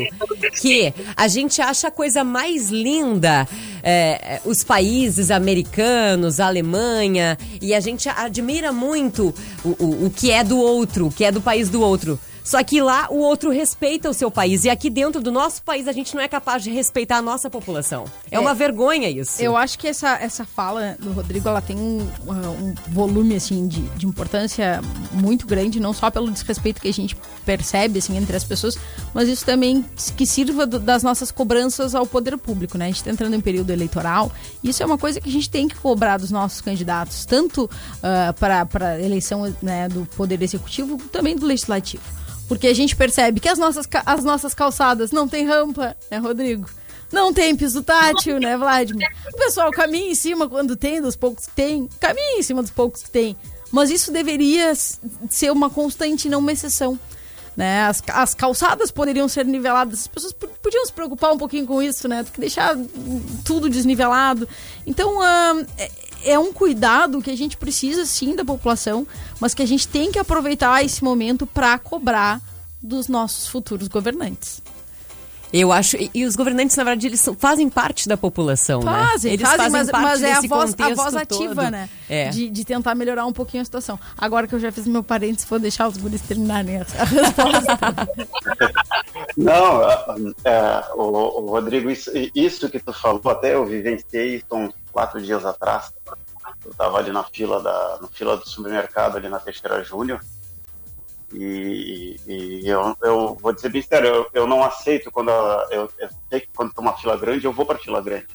Que 0.61 0.93
a 1.15 1.27
gente 1.27 1.61
acha 1.61 1.87
a 1.87 1.91
coisa 1.91 2.23
mais 2.23 2.69
linda 2.69 3.47
é, 3.81 4.41
os 4.45 4.63
países 4.63 5.31
americanos, 5.31 6.39
a 6.39 6.47
Alemanha, 6.47 7.37
e 7.61 7.73
a 7.73 7.79
gente 7.79 8.09
admira 8.09 8.71
muito 8.71 9.33
o, 9.63 9.69
o, 9.83 10.05
o 10.07 10.09
que 10.09 10.31
é 10.31 10.43
do 10.43 10.57
outro, 10.57 11.07
o 11.07 11.11
que 11.11 11.23
é 11.23 11.31
do 11.31 11.41
país 11.41 11.69
do 11.69 11.81
outro. 11.81 12.19
Só 12.45 12.63
que 12.63 12.79
lá 12.79 13.07
o 13.09 13.17
outro 13.17 13.49
respeita 13.49 14.07
o 14.07 14.13
seu 14.13 14.29
país. 14.29 14.63
E 14.65 14.69
aqui 14.69 14.87
dentro 14.89 15.19
do 15.21 15.31
nosso 15.31 15.63
país 15.63 15.87
a 15.87 15.91
gente 15.91 16.13
não 16.13 16.21
é 16.21 16.27
capaz 16.27 16.63
de 16.63 16.69
respeitar 16.69 17.17
a 17.17 17.21
nossa 17.21 17.49
população. 17.49 18.05
É, 18.29 18.35
É. 18.35 18.39
uma 18.39 18.53
vergonha 18.53 19.09
isso. 19.09 19.41
Eu 19.41 19.57
acho 19.57 19.79
que 19.79 19.87
essa, 19.87 20.11
essa 20.21 20.45
fala 20.45 20.95
do 20.99 21.11
Rodrigo 21.11 21.49
ela 21.49 21.59
tem 21.59 21.75
um, 21.75 22.07
um 22.27 22.75
volume 22.89 23.35
assim 23.35 23.67
de, 23.67 23.81
de 23.81 24.05
importância 24.05 24.79
muito 25.11 25.47
grande, 25.47 25.79
não 25.79 25.91
só 25.91 26.11
pelo 26.11 26.29
desrespeito 26.29 26.79
que 26.79 26.87
a 26.87 26.93
gente 26.93 27.17
percebe 27.43 27.97
assim 27.97 28.15
entre 28.15 28.37
as 28.37 28.43
pessoas, 28.43 28.77
mas 29.11 29.27
isso 29.27 29.43
também 29.43 29.83
que 30.15 30.25
sirva 30.27 30.67
do, 30.67 30.79
das 30.79 31.01
nossas 31.01 31.31
cobranças 31.31 31.95
ao 31.95 32.05
poder 32.05 32.37
público, 32.37 32.77
né? 32.77 32.85
A 32.85 32.87
gente 32.89 32.97
está 32.97 33.09
entrando 33.09 33.35
em 33.35 33.41
período 33.41 33.71
eleitoral, 33.71 34.31
e 34.63 34.69
isso 34.69 34.83
é 34.83 34.85
uma 34.85 34.97
coisa 34.97 35.19
que 35.19 35.27
a 35.27 35.31
gente 35.31 35.49
tem 35.49 35.67
que 35.67 35.75
cobrar 35.75 36.17
dos 36.17 36.29
nossos 36.29 36.61
candidatos, 36.61 37.25
tanto 37.25 37.65
uh, 37.65 38.33
para 38.39 38.67
a 38.81 39.01
eleição 39.01 39.51
né, 39.61 39.89
do 39.89 40.05
poder 40.15 40.41
executivo, 40.43 40.97
também 41.11 41.35
do 41.35 41.45
legislativo. 41.45 42.03
Porque 42.47 42.67
a 42.67 42.73
gente 42.73 42.95
percebe 42.95 43.39
que 43.39 43.49
as 43.49 43.57
nossas, 43.57 43.87
as 44.05 44.23
nossas 44.23 44.53
calçadas 44.53 45.11
não 45.11 45.27
tem 45.27 45.45
rampa, 45.45 45.95
né, 46.09 46.17
Rodrigo? 46.17 46.69
Não 47.11 47.33
tem 47.33 47.55
piso 47.55 47.83
tátil, 47.83 48.39
né, 48.39 48.57
Vladimir? 48.57 49.07
O 49.33 49.37
pessoal 49.37 49.71
caminha 49.71 50.11
em 50.11 50.15
cima 50.15 50.49
quando 50.49 50.75
tem, 50.75 51.01
dos 51.01 51.15
poucos 51.15 51.45
que 51.45 51.51
tem, 51.53 51.87
caminha 51.99 52.39
em 52.39 52.43
cima 52.43 52.61
dos 52.61 52.71
poucos 52.71 53.03
que 53.03 53.09
tem. 53.09 53.35
Mas 53.71 53.89
isso 53.89 54.11
deveria 54.11 54.73
ser 55.29 55.51
uma 55.51 55.69
constante, 55.69 56.29
não 56.29 56.39
uma 56.39 56.51
exceção. 56.51 56.99
Né? 57.55 57.83
As, 57.83 58.03
as 58.09 58.33
calçadas 58.33 58.91
poderiam 58.91 59.29
ser 59.29 59.45
niveladas, 59.45 60.01
as 60.01 60.07
pessoas 60.07 60.33
podiam 60.33 60.85
se 60.85 60.91
preocupar 60.91 61.31
um 61.31 61.37
pouquinho 61.37 61.65
com 61.65 61.81
isso, 61.81 62.07
né? 62.07 62.25
que 62.31 62.39
deixar 62.39 62.75
tudo 63.45 63.69
desnivelado. 63.69 64.47
Então, 64.85 65.19
uh, 65.19 65.65
é, 66.25 66.37
um 66.39 66.51
cuidado 66.51 67.21
que 67.21 67.31
a 67.31 67.37
gente 67.37 67.55
precisa 67.55 68.05
sim 68.05 68.35
da 68.35 68.43
população, 68.43 69.07
mas 69.39 69.53
que 69.53 69.61
a 69.61 69.67
gente 69.67 69.87
tem 69.87 70.11
que 70.11 70.19
aproveitar 70.19 70.83
esse 70.83 71.03
momento 71.03 71.45
para 71.45 71.77
cobrar 71.77 72.41
dos 72.81 73.07
nossos 73.07 73.47
futuros 73.47 73.87
governantes. 73.87 74.61
Eu 75.53 75.71
acho. 75.71 75.95
E 76.13 76.25
os 76.25 76.35
governantes, 76.35 76.75
na 76.75 76.83
verdade, 76.83 77.07
eles 77.07 77.29
fazem 77.37 77.69
parte 77.69 78.09
da 78.09 78.17
população, 78.17 78.81
né? 78.81 78.91
fazem, 78.91 79.29
né? 79.29 79.35
Eles 79.35 79.47
fazem, 79.47 79.71
fazem 79.71 79.71
mas, 79.71 79.89
parte 79.89 80.05
mas 80.05 80.23
é 80.23 80.33
a 80.33 80.41
voz, 80.41 80.75
a 80.77 80.93
voz 80.93 81.15
ativa, 81.15 81.55
todo. 81.55 81.71
né? 81.71 81.89
É. 82.09 82.29
De, 82.29 82.49
de, 82.49 82.65
tentar 82.65 82.93
melhorar 82.93 83.25
um 83.25 83.31
pouquinho 83.31 83.61
a 83.61 83.65
situação. 83.65 83.97
Agora 84.17 84.47
que 84.47 84.55
eu 84.55 84.59
já 84.59 84.69
fiz 84.69 84.85
meu 84.85 85.01
parênteses, 85.01 85.47
vou 85.47 85.57
deixar 85.57 85.87
os 85.87 85.95
guris 85.95 86.21
terminarem 86.21 86.77
a, 86.77 86.83
resposta. 87.05 87.79
Não, 89.37 89.81
é, 90.43 90.83
o, 90.95 91.03
o, 91.03 91.49
Rodrigo, 91.51 91.89
isso, 91.89 92.11
isso, 92.35 92.69
que 92.69 92.79
tu 92.79 92.91
falou, 92.91 93.21
até 93.27 93.53
eu 93.53 93.65
vivenciei 93.65 94.35
isso 94.35 94.45
uns 94.51 94.73
quatro 94.95 95.21
dias 95.21 95.45
atrás. 95.45 95.91
Eu 96.63 96.71
estava 96.71 96.97
ali 96.97 97.11
na 97.11 97.23
fila, 97.25 97.61
da, 97.61 97.99
na 98.01 98.07
fila 98.07 98.37
do 98.37 98.47
supermercado, 98.47 99.17
ali 99.17 99.27
na 99.27 99.39
Teixeira 99.39 99.83
Júnior. 99.83 100.21
E, 101.33 102.17
e 102.25 102.65
eu, 102.65 102.95
eu, 103.01 103.35
vou 103.35 103.51
dizer 103.51 103.67
bem 103.67 103.81
sério, 103.81 104.07
eu, 104.07 104.29
eu 104.33 104.47
não 104.47 104.63
aceito 104.63 105.11
quando 105.11 105.31
eu, 105.69 105.91
eu 105.97 106.09
sei 106.29 106.39
que 106.39 106.47
quando 106.55 106.73
tem 106.73 106.81
uma 106.81 106.95
fila 106.95 107.17
grande, 107.17 107.43
eu 107.43 107.51
vou 107.51 107.65
para 107.65 107.77
fila 107.77 108.01
grande. 108.01 108.27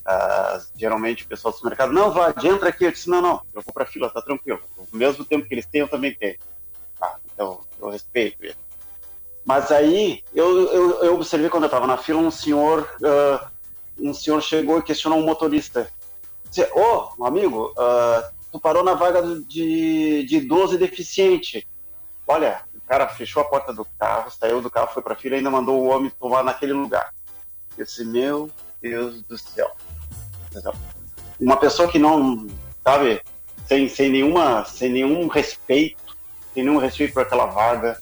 Uh, 0.00 0.66
geralmente 0.74 1.22
o 1.22 1.28
pessoal 1.28 1.52
do 1.52 1.58
supermercado, 1.58 1.92
não, 1.92 2.10
vai, 2.10 2.34
entra 2.42 2.70
aqui. 2.70 2.86
Eu 2.86 2.90
disse, 2.90 3.08
não, 3.08 3.22
não, 3.22 3.42
eu 3.54 3.62
vou 3.62 3.72
para 3.72 3.86
fila, 3.86 4.10
tá 4.10 4.20
tranquilo. 4.20 4.60
O 4.76 4.96
mesmo 4.96 5.24
tempo 5.24 5.46
que 5.46 5.54
eles 5.54 5.66
têm, 5.66 5.82
eu 5.82 5.88
também 5.88 6.12
tenho. 6.12 6.36
Ah, 7.00 7.16
então, 7.32 7.60
eu 7.80 7.88
respeito 7.88 8.42
ele. 8.42 8.56
Mas 9.44 9.70
aí, 9.70 10.24
eu, 10.34 10.72
eu, 10.72 11.04
eu 11.04 11.14
observei 11.14 11.48
quando 11.48 11.64
eu 11.64 11.68
estava 11.68 11.86
na 11.86 11.96
fila, 11.96 12.18
um 12.18 12.32
senhor, 12.32 12.88
uh, 13.00 13.46
um 13.96 14.12
senhor 14.12 14.42
chegou 14.42 14.80
e 14.80 14.82
questionou 14.82 15.20
um 15.20 15.24
motorista. 15.24 15.88
Ô, 16.74 17.12
oh, 17.18 17.24
amigo, 17.24 17.72
uh, 17.72 18.30
tu 18.50 18.58
parou 18.58 18.82
na 18.82 18.94
vaga 18.94 19.22
de, 19.22 20.24
de 20.24 20.36
idoso 20.36 20.74
e 20.74 20.78
deficiente. 20.78 21.66
Olha, 22.26 22.62
o 22.74 22.80
cara 22.88 23.08
fechou 23.08 23.42
a 23.42 23.44
porta 23.44 23.72
do 23.72 23.86
carro, 23.98 24.30
saiu 24.30 24.60
do 24.60 24.70
carro, 24.70 24.92
foi 24.92 25.02
para 25.02 25.14
a 25.14 25.16
fila 25.16 25.36
e 25.36 25.38
ainda 25.38 25.50
mandou 25.50 25.80
o 25.80 25.88
homem 25.88 26.10
tomar 26.18 26.42
naquele 26.42 26.72
lugar. 26.72 27.12
Eu 27.78 27.84
disse, 27.84 28.04
meu 28.04 28.50
Deus 28.80 29.22
do 29.22 29.38
céu. 29.38 29.70
Uma 31.38 31.56
pessoa 31.56 31.88
que 31.88 31.98
não, 31.98 32.46
sabe, 32.82 33.22
sem, 33.66 33.88
sem, 33.88 34.10
nenhuma, 34.10 34.64
sem 34.64 34.90
nenhum 34.90 35.28
respeito, 35.28 36.16
sem 36.52 36.64
nenhum 36.64 36.78
respeito 36.78 37.14
por 37.14 37.22
aquela 37.22 37.46
vaga, 37.46 38.00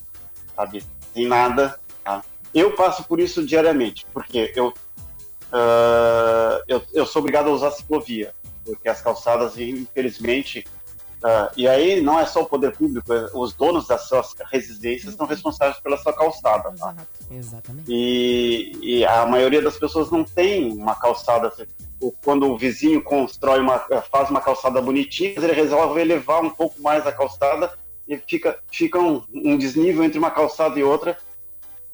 sabe, 0.57 0.83
sem 1.13 1.27
nada. 1.27 1.79
Tá? 2.03 2.25
Eu 2.55 2.75
passo 2.75 3.05
por 3.05 3.21
isso 3.21 3.45
diariamente, 3.45 4.07
porque 4.13 4.53
eu, 4.57 4.69
uh, 4.69 6.63
eu, 6.67 6.83
eu 6.95 7.07
sou 7.07 7.21
obrigado 7.21 7.49
a 7.49 7.53
usar 7.53 7.71
ciclovia, 7.73 8.35
porque 8.69 8.89
as 8.89 9.01
calçadas, 9.01 9.59
infelizmente, 9.59 10.65
Uh, 11.19 11.51
e 11.57 11.67
aí 11.67 12.01
não 12.01 12.21
é 12.21 12.25
só 12.25 12.43
o 12.43 12.47
poder 12.47 12.77
público, 12.77 13.13
é, 13.13 13.29
os 13.35 13.53
donos 13.53 13.89
das 13.89 14.03
suas 14.03 14.37
residências 14.53 15.17
são 15.17 15.27
responsáveis 15.27 15.81
pela 15.81 15.97
sua 15.97 16.13
calçada. 16.13 16.73
Tá? 16.79 16.95
Exatamente. 17.29 17.87
E, 17.89 18.71
e, 18.81 19.05
a 19.05 19.27
maioria 19.27 19.61
das 19.61 19.77
pessoas 19.77 20.13
não 20.13 20.23
tem 20.23 20.71
uma 20.71 20.95
calçada. 20.95 21.53
Quando 22.25 22.47
o 22.47 22.57
vizinho 22.57 23.03
constrói 23.03 23.59
uma, 23.59 23.81
faz 24.13 24.31
uma 24.31 24.41
calçada 24.41 24.81
bonitinha, 24.81 25.33
ele 25.37 25.53
resolve 25.53 26.01
elevar 26.01 26.41
um 26.41 26.51
pouco 26.51 26.81
mais 26.81 27.05
a 27.05 27.11
calçada 27.11 27.77
e 28.07 28.17
fica, 28.19 28.57
fica 28.71 29.01
um, 29.01 29.21
um 29.35 29.59
desnível 29.59 30.05
entre 30.05 30.21
uma 30.21 30.31
calçada 30.31 30.79
e 30.79 30.85
outra 30.85 31.19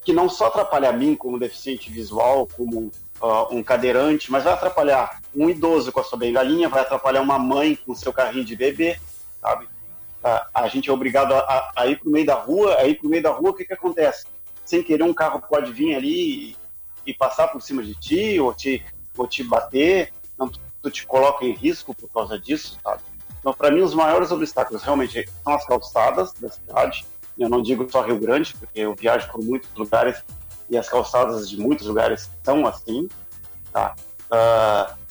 que 0.04 0.12
não 0.12 0.28
só 0.28 0.48
atrapalha 0.48 0.90
a 0.90 0.92
mim 0.92 1.16
como 1.16 1.38
deficiente 1.38 1.90
visual, 1.90 2.46
como 2.54 2.92
uh, 3.24 3.54
um 3.54 3.62
cadeirante, 3.62 4.30
mas 4.30 4.44
vai 4.44 4.52
atrapalhar 4.52 5.20
um 5.34 5.48
idoso 5.48 5.90
com 5.90 6.00
a 6.00 6.04
sua 6.04 6.18
bengalinha, 6.18 6.68
vai 6.68 6.82
atrapalhar 6.82 7.22
uma 7.22 7.38
mãe 7.38 7.74
com 7.74 7.92
o 7.92 7.96
seu 7.96 8.12
carrinho 8.12 8.44
de 8.44 8.54
bebê, 8.54 9.00
sabe? 9.40 9.66
A, 10.22 10.48
a 10.54 10.68
gente 10.68 10.90
é 10.90 10.92
obrigado 10.92 11.32
a, 11.32 11.72
a 11.74 11.86
ir 11.86 11.98
para 11.98 12.08
o 12.08 12.12
meio 12.12 12.26
da 12.26 12.34
rua, 12.34 12.76
a 12.76 12.86
ir 12.86 12.96
para 12.96 13.06
o 13.06 13.10
meio 13.10 13.22
da 13.22 13.30
rua, 13.30 13.50
o 13.50 13.54
que, 13.54 13.64
que 13.64 13.72
acontece? 13.72 14.26
Sem 14.64 14.82
querer, 14.82 15.02
um 15.02 15.14
carro 15.14 15.40
pode 15.40 15.72
vir 15.72 15.94
ali 15.94 16.50
e, 16.50 16.56
e 17.06 17.14
passar 17.14 17.48
por 17.48 17.62
cima 17.62 17.82
de 17.82 17.94
ti, 17.94 18.38
ou 18.38 18.52
te, 18.52 18.84
ou 19.16 19.26
te 19.26 19.42
bater, 19.42 20.12
não, 20.38 20.50
tu 20.82 20.90
te 20.90 21.06
coloca 21.06 21.44
em 21.44 21.52
risco 21.52 21.94
por 21.94 22.10
causa 22.10 22.38
disso, 22.38 22.78
sabe? 22.82 23.02
Então, 23.40 23.52
para 23.52 23.70
mim, 23.70 23.82
os 23.82 23.94
maiores 23.94 24.30
obstáculos 24.30 24.82
realmente 24.82 25.28
são 25.42 25.54
as 25.54 25.66
calçadas 25.66 26.32
da 26.34 26.48
cidade. 26.48 27.04
Eu 27.38 27.48
não 27.48 27.60
digo 27.60 27.86
só 27.90 28.00
Rio 28.00 28.18
Grande, 28.18 28.54
porque 28.54 28.80
eu 28.80 28.94
viajo 28.94 29.30
por 29.30 29.44
muitos 29.44 29.68
lugares 29.74 30.22
e 30.74 30.78
as 30.78 30.88
calçadas 30.88 31.48
de 31.48 31.56
muitos 31.56 31.86
lugares 31.86 32.28
são 32.42 32.66
assim. 32.66 33.08
Tá? 33.72 33.94
Uh, 34.26 35.04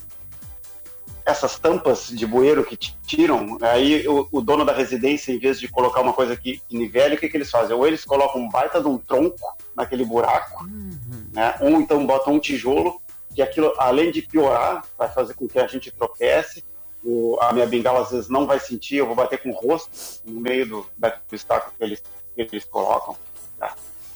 essas 1.25 1.57
tampas 1.57 2.07
de 2.07 2.25
bueiro 2.25 2.65
que 2.65 2.75
tiram, 2.75 3.57
aí 3.61 4.05
o, 4.07 4.27
o, 4.29 4.41
dono 4.41 4.65
da 4.65 4.73
residência, 4.73 5.31
em 5.31 5.39
vez 5.39 5.57
de 5.57 5.69
colocar 5.69 6.01
uma 6.01 6.11
coisa 6.11 6.35
que, 6.35 6.61
que 6.67 6.77
nivele, 6.77 7.15
o 7.15 7.17
que, 7.17 7.29
que 7.29 7.37
eles 7.37 7.49
fazem? 7.49 7.73
Ou 7.73 7.87
eles 7.87 8.03
colocam 8.03 8.41
um 8.41 8.49
baita 8.49 8.81
de 8.81 8.87
um 8.87 8.97
tronco 8.97 9.57
naquele 9.73 10.03
buraco, 10.03 10.65
uhum. 10.65 11.27
né? 11.31 11.55
ou 11.61 11.69
então 11.79 12.05
botam 12.05 12.33
um 12.33 12.39
tijolo, 12.39 12.99
que 13.33 13.41
aquilo, 13.41 13.73
além 13.77 14.11
de 14.11 14.21
piorar, 14.21 14.85
vai 14.97 15.09
fazer 15.09 15.33
com 15.33 15.47
que 15.47 15.59
a 15.59 15.67
gente 15.67 15.89
tropece, 15.91 16.63
o, 17.03 17.37
a 17.39 17.53
minha 17.53 17.65
bengala 17.65 18.01
às 18.01 18.11
vezes 18.11 18.29
não 18.29 18.45
vai 18.45 18.59
sentir, 18.59 18.97
eu 18.97 19.07
vou 19.07 19.15
bater 19.15 19.41
com 19.41 19.49
o 19.49 19.53
rosto 19.53 19.89
no 20.25 20.41
meio 20.41 20.67
do, 20.67 20.85
do 20.97 21.11
obstáculo 21.31 21.73
que 21.77 21.83
eles, 21.83 22.03
que 22.35 22.41
eles 22.41 22.65
colocam. 22.65 23.15
Tá? 23.57 23.73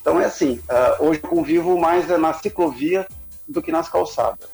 Então 0.07 0.21
é 0.21 0.25
assim, 0.25 0.61
uh, 0.69 1.05
hoje 1.05 1.19
eu 1.21 1.29
convivo 1.29 1.77
mais 1.77 2.07
na 2.07 2.33
ciclovia 2.33 3.05
do 3.45 3.61
que 3.61 3.73
nas 3.73 3.89
calçadas. 3.89 4.47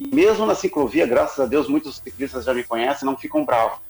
E 0.00 0.08
mesmo 0.08 0.46
na 0.46 0.54
ciclovia, 0.54 1.06
graças 1.06 1.38
a 1.38 1.44
Deus, 1.44 1.68
muitos 1.68 1.96
ciclistas 1.96 2.46
já 2.46 2.54
me 2.54 2.64
conhecem, 2.64 3.04
não 3.04 3.14
ficam 3.14 3.44
bravos. 3.44 3.80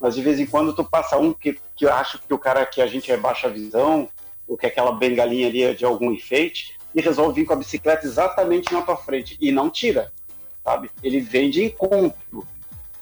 Mas 0.00 0.14
de 0.14 0.22
vez 0.22 0.40
em 0.40 0.46
quando 0.46 0.72
tu 0.72 0.82
passa 0.82 1.18
um 1.18 1.34
que, 1.34 1.60
que 1.76 1.84
eu 1.84 1.92
acho 1.92 2.18
que 2.18 2.32
o 2.32 2.38
cara 2.38 2.64
que 2.64 2.80
a 2.80 2.86
gente 2.86 3.12
é 3.12 3.16
baixa 3.18 3.50
visão, 3.50 4.08
ou 4.48 4.56
que 4.56 4.64
aquela 4.64 4.90
bengalinha 4.90 5.48
ali 5.48 5.64
é 5.64 5.74
de 5.74 5.84
algum 5.84 6.10
enfeite, 6.10 6.78
e 6.94 7.02
resolve 7.02 7.42
vir 7.42 7.46
com 7.46 7.52
a 7.52 7.56
bicicleta 7.56 8.06
exatamente 8.06 8.72
na 8.72 8.80
tua 8.80 8.96
frente. 8.96 9.36
E 9.38 9.52
não 9.52 9.68
tira, 9.68 10.10
sabe? 10.64 10.90
Ele 11.02 11.20
vem 11.20 11.50
de 11.50 11.64
encontro. 11.64 12.46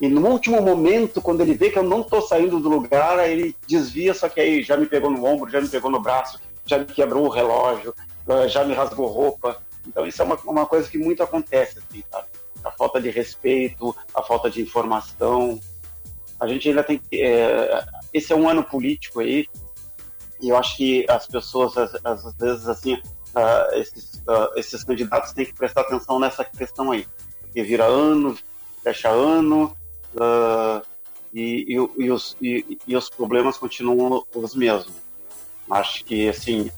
E 0.00 0.08
no 0.08 0.26
último 0.26 0.60
momento, 0.60 1.22
quando 1.22 1.42
ele 1.42 1.54
vê 1.54 1.70
que 1.70 1.78
eu 1.78 1.84
não 1.84 2.00
estou 2.00 2.20
saindo 2.22 2.58
do 2.58 2.68
lugar, 2.68 3.24
ele 3.30 3.54
desvia, 3.68 4.14
só 4.14 4.28
que 4.28 4.40
aí 4.40 4.64
já 4.64 4.76
me 4.76 4.86
pegou 4.86 5.12
no 5.12 5.24
ombro, 5.24 5.48
já 5.48 5.60
me 5.60 5.68
pegou 5.68 5.92
no 5.92 6.00
braço, 6.00 6.40
já 6.66 6.78
me 6.78 6.84
quebrou 6.84 7.26
o 7.26 7.30
relógio, 7.30 7.94
já 8.48 8.64
me 8.64 8.74
rasgou 8.74 9.06
roupa. 9.06 9.62
Então 9.86 10.06
isso 10.06 10.20
é 10.20 10.24
uma, 10.24 10.36
uma 10.44 10.66
coisa 10.66 10.88
que 10.88 10.98
muito 10.98 11.22
acontece, 11.22 11.78
assim, 11.78 12.02
sabe? 12.10 12.26
A 12.64 12.70
falta 12.70 13.00
de 13.00 13.10
respeito, 13.10 13.94
a 14.14 14.22
falta 14.22 14.50
de 14.50 14.60
informação. 14.60 15.60
A 16.40 16.46
gente 16.46 16.68
ainda 16.68 16.82
tem 16.82 16.98
que. 16.98 17.22
É, 17.22 17.84
esse 18.12 18.32
é 18.32 18.36
um 18.36 18.48
ano 18.48 18.64
político 18.64 19.20
aí, 19.20 19.46
e 20.40 20.48
eu 20.48 20.56
acho 20.56 20.76
que 20.76 21.06
as 21.08 21.26
pessoas, 21.26 21.76
às, 21.76 21.94
às 22.04 22.34
vezes, 22.36 22.68
assim, 22.68 22.94
uh, 22.94 23.74
esses, 23.74 24.22
uh, 24.26 24.56
esses 24.56 24.84
candidatos 24.84 25.32
têm 25.32 25.46
que 25.46 25.54
prestar 25.54 25.82
atenção 25.82 26.18
nessa 26.18 26.44
questão 26.44 26.92
aí. 26.92 27.06
Porque 27.40 27.62
vira 27.62 27.84
ano, 27.84 28.36
fecha 28.82 29.08
ano, 29.08 29.74
uh, 30.14 30.84
e, 31.32 31.66
e, 31.68 32.04
e, 32.04 32.10
os, 32.10 32.36
e, 32.40 32.78
e, 32.86 32.96
os 32.96 33.08
problemas 33.08 33.56
continuam 33.56 34.24
os 34.34 34.54
mesmos. 34.54 35.05
Acho 35.70 36.04
que, 36.04 36.28
assim, 36.28 36.70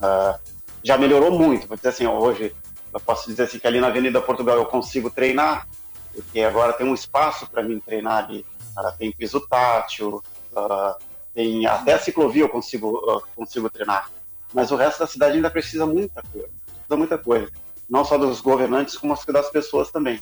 já 0.82 0.96
melhorou 0.96 1.30
muito. 1.30 1.66
Vou 1.66 1.76
dizer 1.76 1.90
assim, 1.90 2.06
hoje 2.06 2.54
eu 2.92 3.00
posso 3.00 3.28
dizer 3.28 3.44
assim 3.44 3.58
que 3.58 3.66
ali 3.66 3.80
na 3.80 3.88
Avenida 3.88 4.20
Portugal 4.20 4.56
eu 4.56 4.66
consigo 4.66 5.10
treinar, 5.10 5.66
porque 6.14 6.40
agora 6.40 6.72
tem 6.72 6.86
um 6.86 6.94
espaço 6.94 7.48
para 7.48 7.62
mim 7.62 7.80
treinar 7.80 8.24
ali. 8.24 8.44
Uh, 8.76 8.96
tem 8.98 9.12
piso 9.12 9.40
tátil, 9.48 10.22
uh, 10.52 10.94
tem 11.34 11.66
até 11.66 11.94
a 11.94 11.98
ciclovia 11.98 12.42
eu 12.42 12.48
consigo, 12.48 12.96
uh, 12.98 13.22
consigo 13.34 13.68
treinar. 13.68 14.10
Mas 14.52 14.70
o 14.70 14.76
resto 14.76 15.00
da 15.00 15.06
cidade 15.06 15.36
ainda 15.36 15.50
precisa 15.50 15.84
muita 15.84 16.22
coisa, 16.22 16.48
precisa 16.48 16.96
muita 16.96 17.18
coisa. 17.18 17.50
Não 17.88 18.04
só 18.04 18.16
dos 18.16 18.40
governantes, 18.40 18.96
como 18.96 19.16
das 19.28 19.50
pessoas 19.50 19.90
também. 19.90 20.20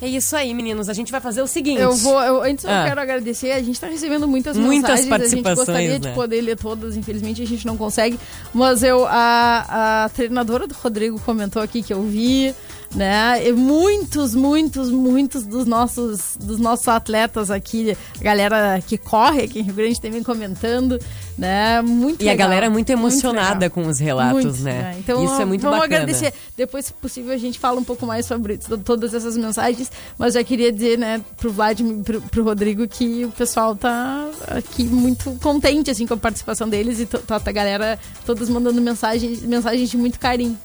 É 0.00 0.06
isso 0.06 0.36
aí, 0.36 0.52
meninos. 0.52 0.88
A 0.88 0.92
gente 0.92 1.10
vai 1.10 1.20
fazer 1.20 1.40
o 1.40 1.46
seguinte. 1.46 1.80
Eu 1.80 1.94
vou. 1.94 2.20
Eu, 2.22 2.42
antes 2.42 2.64
ah. 2.66 2.82
eu 2.82 2.88
quero 2.88 3.00
agradecer. 3.00 3.52
A 3.52 3.62
gente 3.62 3.80
tá 3.80 3.86
recebendo 3.86 4.28
muitas, 4.28 4.56
muitas 4.56 4.90
mensagens. 4.90 5.08
Participações, 5.08 5.46
a 5.46 5.56
gente 5.56 5.66
gostaria 5.66 5.98
né? 5.98 5.98
de 5.98 6.14
poder 6.14 6.40
ler 6.42 6.56
todas. 6.56 6.96
Infelizmente 6.96 7.42
a 7.42 7.46
gente 7.46 7.66
não 7.66 7.76
consegue. 7.76 8.18
Mas 8.52 8.82
eu. 8.82 9.06
A, 9.06 10.04
a 10.04 10.08
treinadora 10.10 10.66
do 10.66 10.74
Rodrigo 10.74 11.18
comentou 11.20 11.62
aqui 11.62 11.82
que 11.82 11.92
eu 11.92 12.02
vi 12.02 12.54
né? 12.94 13.46
E 13.46 13.52
muitos, 13.52 14.34
muitos, 14.34 14.90
muitos 14.90 15.44
dos 15.44 15.66
nossos, 15.66 16.36
dos 16.40 16.58
nossos 16.58 16.88
atletas 16.88 17.50
aqui, 17.50 17.96
a 18.20 18.24
galera 18.24 18.80
que 18.86 18.96
corre 18.96 19.42
aqui 19.42 19.60
em 19.60 19.62
Rio 19.62 19.74
Grande 19.74 20.00
também 20.00 20.22
comentando, 20.22 20.98
né? 21.36 21.82
Muito 21.82 22.22
E 22.22 22.24
legal, 22.24 22.34
a 22.34 22.48
galera 22.48 22.66
é 22.66 22.68
muito 22.68 22.90
emocionada 22.90 23.66
muito 23.66 23.72
com 23.72 23.86
os 23.86 23.98
relatos, 23.98 24.44
muito, 24.44 24.62
né? 24.62 24.82
né? 24.82 24.96
Então, 24.98 25.24
Isso 25.24 25.40
é 25.40 25.44
muito 25.44 25.62
vamos 25.62 25.78
bacana. 25.78 26.02
agradecer. 26.02 26.32
Depois, 26.56 26.86
se 26.86 26.92
possível, 26.92 27.32
a 27.32 27.36
gente 27.38 27.58
fala 27.58 27.78
um 27.80 27.84
pouco 27.84 28.06
mais 28.06 28.26
sobre 28.26 28.58
todas 28.58 29.12
essas 29.14 29.36
mensagens, 29.36 29.90
mas 30.18 30.34
já 30.34 30.42
queria 30.42 30.72
dizer, 30.72 30.98
né, 30.98 31.20
pro 31.36 31.50
Vladimir, 31.50 32.02
pro, 32.02 32.20
pro 32.22 32.44
Rodrigo, 32.44 32.86
que 32.88 33.24
o 33.24 33.30
pessoal 33.30 33.74
tá 33.74 34.28
aqui 34.48 34.84
muito 34.84 35.30
contente, 35.42 35.90
assim, 35.90 36.06
com 36.06 36.14
a 36.14 36.18
participação 36.18 36.68
deles 36.68 37.00
e 37.00 37.06
tá 37.06 37.40
a 37.44 37.52
galera 37.52 37.98
todas 38.24 38.48
mandando 38.48 38.80
mensagens, 38.80 39.42
mensagens 39.42 39.90
de 39.90 39.96
muito 39.96 40.18
carinho. 40.18 40.58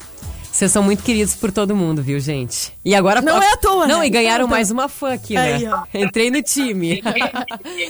Vocês 0.51 0.71
são 0.71 0.83
muito 0.83 1.01
queridos 1.01 1.33
por 1.33 1.51
todo 1.51 1.75
mundo, 1.75 2.03
viu, 2.03 2.19
gente? 2.19 2.73
E 2.83 2.93
agora. 2.93 3.21
Não 3.21 3.41
é 3.41 3.53
à 3.53 3.57
toa, 3.57 3.87
Não, 3.87 3.99
né? 3.99 4.07
e 4.07 4.09
ganharam 4.09 4.43
Não, 4.43 4.49
mais 4.51 4.69
uma 4.69 4.89
fã 4.89 5.13
aqui, 5.13 5.33
né? 5.33 5.53
Aí, 5.55 5.67
ó. 5.67 5.83
Entrei 5.97 6.29
no 6.29 6.43
time. 6.43 7.01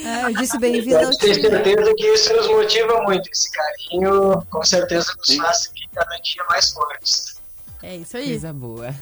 É, 0.06 0.26
eu 0.26 0.34
disse 0.36 0.58
bem-vindo 0.60 0.98
ao 0.98 1.12
time. 1.12 1.34
certeza 1.34 1.94
que 1.96 2.08
isso 2.08 2.34
nos 2.34 2.48
motiva 2.48 3.02
muito. 3.02 3.30
Esse 3.32 3.50
carinho, 3.52 4.42
com 4.50 4.64
certeza, 4.64 5.12
nos 5.18 5.36
faz 5.38 5.68
que 5.68 5.88
cada 5.94 6.16
dia 6.18 6.44
mais 6.50 6.72
fortes. 6.72 7.36
É 7.82 7.96
isso 7.96 8.16
aí. 8.16 8.30
Coisa 8.30 8.54
boa. 8.54 8.96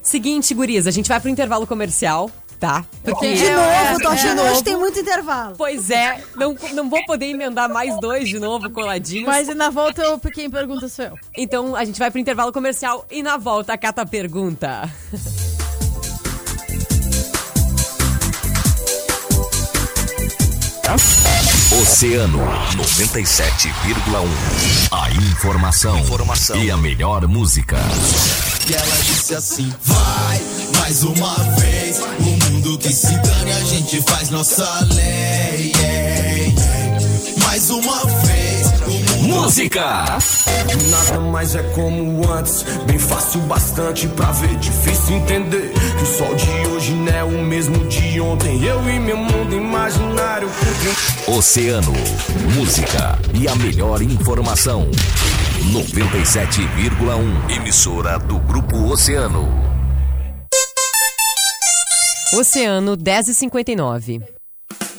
Seguinte, 0.00 0.54
gurias, 0.54 0.86
a 0.86 0.90
gente 0.90 1.08
vai 1.08 1.20
pro 1.20 1.28
intervalo 1.28 1.66
comercial, 1.66 2.30
tá? 2.62 2.84
Porque. 3.02 3.34
De 3.34 3.44
É, 3.44 3.56
novo, 3.56 3.68
é, 3.68 3.98
tô 3.98 4.08
achando 4.08 4.40
é. 4.40 4.52
hoje 4.52 4.62
tem 4.62 4.76
muito 4.76 4.96
intervalo. 4.96 5.56
Pois 5.58 5.90
é, 5.90 6.22
não, 6.36 6.56
não 6.74 6.88
vou 6.88 7.04
poder 7.04 7.26
emendar 7.26 7.68
mais 7.68 7.98
dois 7.98 8.28
de 8.28 8.38
novo 8.38 8.70
coladinhos. 8.70 9.26
Mas 9.26 9.48
e 9.48 9.54
na 9.54 9.68
volta, 9.68 10.00
eu, 10.00 10.16
quem 10.20 10.48
pergunta 10.48 10.88
sou 10.88 11.06
eu. 11.06 11.18
Então 11.36 11.74
a 11.74 11.84
gente 11.84 11.98
vai 11.98 12.08
pro 12.08 12.20
intervalo 12.20 12.52
comercial 12.52 13.04
e 13.10 13.20
na 13.20 13.36
volta 13.36 13.72
a 13.72 13.78
Cata 13.78 14.06
pergunta. 14.06 14.88
Oceano 21.80 22.38
97,1. 22.76 24.28
A 24.92 25.10
informação, 25.10 25.98
informação 25.98 26.56
e 26.62 26.70
a 26.70 26.76
melhor 26.76 27.26
música. 27.26 27.78
E 28.68 28.74
ela 28.74 28.96
disse 29.02 29.34
assim: 29.34 29.72
Vai, 29.82 30.40
mais 30.78 31.02
uma 31.02 31.34
vez. 31.58 31.98
Mundo 32.62 32.78
que 32.78 32.92
se 32.92 33.08
dane, 33.08 33.50
a 33.50 33.60
gente 33.64 34.00
faz 34.02 34.30
nossa 34.30 34.86
lei. 34.94 35.72
ei. 35.82 36.54
Mais 37.44 37.68
uma 37.70 38.04
vez. 38.06 38.66
O 38.86 39.16
mundo 39.16 39.42
Música! 39.42 40.18
Nada 40.88 41.20
mais 41.20 41.56
é 41.56 41.62
como 41.74 42.22
antes, 42.32 42.62
bem 42.86 43.00
fácil 43.00 43.40
bastante 43.40 44.06
pra 44.06 44.30
ver, 44.30 44.54
difícil 44.58 45.16
entender 45.16 45.72
que 45.72 46.02
o 46.04 46.06
sol 46.06 46.34
de 46.36 46.68
hoje 46.68 46.92
não 46.92 47.12
é 47.12 47.24
o 47.24 47.42
mesmo 47.44 47.84
de 47.88 48.20
ontem. 48.20 48.62
Eu 48.62 48.88
e 48.88 49.00
meu 49.00 49.16
mundo 49.16 49.56
imaginário 49.56 50.48
Oceano, 51.26 51.92
música 52.54 53.18
e 53.34 53.48
a 53.48 53.56
melhor 53.56 54.00
informação. 54.02 54.88
97,1. 55.72 57.56
Emissora 57.56 58.20
do 58.20 58.38
Grupo 58.38 58.84
Oceano. 58.84 59.61
Oceano 62.34 62.96
1059. 62.96 64.41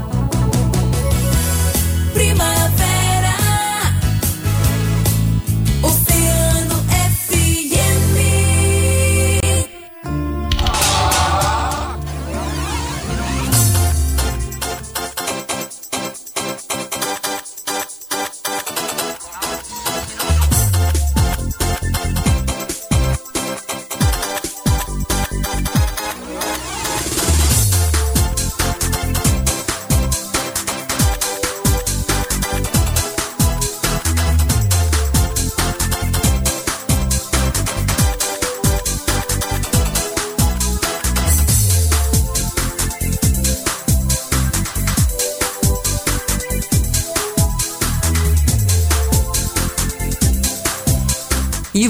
Primavera. 2.14 2.91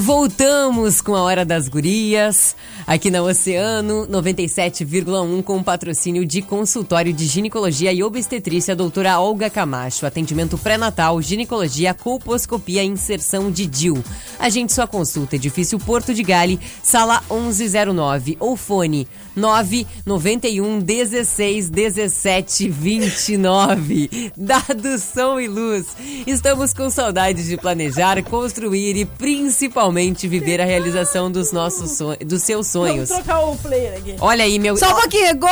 Voltamos 0.02 1.00
com 1.00 1.14
a 1.14 1.22
Hora 1.22 1.44
das 1.44 1.68
Gurias, 1.68 2.56
aqui 2.86 3.10
na 3.10 3.22
Oceano 3.22 4.06
97,1 4.08 5.42
com 5.42 5.62
patrocínio 5.62 6.24
de 6.24 6.42
consultório 6.42 7.12
de 7.12 7.26
ginecologia 7.26 7.92
e 7.92 8.02
obstetrícia 8.02 8.74
doutora 8.76 9.20
Olga 9.20 9.48
Camacho. 9.48 10.06
Atendimento 10.06 10.58
pré-natal, 10.58 11.20
ginecologia, 11.22 11.94
colposcopia 11.94 12.82
e 12.82 12.86
inserção 12.86 13.50
de 13.50 13.66
DIL. 13.66 14.02
Agende 14.38 14.72
sua 14.72 14.86
consulta, 14.86 15.36
edifício 15.36 15.78
Porto 15.78 16.14
de 16.14 16.22
Gale, 16.22 16.58
sala 16.82 17.22
1109 17.30 18.36
ou 18.40 18.56
fone 18.56 19.06
991 19.34 20.80
16 20.80 21.70
17 21.70 22.68
29. 22.68 24.32
Dado 24.36 24.98
som 24.98 25.40
e 25.40 25.48
luz. 25.48 25.86
Estamos 26.26 26.74
com 26.74 26.90
saudades 26.90 27.46
de 27.46 27.56
planejar, 27.56 28.22
construir 28.24 28.96
e 28.96 29.04
principalmente 29.04 30.28
viver 30.28 30.60
a 30.60 30.64
realização 30.64 31.30
dos 31.30 31.52
nossos 31.52 31.92
sonhos, 31.92 32.18
dos 32.26 32.42
seus 32.42 32.66
sonhos. 32.72 33.08
Vamos 33.08 33.24
trocar 33.24 33.44
o 33.46 33.56
player 33.56 33.98
aqui. 33.98 34.16
Olha 34.20 34.44
aí, 34.44 34.58
meu. 34.58 34.76
Só 34.76 34.90
um 34.90 35.00
pouquinho. 35.00 35.38
Gol! 35.38 35.50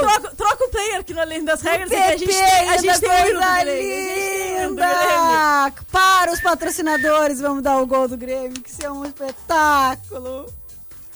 Troca, 0.00 0.36
troca 0.36 0.64
o 0.64 0.68
player 0.68 1.00
aqui 1.00 1.14
no 1.14 1.20
Além 1.20 1.44
das 1.44 1.60
Regras. 1.60 1.88
que 1.88 1.94
a 1.94 2.16
gente 2.16 2.26
Pepe, 2.26 2.32
tem, 2.34 2.68
a 2.68 2.76
gente 2.76 3.00
tem 3.00 3.10
coisa? 3.10 3.46
A 3.46 3.64
gente 3.64 3.76
tem 3.78 4.66
um 4.66 4.70
Linda! 4.70 5.72
Para 5.90 6.32
os 6.32 6.40
patrocinadores, 6.40 7.40
vamos 7.40 7.62
dar 7.62 7.78
o 7.78 7.86
gol 7.86 8.08
do 8.08 8.16
Grêmio, 8.16 8.60
que 8.60 8.70
isso 8.70 8.84
é 8.84 8.90
um 8.90 9.04
espetáculo. 9.04 10.46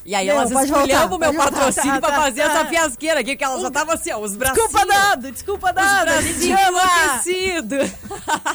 E 0.09 0.14
aí 0.14 0.26
Não, 0.26 0.36
elas 0.36 0.50
voltar, 0.50 1.04
o 1.12 1.18
meu 1.18 1.32
voltar. 1.34 1.52
patrocínio 1.52 2.00
Tá, 2.00 2.00
pra 2.00 2.11
tá, 2.16 2.22
fazer 2.22 2.42
tá. 2.42 2.48
essa 2.50 2.64
fiasqueira 2.64 3.20
aqui, 3.20 3.36
que 3.36 3.44
ela 3.44 3.61
só 3.61 3.70
tava 3.70 3.92
assim, 3.92 4.11
ó, 4.11 4.18
os 4.20 4.34
bracinhos. 4.34 4.66
Desculpa 4.70 4.86
dado, 4.86 5.30
desculpa 5.32 5.70
dado. 5.70 6.09
Ama. 6.09 6.22
enlouquecido. 6.66 7.76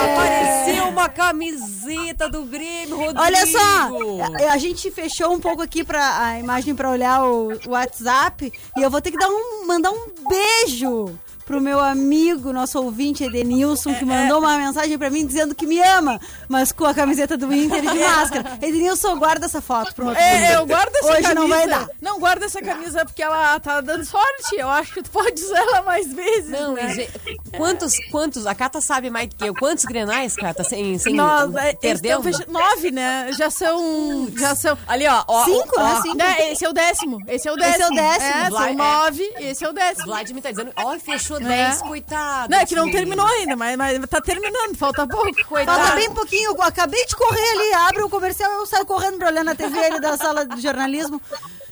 Apareceu 0.06 0.88
uma 0.88 1.10
camiseta 1.10 2.30
do 2.30 2.44
Grêmio, 2.44 2.96
Rodrigo. 2.96 3.20
Olha 3.20 3.48
só, 3.48 4.48
a, 4.48 4.54
a 4.54 4.58
gente 4.60 4.92
fechou 4.92 5.34
um 5.34 5.40
pouco 5.40 5.64
aqui 5.64 5.84
pra, 5.84 6.28
a 6.28 6.40
imagem 6.40 6.76
pra 6.76 6.92
olhar 6.92 7.24
o, 7.24 7.54
o 7.66 7.72
WhatsApp 7.72 8.54
e 8.78 8.82
eu 8.84 8.92
vou 8.92 9.02
ter 9.02 9.10
que 9.10 9.18
dar 9.18 9.30
um, 9.30 9.66
mandar 9.66 9.90
um 9.90 10.06
beijo 10.30 11.18
pro 11.50 11.60
meu 11.60 11.80
amigo, 11.80 12.54
nosso 12.54 12.80
ouvinte 12.80 13.24
Edenilson, 13.24 13.95
que 13.95 14.06
mandou 14.06 14.38
uma 14.38 14.56
mensagem 14.56 14.95
pra 15.00 15.10
mim 15.10 15.26
dizendo 15.26 15.56
que 15.56 15.66
me 15.66 15.82
ama, 15.82 16.22
mas 16.47 16.72
com 16.72 16.86
a 16.86 16.93
camiseta 16.93 17.36
do 17.36 17.52
Inter 17.52 17.84
e 17.84 17.88
de 17.88 17.97
máscara. 17.97 18.60
Edenilson, 18.62 19.18
guarda 19.18 19.47
essa 19.47 19.60
foto 19.60 19.95
pro 19.95 20.06
outro 20.06 20.22
É, 20.22 20.58
eu 20.58 20.68
guardo 20.68 20.95
essa 20.97 21.08
Hoje 21.08 21.22
camisa. 21.24 21.34
não 21.34 21.47
vai 21.47 21.68
dar. 21.68 21.89
Não, 22.00 22.20
guarda 22.20 22.45
essa 22.45 22.62
camisa 22.62 23.04
porque 23.04 23.24
ela 23.24 23.60
tá 23.60 23.82
dando 23.82 24.06
sorte. 24.06 24.58
Eu 24.58 24.70
acho 24.70 24.93
que 24.93 25.02
tu 25.02 25.10
pode 25.10 25.41
usar 25.41 25.58
ela 25.58 25.82
mais 25.82 26.14
vezes. 26.14 26.52
Não, 26.52 26.74
né? 26.76 26.93
gente, 26.93 27.39
quantos, 27.58 27.95
quantos, 28.12 28.45
a 28.45 28.54
Cata 28.54 28.80
sabe 28.80 29.10
mais 29.10 29.30
do 29.30 29.36
que 29.36 29.50
eu, 29.50 29.56
quantos 29.56 29.86
grenais, 29.86 30.36
Cata, 30.36 30.64
sem, 30.64 31.00
sem 31.00 31.16
Nós, 31.16 31.56
é, 31.56 31.74
perdeu? 31.74 32.22
Nove, 32.47 32.91
né? 32.91 33.32
Já 33.36 33.50
são. 33.50 34.30
Já 34.38 34.54
são. 34.54 34.78
Ali, 34.88 35.08
ó. 35.08 35.24
ó 35.28 35.45
Cinco, 35.45 35.74
ó, 35.80 35.84
né? 35.84 36.02
Cinco. 36.04 36.18
Né, 36.18 36.52
esse 36.52 36.64
é 36.64 36.70
o 36.70 36.74
décimo. 36.74 37.18
Esse 37.28 37.47
é 37.47 37.52
o 37.52 37.56
décimo. 37.56 37.74
Esse 37.74 37.82
é 37.82 37.88
o 37.88 37.95
décimo. 37.95 38.39
É, 38.39 38.50
são 38.52 38.64
é. 38.66 38.74
nove. 38.76 39.34
Esse 39.39 39.66
é 39.66 39.70
o 39.70 39.74
décimo. 39.74 40.06
Vladimir 40.06 40.43
tá 40.43 40.52
dizendo, 40.52 40.72
ó, 40.76 41.00
fechou 41.00 41.39
É. 41.44 41.70
10, 41.70 41.82
coitado. 41.82 42.52
Não, 42.52 42.60
é 42.60 42.66
que 42.66 42.76
não 42.76 42.92
terminou 42.92 43.26
ainda, 43.26 43.56
mas, 43.56 43.78
mas 43.78 44.00
tá 44.10 44.22
terminando, 44.22 44.76
falta 44.78 45.08
pouco. 45.08 45.30
Coitado. 45.48 45.80
Falta 45.80 45.96
bem 45.96 46.12
pouquinho, 46.12 46.62
acabei 46.62 47.06
de 47.06 47.16
correr 47.16 47.50
ali, 47.52 47.74
abre 47.74 48.04
o 48.04 48.10
comercial, 48.10 48.52
eu 48.52 48.66
saio 48.66 48.86
correndo 48.86 49.18
pra 49.18 49.28
olhar 49.28 49.44
na 49.44 49.56
TV 49.56 49.78
ali 49.80 50.00
da 50.00 50.18
sala 50.18 50.46
de 50.46 50.62
jornalismo. 50.62 51.22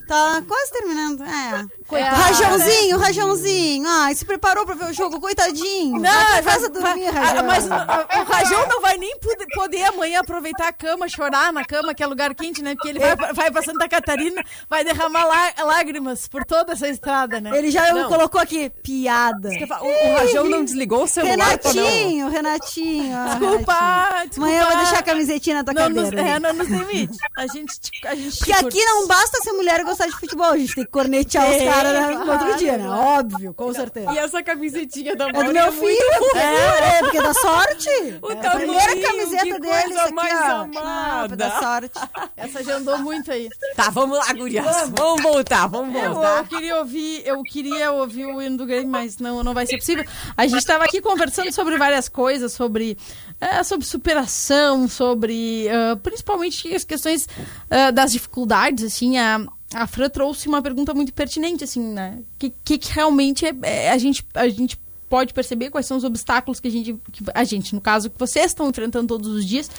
Tá 0.07 0.41
quase 0.47 0.71
terminando. 0.71 1.23
É. 1.23 1.65
Coitado. 1.87 2.15
Rajãozinho, 2.15 2.97
Rajãozinho. 2.97 3.85
Ai, 3.87 4.15
se 4.15 4.25
preparou 4.25 4.65
pra 4.65 4.75
ver 4.75 4.85
o 4.89 4.93
jogo, 4.93 5.19
coitadinho. 5.21 5.99
Não, 5.99 6.01
vai 6.01 6.41
casa 6.43 6.69
dormir, 6.69 7.11
vai- 7.11 7.23
Rajão. 7.23 7.39
ah, 7.39 7.43
Mas 7.43 7.65
o, 7.65 8.21
o 8.21 8.23
Rajão 8.25 8.67
não 8.67 8.81
vai 8.81 8.97
nem 8.97 9.17
poder, 9.19 9.45
poder 9.53 9.83
amanhã 9.85 10.19
aproveitar 10.19 10.67
a 10.67 10.73
cama, 10.73 11.07
chorar 11.07 11.51
na 11.53 11.63
cama, 11.63 11.93
que 11.93 12.03
é 12.03 12.07
lugar 12.07 12.33
quente, 12.35 12.61
né? 12.61 12.73
Porque 12.75 12.89
ele 12.89 12.99
vai, 12.99 13.15
pra- 13.15 13.31
vai 13.33 13.51
pra 13.51 13.61
Santa 13.61 13.87
Catarina, 13.87 14.43
vai 14.69 14.83
derramar 14.83 15.25
lá- 15.25 15.53
lágrimas 15.65 16.27
por 16.27 16.43
toda 16.45 16.73
essa 16.73 16.87
estrada, 16.89 17.39
né? 17.39 17.57
Ele 17.57 17.71
já 17.71 17.93
Não. 17.93 18.09
colocou 18.09 18.39
aqui, 18.41 18.69
piada. 18.83 19.49
O, 19.81 19.85
o 20.09 20.17
Rajão 20.17 20.43
não 20.45 20.63
desligou 20.65 21.03
o 21.03 21.07
celular 21.07 21.37
não... 21.37 21.47
Renatinho, 21.73 22.29
Renatinho. 22.29 23.15
ah, 23.15 23.25
Desculpa, 23.39 23.73
Renatinho. 23.73 24.29
desculpa. 24.29 24.37
Amanhã 24.37 24.61
eu 24.61 24.67
vou 24.67 24.77
deixar 24.77 24.99
a 24.99 25.03
camisetinha 25.03 25.55
na 25.57 25.63
tua 25.63 25.73
não 25.73 25.89
nos, 25.89 26.09
cadeira. 26.09 26.29
é, 26.29 26.39
não 26.39 26.53
nos 26.53 26.67
limite. 26.67 27.17
A 27.37 27.47
gente, 27.47 27.79
te- 27.79 28.07
a 28.07 28.15
gente 28.15 28.31
te 28.31 28.37
Porque 28.39 28.51
aqui 28.53 28.83
não 28.85 29.07
basta 29.07 29.39
ser 29.41 29.53
mulher 29.53 29.79
e 29.79 29.83
gostar 29.97 30.05
de 30.05 30.11
futebol, 30.15 30.45
a 30.45 30.57
gente 30.57 30.75
tem 30.75 30.85
que 30.85 30.91
cornetear 30.91 31.49
os 31.49 31.55
É, 31.55 31.65
caras 31.65 31.93
né, 31.93 32.23
no 32.23 32.31
outro 32.31 32.57
dia, 32.57 32.77
né? 32.77 32.87
Óbvio, 32.87 33.53
com 33.53 33.73
certeza. 33.73 34.11
E 34.13 34.17
essa 34.17 34.43
camisetinha 34.43 35.15
da 35.15 35.27
É 35.29 35.33
Mauri 35.33 35.47
do 35.47 35.53
meu 35.53 35.71
muito 35.73 35.85
filho, 35.87 36.37
é, 36.37 36.97
é, 36.97 36.99
porque 36.99 37.21
dá 37.21 37.33
sorte. 37.33 37.89
O 38.21 38.31
é 38.31 38.47
a 38.47 38.51
primeira 38.51 39.01
camiseta 39.01 39.43
que 39.45 39.59
dele, 39.59 39.67
coisa 39.67 39.89
isso 39.89 39.99
aqui, 39.99 40.13
mais 40.13 40.33
ó. 40.33 40.61
amada. 40.61 41.33
Ah, 41.33 41.35
dá 41.35 41.59
sorte. 41.59 41.91
Essa 42.37 42.63
já 42.63 42.75
andou 42.77 42.97
muito 42.99 43.31
aí. 43.31 43.49
Tá, 43.75 43.89
vamos 43.89 44.17
lá, 44.17 44.31
gurias. 44.33 44.65
Vamos 44.95 45.21
voltar, 45.23 45.67
vamos 45.67 45.95
Eu, 46.01 46.13
voltar. 46.13 46.37
eu 46.37 46.45
queria 46.45 46.75
ouvir, 46.77 47.23
eu 47.25 47.41
queria 47.43 47.91
ouvir 47.91 48.25
o 48.25 48.41
hino 48.41 48.57
do 48.57 48.65
Grêmio, 48.65 48.89
mas 48.89 49.17
não, 49.17 49.43
não 49.43 49.53
vai 49.53 49.65
ser 49.65 49.77
possível. 49.77 50.05
A 50.35 50.45
gente 50.45 50.59
estava 50.59 50.83
aqui 50.83 51.01
conversando 51.01 51.51
sobre 51.51 51.77
várias 51.77 52.07
coisas, 52.07 52.53
sobre, 52.53 52.97
é, 53.41 53.63
sobre 53.63 53.85
superação, 53.85 54.87
sobre 54.87 55.67
ah, 55.69 55.97
principalmente 56.01 56.73
as 56.73 56.83
questões 56.83 57.27
ah, 57.69 57.91
das 57.91 58.11
dificuldades, 58.11 58.83
assim, 58.85 59.17
a, 59.17 59.39
a 59.73 59.85
Fran 59.85 60.09
trouxe 60.09 60.47
uma 60.47 60.61
pergunta 60.61 60.93
muito 60.93 61.13
pertinente, 61.13 61.63
assim, 61.63 61.81
né? 61.81 62.19
Que, 62.39 62.53
que, 62.63 62.77
que 62.77 62.93
realmente 62.93 63.45
é, 63.45 63.53
é, 63.63 63.91
a, 63.91 63.97
gente, 63.97 64.25
a 64.33 64.47
gente 64.47 64.79
pode 65.09 65.33
perceber 65.33 65.69
quais 65.69 65.85
são 65.85 65.97
os 65.97 66.03
obstáculos 66.03 66.59
que 66.59 66.67
a 66.67 66.71
gente, 66.71 66.93
que 67.11 67.23
a 67.33 67.43
gente, 67.43 67.75
no 67.75 67.81
caso, 67.81 68.09
que 68.09 68.19
vocês 68.19 68.47
estão 68.47 68.69
enfrentando 68.69 69.07
todos 69.07 69.27
os 69.27 69.45
dias. 69.45 69.69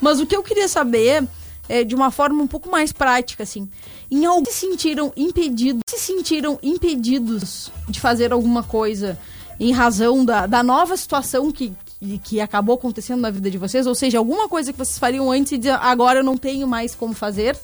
Mas 0.00 0.20
o 0.20 0.26
que 0.26 0.36
eu 0.36 0.42
queria 0.42 0.68
saber 0.68 1.26
é, 1.68 1.84
de 1.84 1.94
uma 1.94 2.10
forma 2.10 2.42
um 2.42 2.46
pouco 2.46 2.70
mais 2.70 2.92
prática, 2.92 3.42
assim. 3.42 3.68
Em 4.10 4.24
algum 4.24 4.50
se 4.50 4.52
sentiram 4.52 5.12
impedidos, 5.16 5.82
se 5.88 5.98
sentiram 5.98 6.58
impedidos 6.62 7.70
de 7.88 8.00
fazer 8.00 8.32
alguma 8.32 8.62
coisa 8.62 9.18
em 9.60 9.72
razão 9.72 10.24
da, 10.24 10.46
da 10.46 10.62
nova 10.62 10.96
situação 10.96 11.50
que, 11.52 11.72
que, 12.00 12.18
que 12.18 12.40
acabou 12.40 12.76
acontecendo 12.76 13.20
na 13.20 13.30
vida 13.30 13.50
de 13.50 13.58
vocês? 13.58 13.86
Ou 13.86 13.94
seja, 13.94 14.18
alguma 14.18 14.48
coisa 14.48 14.72
que 14.72 14.78
vocês 14.78 14.98
fariam 14.98 15.30
antes 15.30 15.52
e 15.52 15.58
dizer, 15.58 15.72
agora 15.72 16.20
eu 16.20 16.24
não 16.24 16.36
tenho 16.36 16.66
mais 16.66 16.94
como 16.94 17.12
fazer? 17.12 17.58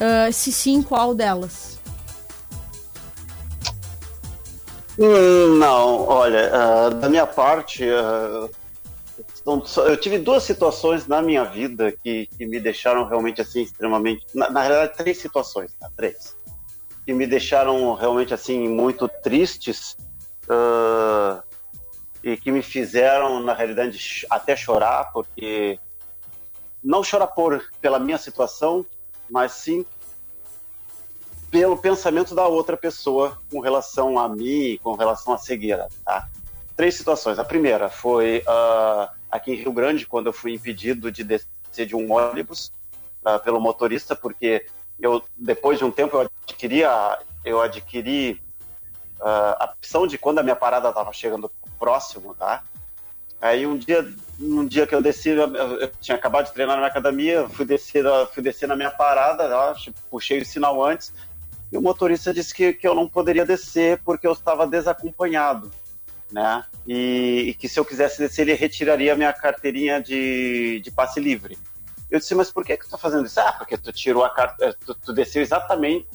Ah, 0.00 0.30
se 0.32 0.52
sim, 0.52 0.82
qual 0.82 1.14
delas? 1.14 1.78
Hum, 4.98 5.58
Não, 5.58 6.06
olha, 6.06 6.50
ah, 6.54 6.90
da 6.90 7.08
minha 7.08 7.26
parte, 7.26 7.84
só- 9.64 9.86
eu 9.86 9.96
tive 9.96 10.18
duas 10.18 10.42
situações 10.44 11.06
na 11.06 11.20
minha 11.20 11.44
vida 11.44 11.90
que, 11.92 12.26
que 12.26 12.46
me 12.46 12.60
deixaram 12.60 13.06
realmente 13.06 13.40
assim 13.40 13.62
extremamente. 13.62 14.24
Na, 14.34 14.50
na 14.50 14.62
realidade, 14.62 14.96
três 14.96 15.18
situações, 15.18 15.72
tá? 15.78 15.90
Três. 15.96 16.36
Que 17.04 17.12
me 17.12 17.26
deixaram 17.26 17.92
realmente 17.94 18.32
assim 18.32 18.68
muito 18.68 19.08
tristes 19.08 19.96
ah, 20.48 21.42
e 22.22 22.36
que 22.36 22.50
me 22.52 22.62
fizeram, 22.62 23.40
na 23.42 23.52
realidade, 23.52 24.24
até 24.30 24.54
chorar, 24.56 25.10
porque. 25.12 25.78
Não 26.82 27.02
chorar 27.02 27.28
por, 27.28 27.62
pela 27.80 27.98
minha 27.98 28.18
situação, 28.18 28.84
mas 29.34 29.50
sim 29.50 29.84
pelo 31.50 31.76
pensamento 31.76 32.36
da 32.36 32.46
outra 32.46 32.76
pessoa 32.76 33.36
com 33.50 33.58
relação 33.58 34.16
a 34.16 34.28
mim, 34.28 34.78
com 34.80 34.94
relação 34.94 35.34
à 35.34 35.38
cegueira, 35.38 35.88
tá? 36.04 36.28
Três 36.76 36.94
situações. 36.94 37.36
A 37.40 37.44
primeira 37.44 37.88
foi 37.88 38.44
ah, 38.46 39.12
aqui 39.28 39.50
em 39.50 39.56
Rio 39.56 39.72
Grande, 39.72 40.06
quando 40.06 40.28
eu 40.28 40.32
fui 40.32 40.54
impedido 40.54 41.10
de 41.10 41.24
descer 41.24 41.84
de 41.84 41.96
um 41.96 42.12
ônibus 42.12 42.72
ah, 43.24 43.40
pelo 43.40 43.60
motorista, 43.60 44.14
porque 44.14 44.66
eu 45.00 45.20
depois 45.36 45.78
de 45.78 45.84
um 45.84 45.90
tempo 45.90 46.16
eu 46.16 46.30
adquiri 46.46 46.84
a, 46.84 47.18
eu 47.44 47.60
adquiri 47.60 48.40
ah, 49.20 49.56
a 49.58 49.64
opção 49.72 50.06
de 50.06 50.16
quando 50.16 50.38
a 50.38 50.44
minha 50.44 50.56
parada 50.56 50.90
estava 50.90 51.12
chegando 51.12 51.50
próximo, 51.76 52.36
tá? 52.36 52.62
Aí 53.44 53.66
um 53.66 53.76
dia, 53.76 54.10
um 54.40 54.66
dia 54.66 54.86
que 54.86 54.94
eu 54.94 55.02
desci, 55.02 55.28
eu, 55.28 55.54
eu 55.54 55.90
tinha 56.00 56.16
acabado 56.16 56.46
de 56.46 56.54
treinar 56.54 56.80
na 56.80 56.86
academia, 56.86 57.46
fui 57.46 57.66
descer, 57.66 58.02
fui 58.32 58.42
descer 58.42 58.66
na 58.66 58.74
minha 58.74 58.90
parada, 58.90 59.74
tipo, 59.74 60.00
puxei 60.10 60.40
o 60.40 60.46
sinal 60.46 60.82
antes, 60.82 61.12
e 61.70 61.76
o 61.76 61.82
motorista 61.82 62.32
disse 62.32 62.54
que, 62.54 62.72
que 62.72 62.88
eu 62.88 62.94
não 62.94 63.06
poderia 63.06 63.44
descer 63.44 64.00
porque 64.02 64.26
eu 64.26 64.32
estava 64.32 64.66
desacompanhado, 64.66 65.70
né? 66.32 66.64
E, 66.86 67.48
e 67.48 67.54
que 67.54 67.68
se 67.68 67.78
eu 67.78 67.84
quisesse 67.84 68.18
descer, 68.18 68.48
ele 68.48 68.54
retiraria 68.54 69.14
minha 69.14 69.32
carteirinha 69.34 70.00
de, 70.00 70.80
de 70.80 70.90
passe 70.90 71.20
livre. 71.20 71.58
Eu 72.10 72.18
disse, 72.18 72.34
mas 72.34 72.50
por 72.50 72.64
que, 72.64 72.78
que 72.78 72.86
tu 72.86 72.92
tá 72.92 72.96
fazendo 72.96 73.26
isso? 73.26 73.38
Ah, 73.40 73.52
porque 73.52 73.76
tu 73.76 73.92
tirou 73.92 74.24
a 74.24 74.30
carta, 74.30 74.74
tu, 74.86 74.94
tu 74.94 75.12
desceu 75.12 75.42
exatamente, 75.42 76.08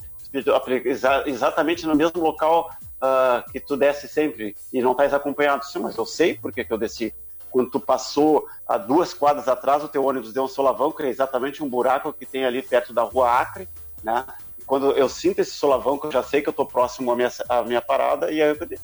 exa- 0.84 1.26
exatamente 1.28 1.86
no 1.86 1.96
mesmo 1.96 2.24
local 2.24 2.72
ah, 3.02 3.44
que 3.52 3.60
tu 3.60 3.78
desce 3.78 4.08
sempre 4.08 4.56
e 4.74 4.82
não 4.82 4.92
estás 4.92 5.14
acompanhado. 5.14 5.66
Sim, 5.66 5.80
mas 5.80 5.96
eu 5.98 6.06
sei 6.06 6.36
por 6.36 6.52
que, 6.52 6.64
que 6.64 6.74
eu 6.74 6.78
desci. 6.78 7.14
Quando 7.50 7.72
tu 7.72 7.80
passou 7.80 8.48
a 8.68 8.78
duas 8.78 9.14
quadras 9.14 9.48
atrás, 9.48 9.84
o 9.84 9.88
teu 9.88 10.04
ônibus 10.06 10.34
deu 10.34 10.44
um 10.44 10.48
solavanco, 10.48 10.98
que 10.98 11.04
é 11.04 11.10
exatamente 11.10 11.64
um 11.64 11.70
buraco 11.70 12.14
que 12.14 12.26
tem 12.26 12.46
ali 12.46 12.62
perto 12.62 12.94
da 12.94 13.02
rua 13.02 13.40
Acre, 13.40 13.68
né? 14.04 14.26
E 14.60 14.64
quando 14.64 14.92
eu 14.92 15.10
sinto 15.10 15.40
esse 15.40 15.52
solavanco, 15.52 16.08
eu 16.08 16.12
já 16.12 16.22
sei 16.22 16.42
que 16.42 16.50
eu 16.50 16.54
tô 16.54 16.66
próximo 16.66 17.12
à 17.12 17.16
minha, 17.16 17.32
à 17.48 17.64
minha 17.64 17.82
parada, 17.82 18.32
e 18.32 18.42
aí 18.42 18.50
eu. 18.50 18.80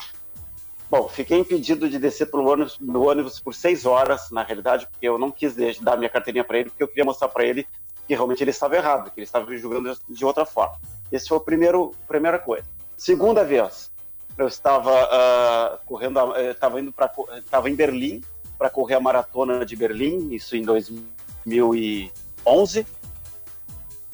Bom, 0.89 1.07
fiquei 1.07 1.37
impedido 1.37 1.89
de 1.89 1.99
descer 1.99 2.29
pelo 2.29 2.47
ônibus, 2.47 2.79
ônibus 2.81 3.39
por 3.39 3.53
seis 3.53 3.85
horas, 3.85 4.31
na 4.31 4.43
realidade, 4.43 4.87
porque 4.87 5.07
eu 5.07 5.17
não 5.17 5.31
quis 5.31 5.55
dar 5.79 5.97
minha 5.97 6.09
carteirinha 6.09 6.43
para 6.43 6.59
ele, 6.59 6.69
porque 6.69 6.83
eu 6.83 6.87
queria 6.87 7.05
mostrar 7.05 7.27
para 7.27 7.43
ele 7.43 7.67
que 8.07 8.13
realmente 8.13 8.43
ele 8.43 8.51
estava 8.51 8.75
errado, 8.75 9.11
que 9.11 9.19
ele 9.19 9.25
estava 9.25 9.45
me 9.49 9.57
julgando 9.57 9.95
de 10.07 10.25
outra 10.25 10.45
forma. 10.45 10.75
Esse 11.11 11.27
foi 11.27 11.37
a 11.37 11.41
primeiro, 11.41 11.91
primeira 12.07 12.37
coisa. 12.39 12.65
Segunda 12.95 13.43
vez, 13.43 13.91
eu 14.37 14.47
estava 14.47 14.91
ah, 14.91 15.79
correndo, 15.85 16.19
estava 16.37 16.79
indo 16.79 16.91
para, 16.91 17.11
estava 17.37 17.69
em 17.69 17.75
Berlim 17.75 18.21
para 18.57 18.69
correr 18.69 18.95
a 18.95 18.99
maratona 18.99 19.65
de 19.65 19.75
Berlim, 19.75 20.33
isso 20.33 20.55
em 20.55 20.63
2011. 20.63 22.87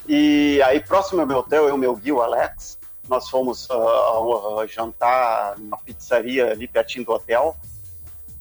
E 0.08 0.62
aí, 0.64 0.80
próximo 0.80 1.22
ao 1.22 1.28
meu 1.28 1.38
hotel, 1.38 1.68
eu, 1.68 1.78
meu 1.78 1.96
guia, 1.96 2.16
o 2.16 2.22
Alex, 2.22 2.78
nós 3.08 3.30
fomos 3.30 3.68
ah, 3.70 4.66
jantar 4.68 5.58
numa 5.58 5.78
pizzaria 5.78 6.52
ali 6.52 6.68
pertinho 6.68 7.06
do 7.06 7.12
hotel. 7.12 7.56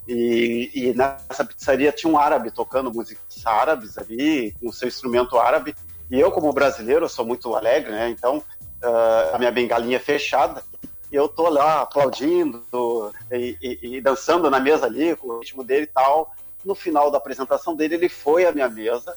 E, 0.09 0.70
e 0.74 0.95
nessa 0.95 1.45
pizzaria 1.45 1.93
tinha 1.93 2.12
um 2.12 2.18
árabe 2.18 2.51
tocando 2.51 2.93
músicas 2.93 3.47
árabes 3.47 3.97
ali, 3.97 4.53
com 4.53 4.72
seu 4.72 4.89
instrumento 4.89 5.39
árabe. 5.39 5.74
E 6.11 6.18
eu, 6.18 6.33
como 6.33 6.53
brasileiro, 6.53 7.09
sou 7.09 7.24
muito 7.24 7.55
alegre, 7.55 7.93
né? 7.93 8.11
Então, 8.11 8.43
ah, 8.83 9.33
a 9.35 9.39
minha 9.39 9.53
bengalinha 9.53 9.97
é 9.97 10.01
fechada. 10.01 10.62
E 11.11 11.17
eu 11.17 11.29
tô 11.29 11.49
lá 11.49 11.83
aplaudindo 11.83 13.13
e, 13.31 13.57
e- 13.61 13.97
e 13.97 14.01
dançando 14.01 14.49
na 14.51 14.61
mesa 14.61 14.87
ali, 14.87 15.17
com 15.17 15.29
o 15.29 15.39
ritmo 15.41 15.65
dele 15.65 15.85
e 15.85 15.87
tal. 15.89 16.33
No 16.65 16.75
final 16.75 17.11
da 17.11 17.19
apresentação 17.19 17.75
dele, 17.75 17.95
ele 17.95 18.09
foi 18.09 18.47
à 18.47 18.53
minha 18.53 18.69
mesa 18.69 19.17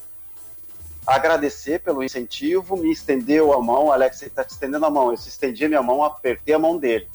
agradecer 1.05 1.79
pelo 1.79 2.03
incentivo, 2.03 2.77
me 2.77 2.89
estendeu 2.91 3.51
a 3.53 3.61
mão, 3.61 3.91
Alex, 3.91 4.21
ele 4.21 4.31
está 4.31 4.43
te 4.43 4.51
estendendo 4.51 4.85
a 4.85 4.89
mão. 4.89 5.07
Eu 5.07 5.13
estendi 5.15 5.65
a 5.65 5.67
minha 5.67 5.83
mão, 5.83 6.03
apertei 6.03 6.53
a 6.55 6.59
mão 6.59 6.77
dele. 6.77 7.09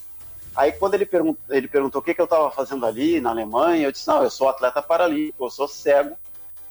Aí 0.55 0.72
quando 0.72 0.95
ele, 0.95 1.07
pergun 1.07 1.35
ele 1.49 1.68
perguntou 1.68 2.01
o 2.01 2.05
que, 2.05 2.12
que 2.12 2.20
eu 2.20 2.24
estava 2.24 2.51
fazendo 2.51 2.85
ali 2.85 3.20
na 3.20 3.31
Alemanha, 3.31 3.87
eu 3.87 3.93
disse, 3.93 4.09
não, 4.09 4.22
eu 4.22 4.31
sou 4.31 4.49
atleta 4.49 4.83
paralímpico, 4.83 5.45
eu 5.45 5.51
sou 5.51 5.68
cego 5.68 6.16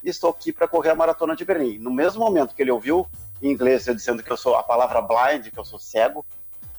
e 0.03 0.09
estou 0.09 0.29
aqui 0.29 0.51
para 0.51 0.67
correr 0.67 0.89
a 0.91 0.95
Maratona 0.95 1.35
de 1.35 1.45
Berlim. 1.45 1.79
No 1.79 1.89
mesmo 1.89 2.23
momento 2.23 2.53
que 2.53 2.61
ele 2.61 2.71
ouviu 2.71 3.07
em 3.41 3.49
inglês 3.51 3.87
eu 3.87 3.95
dizendo 3.95 4.21
que 4.21 4.31
eu 4.31 4.37
sou 4.37 4.55
a 4.55 4.61
palavra 4.63 5.01
blind, 5.01 5.47
que 5.49 5.57
eu 5.57 5.65
sou 5.65 5.79
cego, 5.79 6.25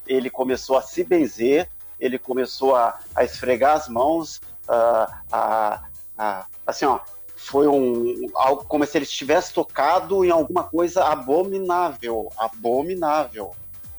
ele 0.09 0.31
começou 0.31 0.77
a 0.77 0.83
se 0.83 1.05
benzer, 1.05 1.69
ele 2.01 2.19
começou 2.19 2.75
a, 2.75 2.99
a 3.15 3.23
esfregar 3.25 3.77
as 3.77 3.89
mãos, 3.89 4.41
a, 4.69 5.21
a- 5.31 6.47
assim, 6.67 6.85
ó, 6.85 7.01
foi 7.37 7.69
um 7.69 8.29
algo 8.35 8.65
como 8.65 8.85
se 8.85 8.99
ele 8.99 9.05
estivesse 9.05 9.53
tocado 9.55 10.25
em 10.25 10.31
alguma 10.31 10.65
coisa 10.65 11.05
abominável, 11.05 12.31
abominável, 12.37 13.55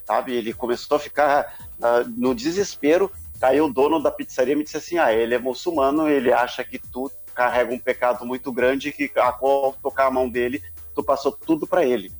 sabe? 0.05 0.33
Ele 0.35 0.53
começou 0.53 0.97
a 0.97 0.99
ficar 0.99 1.55
ah, 1.81 2.03
no 2.17 2.35
desespero. 2.35 3.09
Aí 3.41 3.61
o 3.61 3.69
dono 3.71 4.01
da 4.03 4.11
pizzaria 4.11 4.55
me 4.55 4.63
disse 4.63 4.77
assim: 4.77 4.97
ah, 4.97 5.13
ele 5.13 5.33
é 5.33 5.39
muçulmano, 5.39 6.09
ele 6.09 6.33
acha 6.33 6.63
que 6.63 6.77
tu 6.77 7.09
carrega 7.33 7.73
um 7.73 7.79
pecado 7.79 8.25
muito 8.25 8.51
grande 8.51 8.91
que 8.91 9.09
a 9.15 9.31
qual 9.31 9.73
tocar 9.81 10.07
a 10.07 10.11
mão 10.11 10.29
dele, 10.29 10.61
tu 10.93 11.01
passou 11.01 11.31
tudo 11.31 11.65
para 11.65 11.85
ele, 11.85 12.11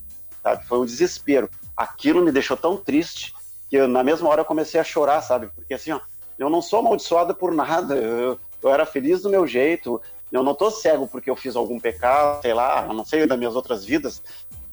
sabe? 0.41 0.65
Foi 0.65 0.79
um 0.79 0.85
desespero. 0.85 1.49
Aquilo 1.75 2.23
me 2.23 2.31
deixou 2.31 2.55
tão 2.55 2.77
triste 2.77 3.33
que 3.70 3.78
eu, 3.78 3.88
na 3.88 4.03
mesma 4.03 4.30
hora 4.30 4.41
eu 4.41 4.45
comecei 4.45 4.80
a 4.80 4.84
chorar, 4.84 5.22
sabe? 5.22 5.49
Porque 5.55 5.74
assim, 5.74 5.91
ó, 5.91 5.99
eu 6.38 6.49
não 6.49 6.61
sou 6.61 6.80
amaldiçoada 6.80 7.34
por 7.34 7.53
nada, 7.53 7.95
eu, 7.95 8.39
eu 8.61 8.70
era 8.74 8.86
feliz 8.86 9.22
do 9.22 9.30
meu 9.30 9.45
jeito, 9.45 10.01
eu 10.32 10.43
não 10.43 10.55
tô 10.55 10.72
cego 10.72 11.07
porque 11.07 11.30
eu 11.30 11.36
fiz 11.36 11.55
algum 11.55 11.80
pecado, 11.80 12.41
sei 12.41 12.53
lá, 12.53 12.86
eu 12.88 12.93
não 12.93 13.05
sei 13.05 13.26
das 13.26 13.38
minhas 13.38 13.55
outras 13.55 13.84
vidas, 13.84 14.22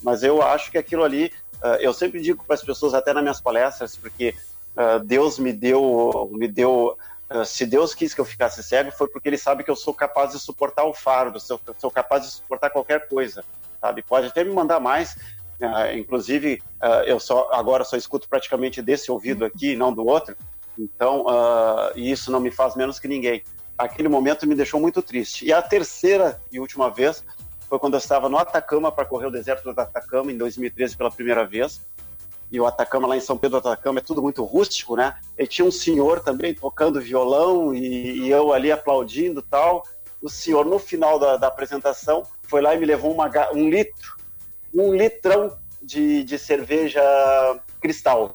mas 0.02 0.22
eu 0.22 0.42
acho 0.42 0.70
que 0.70 0.78
aquilo 0.78 1.02
ali, 1.04 1.32
ah, 1.62 1.78
eu 1.80 1.92
sempre 1.92 2.20
digo 2.20 2.44
para 2.44 2.54
as 2.54 2.62
pessoas, 2.62 2.94
até 2.94 3.12
nas 3.12 3.22
minhas 3.22 3.40
palestras, 3.40 3.96
porque 3.96 4.34
ah, 4.76 4.98
Deus 4.98 5.38
me 5.38 5.52
deu, 5.52 6.30
me 6.32 6.46
deu, 6.46 6.96
ah, 7.28 7.44
se 7.44 7.66
Deus 7.66 7.94
quis 7.94 8.14
que 8.14 8.20
eu 8.20 8.24
ficasse 8.24 8.62
cego, 8.62 8.90
foi 8.92 9.08
porque 9.08 9.28
Ele 9.28 9.38
sabe 9.38 9.64
que 9.64 9.70
eu 9.70 9.76
sou 9.76 9.94
capaz 9.94 10.32
de 10.32 10.38
suportar 10.38 10.84
o 10.84 10.94
fardo, 10.94 11.40
sou, 11.40 11.60
sou 11.78 11.90
capaz 11.90 12.22
de 12.22 12.30
suportar 12.30 12.70
qualquer 12.70 13.08
coisa, 13.08 13.44
sabe? 13.80 14.02
Pode 14.02 14.26
até 14.26 14.44
me 14.44 14.52
mandar 14.52 14.78
mais, 14.78 15.16
ah, 15.60 15.92
inclusive 15.94 16.62
ah, 16.80 17.02
eu 17.06 17.18
só 17.18 17.48
agora 17.52 17.84
só 17.84 17.96
escuto 17.96 18.28
praticamente 18.28 18.82
desse 18.82 19.10
ouvido 19.10 19.44
aqui, 19.44 19.76
não 19.76 19.92
do 19.92 20.06
outro, 20.06 20.36
então 20.78 21.24
e 21.94 22.10
isso 22.10 22.30
não 22.30 22.40
me 22.40 22.50
faz 22.50 22.76
menos 22.76 22.98
que 22.98 23.08
ninguém 23.08 23.42
aquele 23.76 24.08
momento 24.08 24.46
me 24.46 24.54
deixou 24.54 24.80
muito 24.80 25.02
triste. 25.02 25.44
E 25.44 25.52
a 25.52 25.60
terceira 25.60 26.40
e 26.50 26.58
última 26.58 26.90
vez 26.90 27.24
foi 27.68 27.78
quando 27.78 27.94
eu 27.94 27.98
estava 27.98 28.28
no 28.28 28.38
Atacama 28.38 28.90
para 28.90 29.04
correr 29.04 29.26
o 29.26 29.30
deserto 29.30 29.72
do 29.72 29.80
Atacama 29.80 30.32
em 30.32 30.36
2013 30.36 30.96
pela 30.96 31.10
primeira 31.10 31.44
vez. 31.44 31.80
E 32.50 32.60
o 32.60 32.66
Atacama 32.66 33.08
lá 33.08 33.16
em 33.16 33.20
São 33.20 33.36
Pedro 33.36 33.60
do 33.60 33.68
Atacama 33.68 33.98
é 33.98 34.02
tudo 34.02 34.22
muito 34.22 34.44
rústico, 34.44 34.94
né? 34.94 35.16
E 35.36 35.46
tinha 35.46 35.66
um 35.66 35.70
senhor 35.70 36.20
também 36.20 36.54
tocando 36.54 37.00
violão 37.00 37.74
e, 37.74 38.20
e 38.20 38.30
eu 38.30 38.52
ali 38.52 38.70
aplaudindo 38.70 39.42
tal. 39.42 39.82
O 40.22 40.30
senhor, 40.30 40.64
no 40.64 40.78
final 40.78 41.18
da, 41.18 41.36
da 41.36 41.48
apresentação, 41.48 42.22
foi 42.42 42.62
lá 42.62 42.74
e 42.74 42.78
me 42.78 42.86
levou 42.86 43.12
uma 43.12 43.28
um 43.52 43.68
litro, 43.68 44.16
um 44.82 44.94
litrão 44.94 45.56
de, 45.82 46.24
de 46.24 46.38
cerveja 46.38 47.02
cristal 47.80 48.34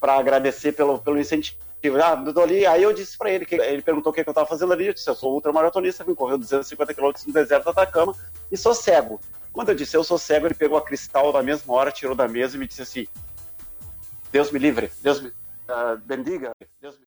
para 0.00 0.14
agradecer 0.14 0.72
pelo, 0.72 0.98
pelo 0.98 1.18
incentivo. 1.18 1.58
Ah, 2.02 2.22
eu 2.26 2.34
tô 2.34 2.40
ali, 2.42 2.66
aí 2.66 2.82
eu 2.82 2.92
disse 2.92 3.16
para 3.16 3.30
ele, 3.30 3.46
que 3.46 3.54
ele 3.54 3.82
perguntou 3.82 4.10
o 4.10 4.14
que, 4.14 4.20
eu 4.20 4.30
estava 4.30 4.46
fazendo 4.46 4.72
ali, 4.72 4.86
eu 4.86 4.94
disse, 4.94 5.08
eu 5.08 5.14
sou 5.14 5.34
ultramaratonista, 5.34 6.04
vim 6.04 6.14
correr 6.14 6.36
250 6.36 6.94
quilômetros 6.94 7.26
no 7.26 7.32
deserto 7.32 7.64
do 7.64 7.70
Atacama 7.70 8.14
e 8.52 8.56
sou 8.56 8.74
cego. 8.74 9.20
Quando 9.52 9.70
eu 9.70 9.74
disse, 9.74 9.96
eu 9.96 10.04
sou 10.04 10.18
cego, 10.18 10.46
ele 10.46 10.54
pegou 10.54 10.76
a 10.76 10.82
cristal 10.82 11.32
na 11.32 11.42
mesma 11.42 11.72
hora, 11.74 11.90
tirou 11.90 12.14
da 12.14 12.28
mesa 12.28 12.56
e 12.56 12.60
me 12.60 12.66
disse 12.66 12.82
assim, 12.82 13.06
Deus 14.30 14.50
me 14.50 14.58
livre, 14.58 14.90
Deus 15.02 15.20
me 15.20 15.32
ah, 15.68 15.96
bendiga, 16.04 16.52
Deus 16.80 16.98
me 16.98 17.06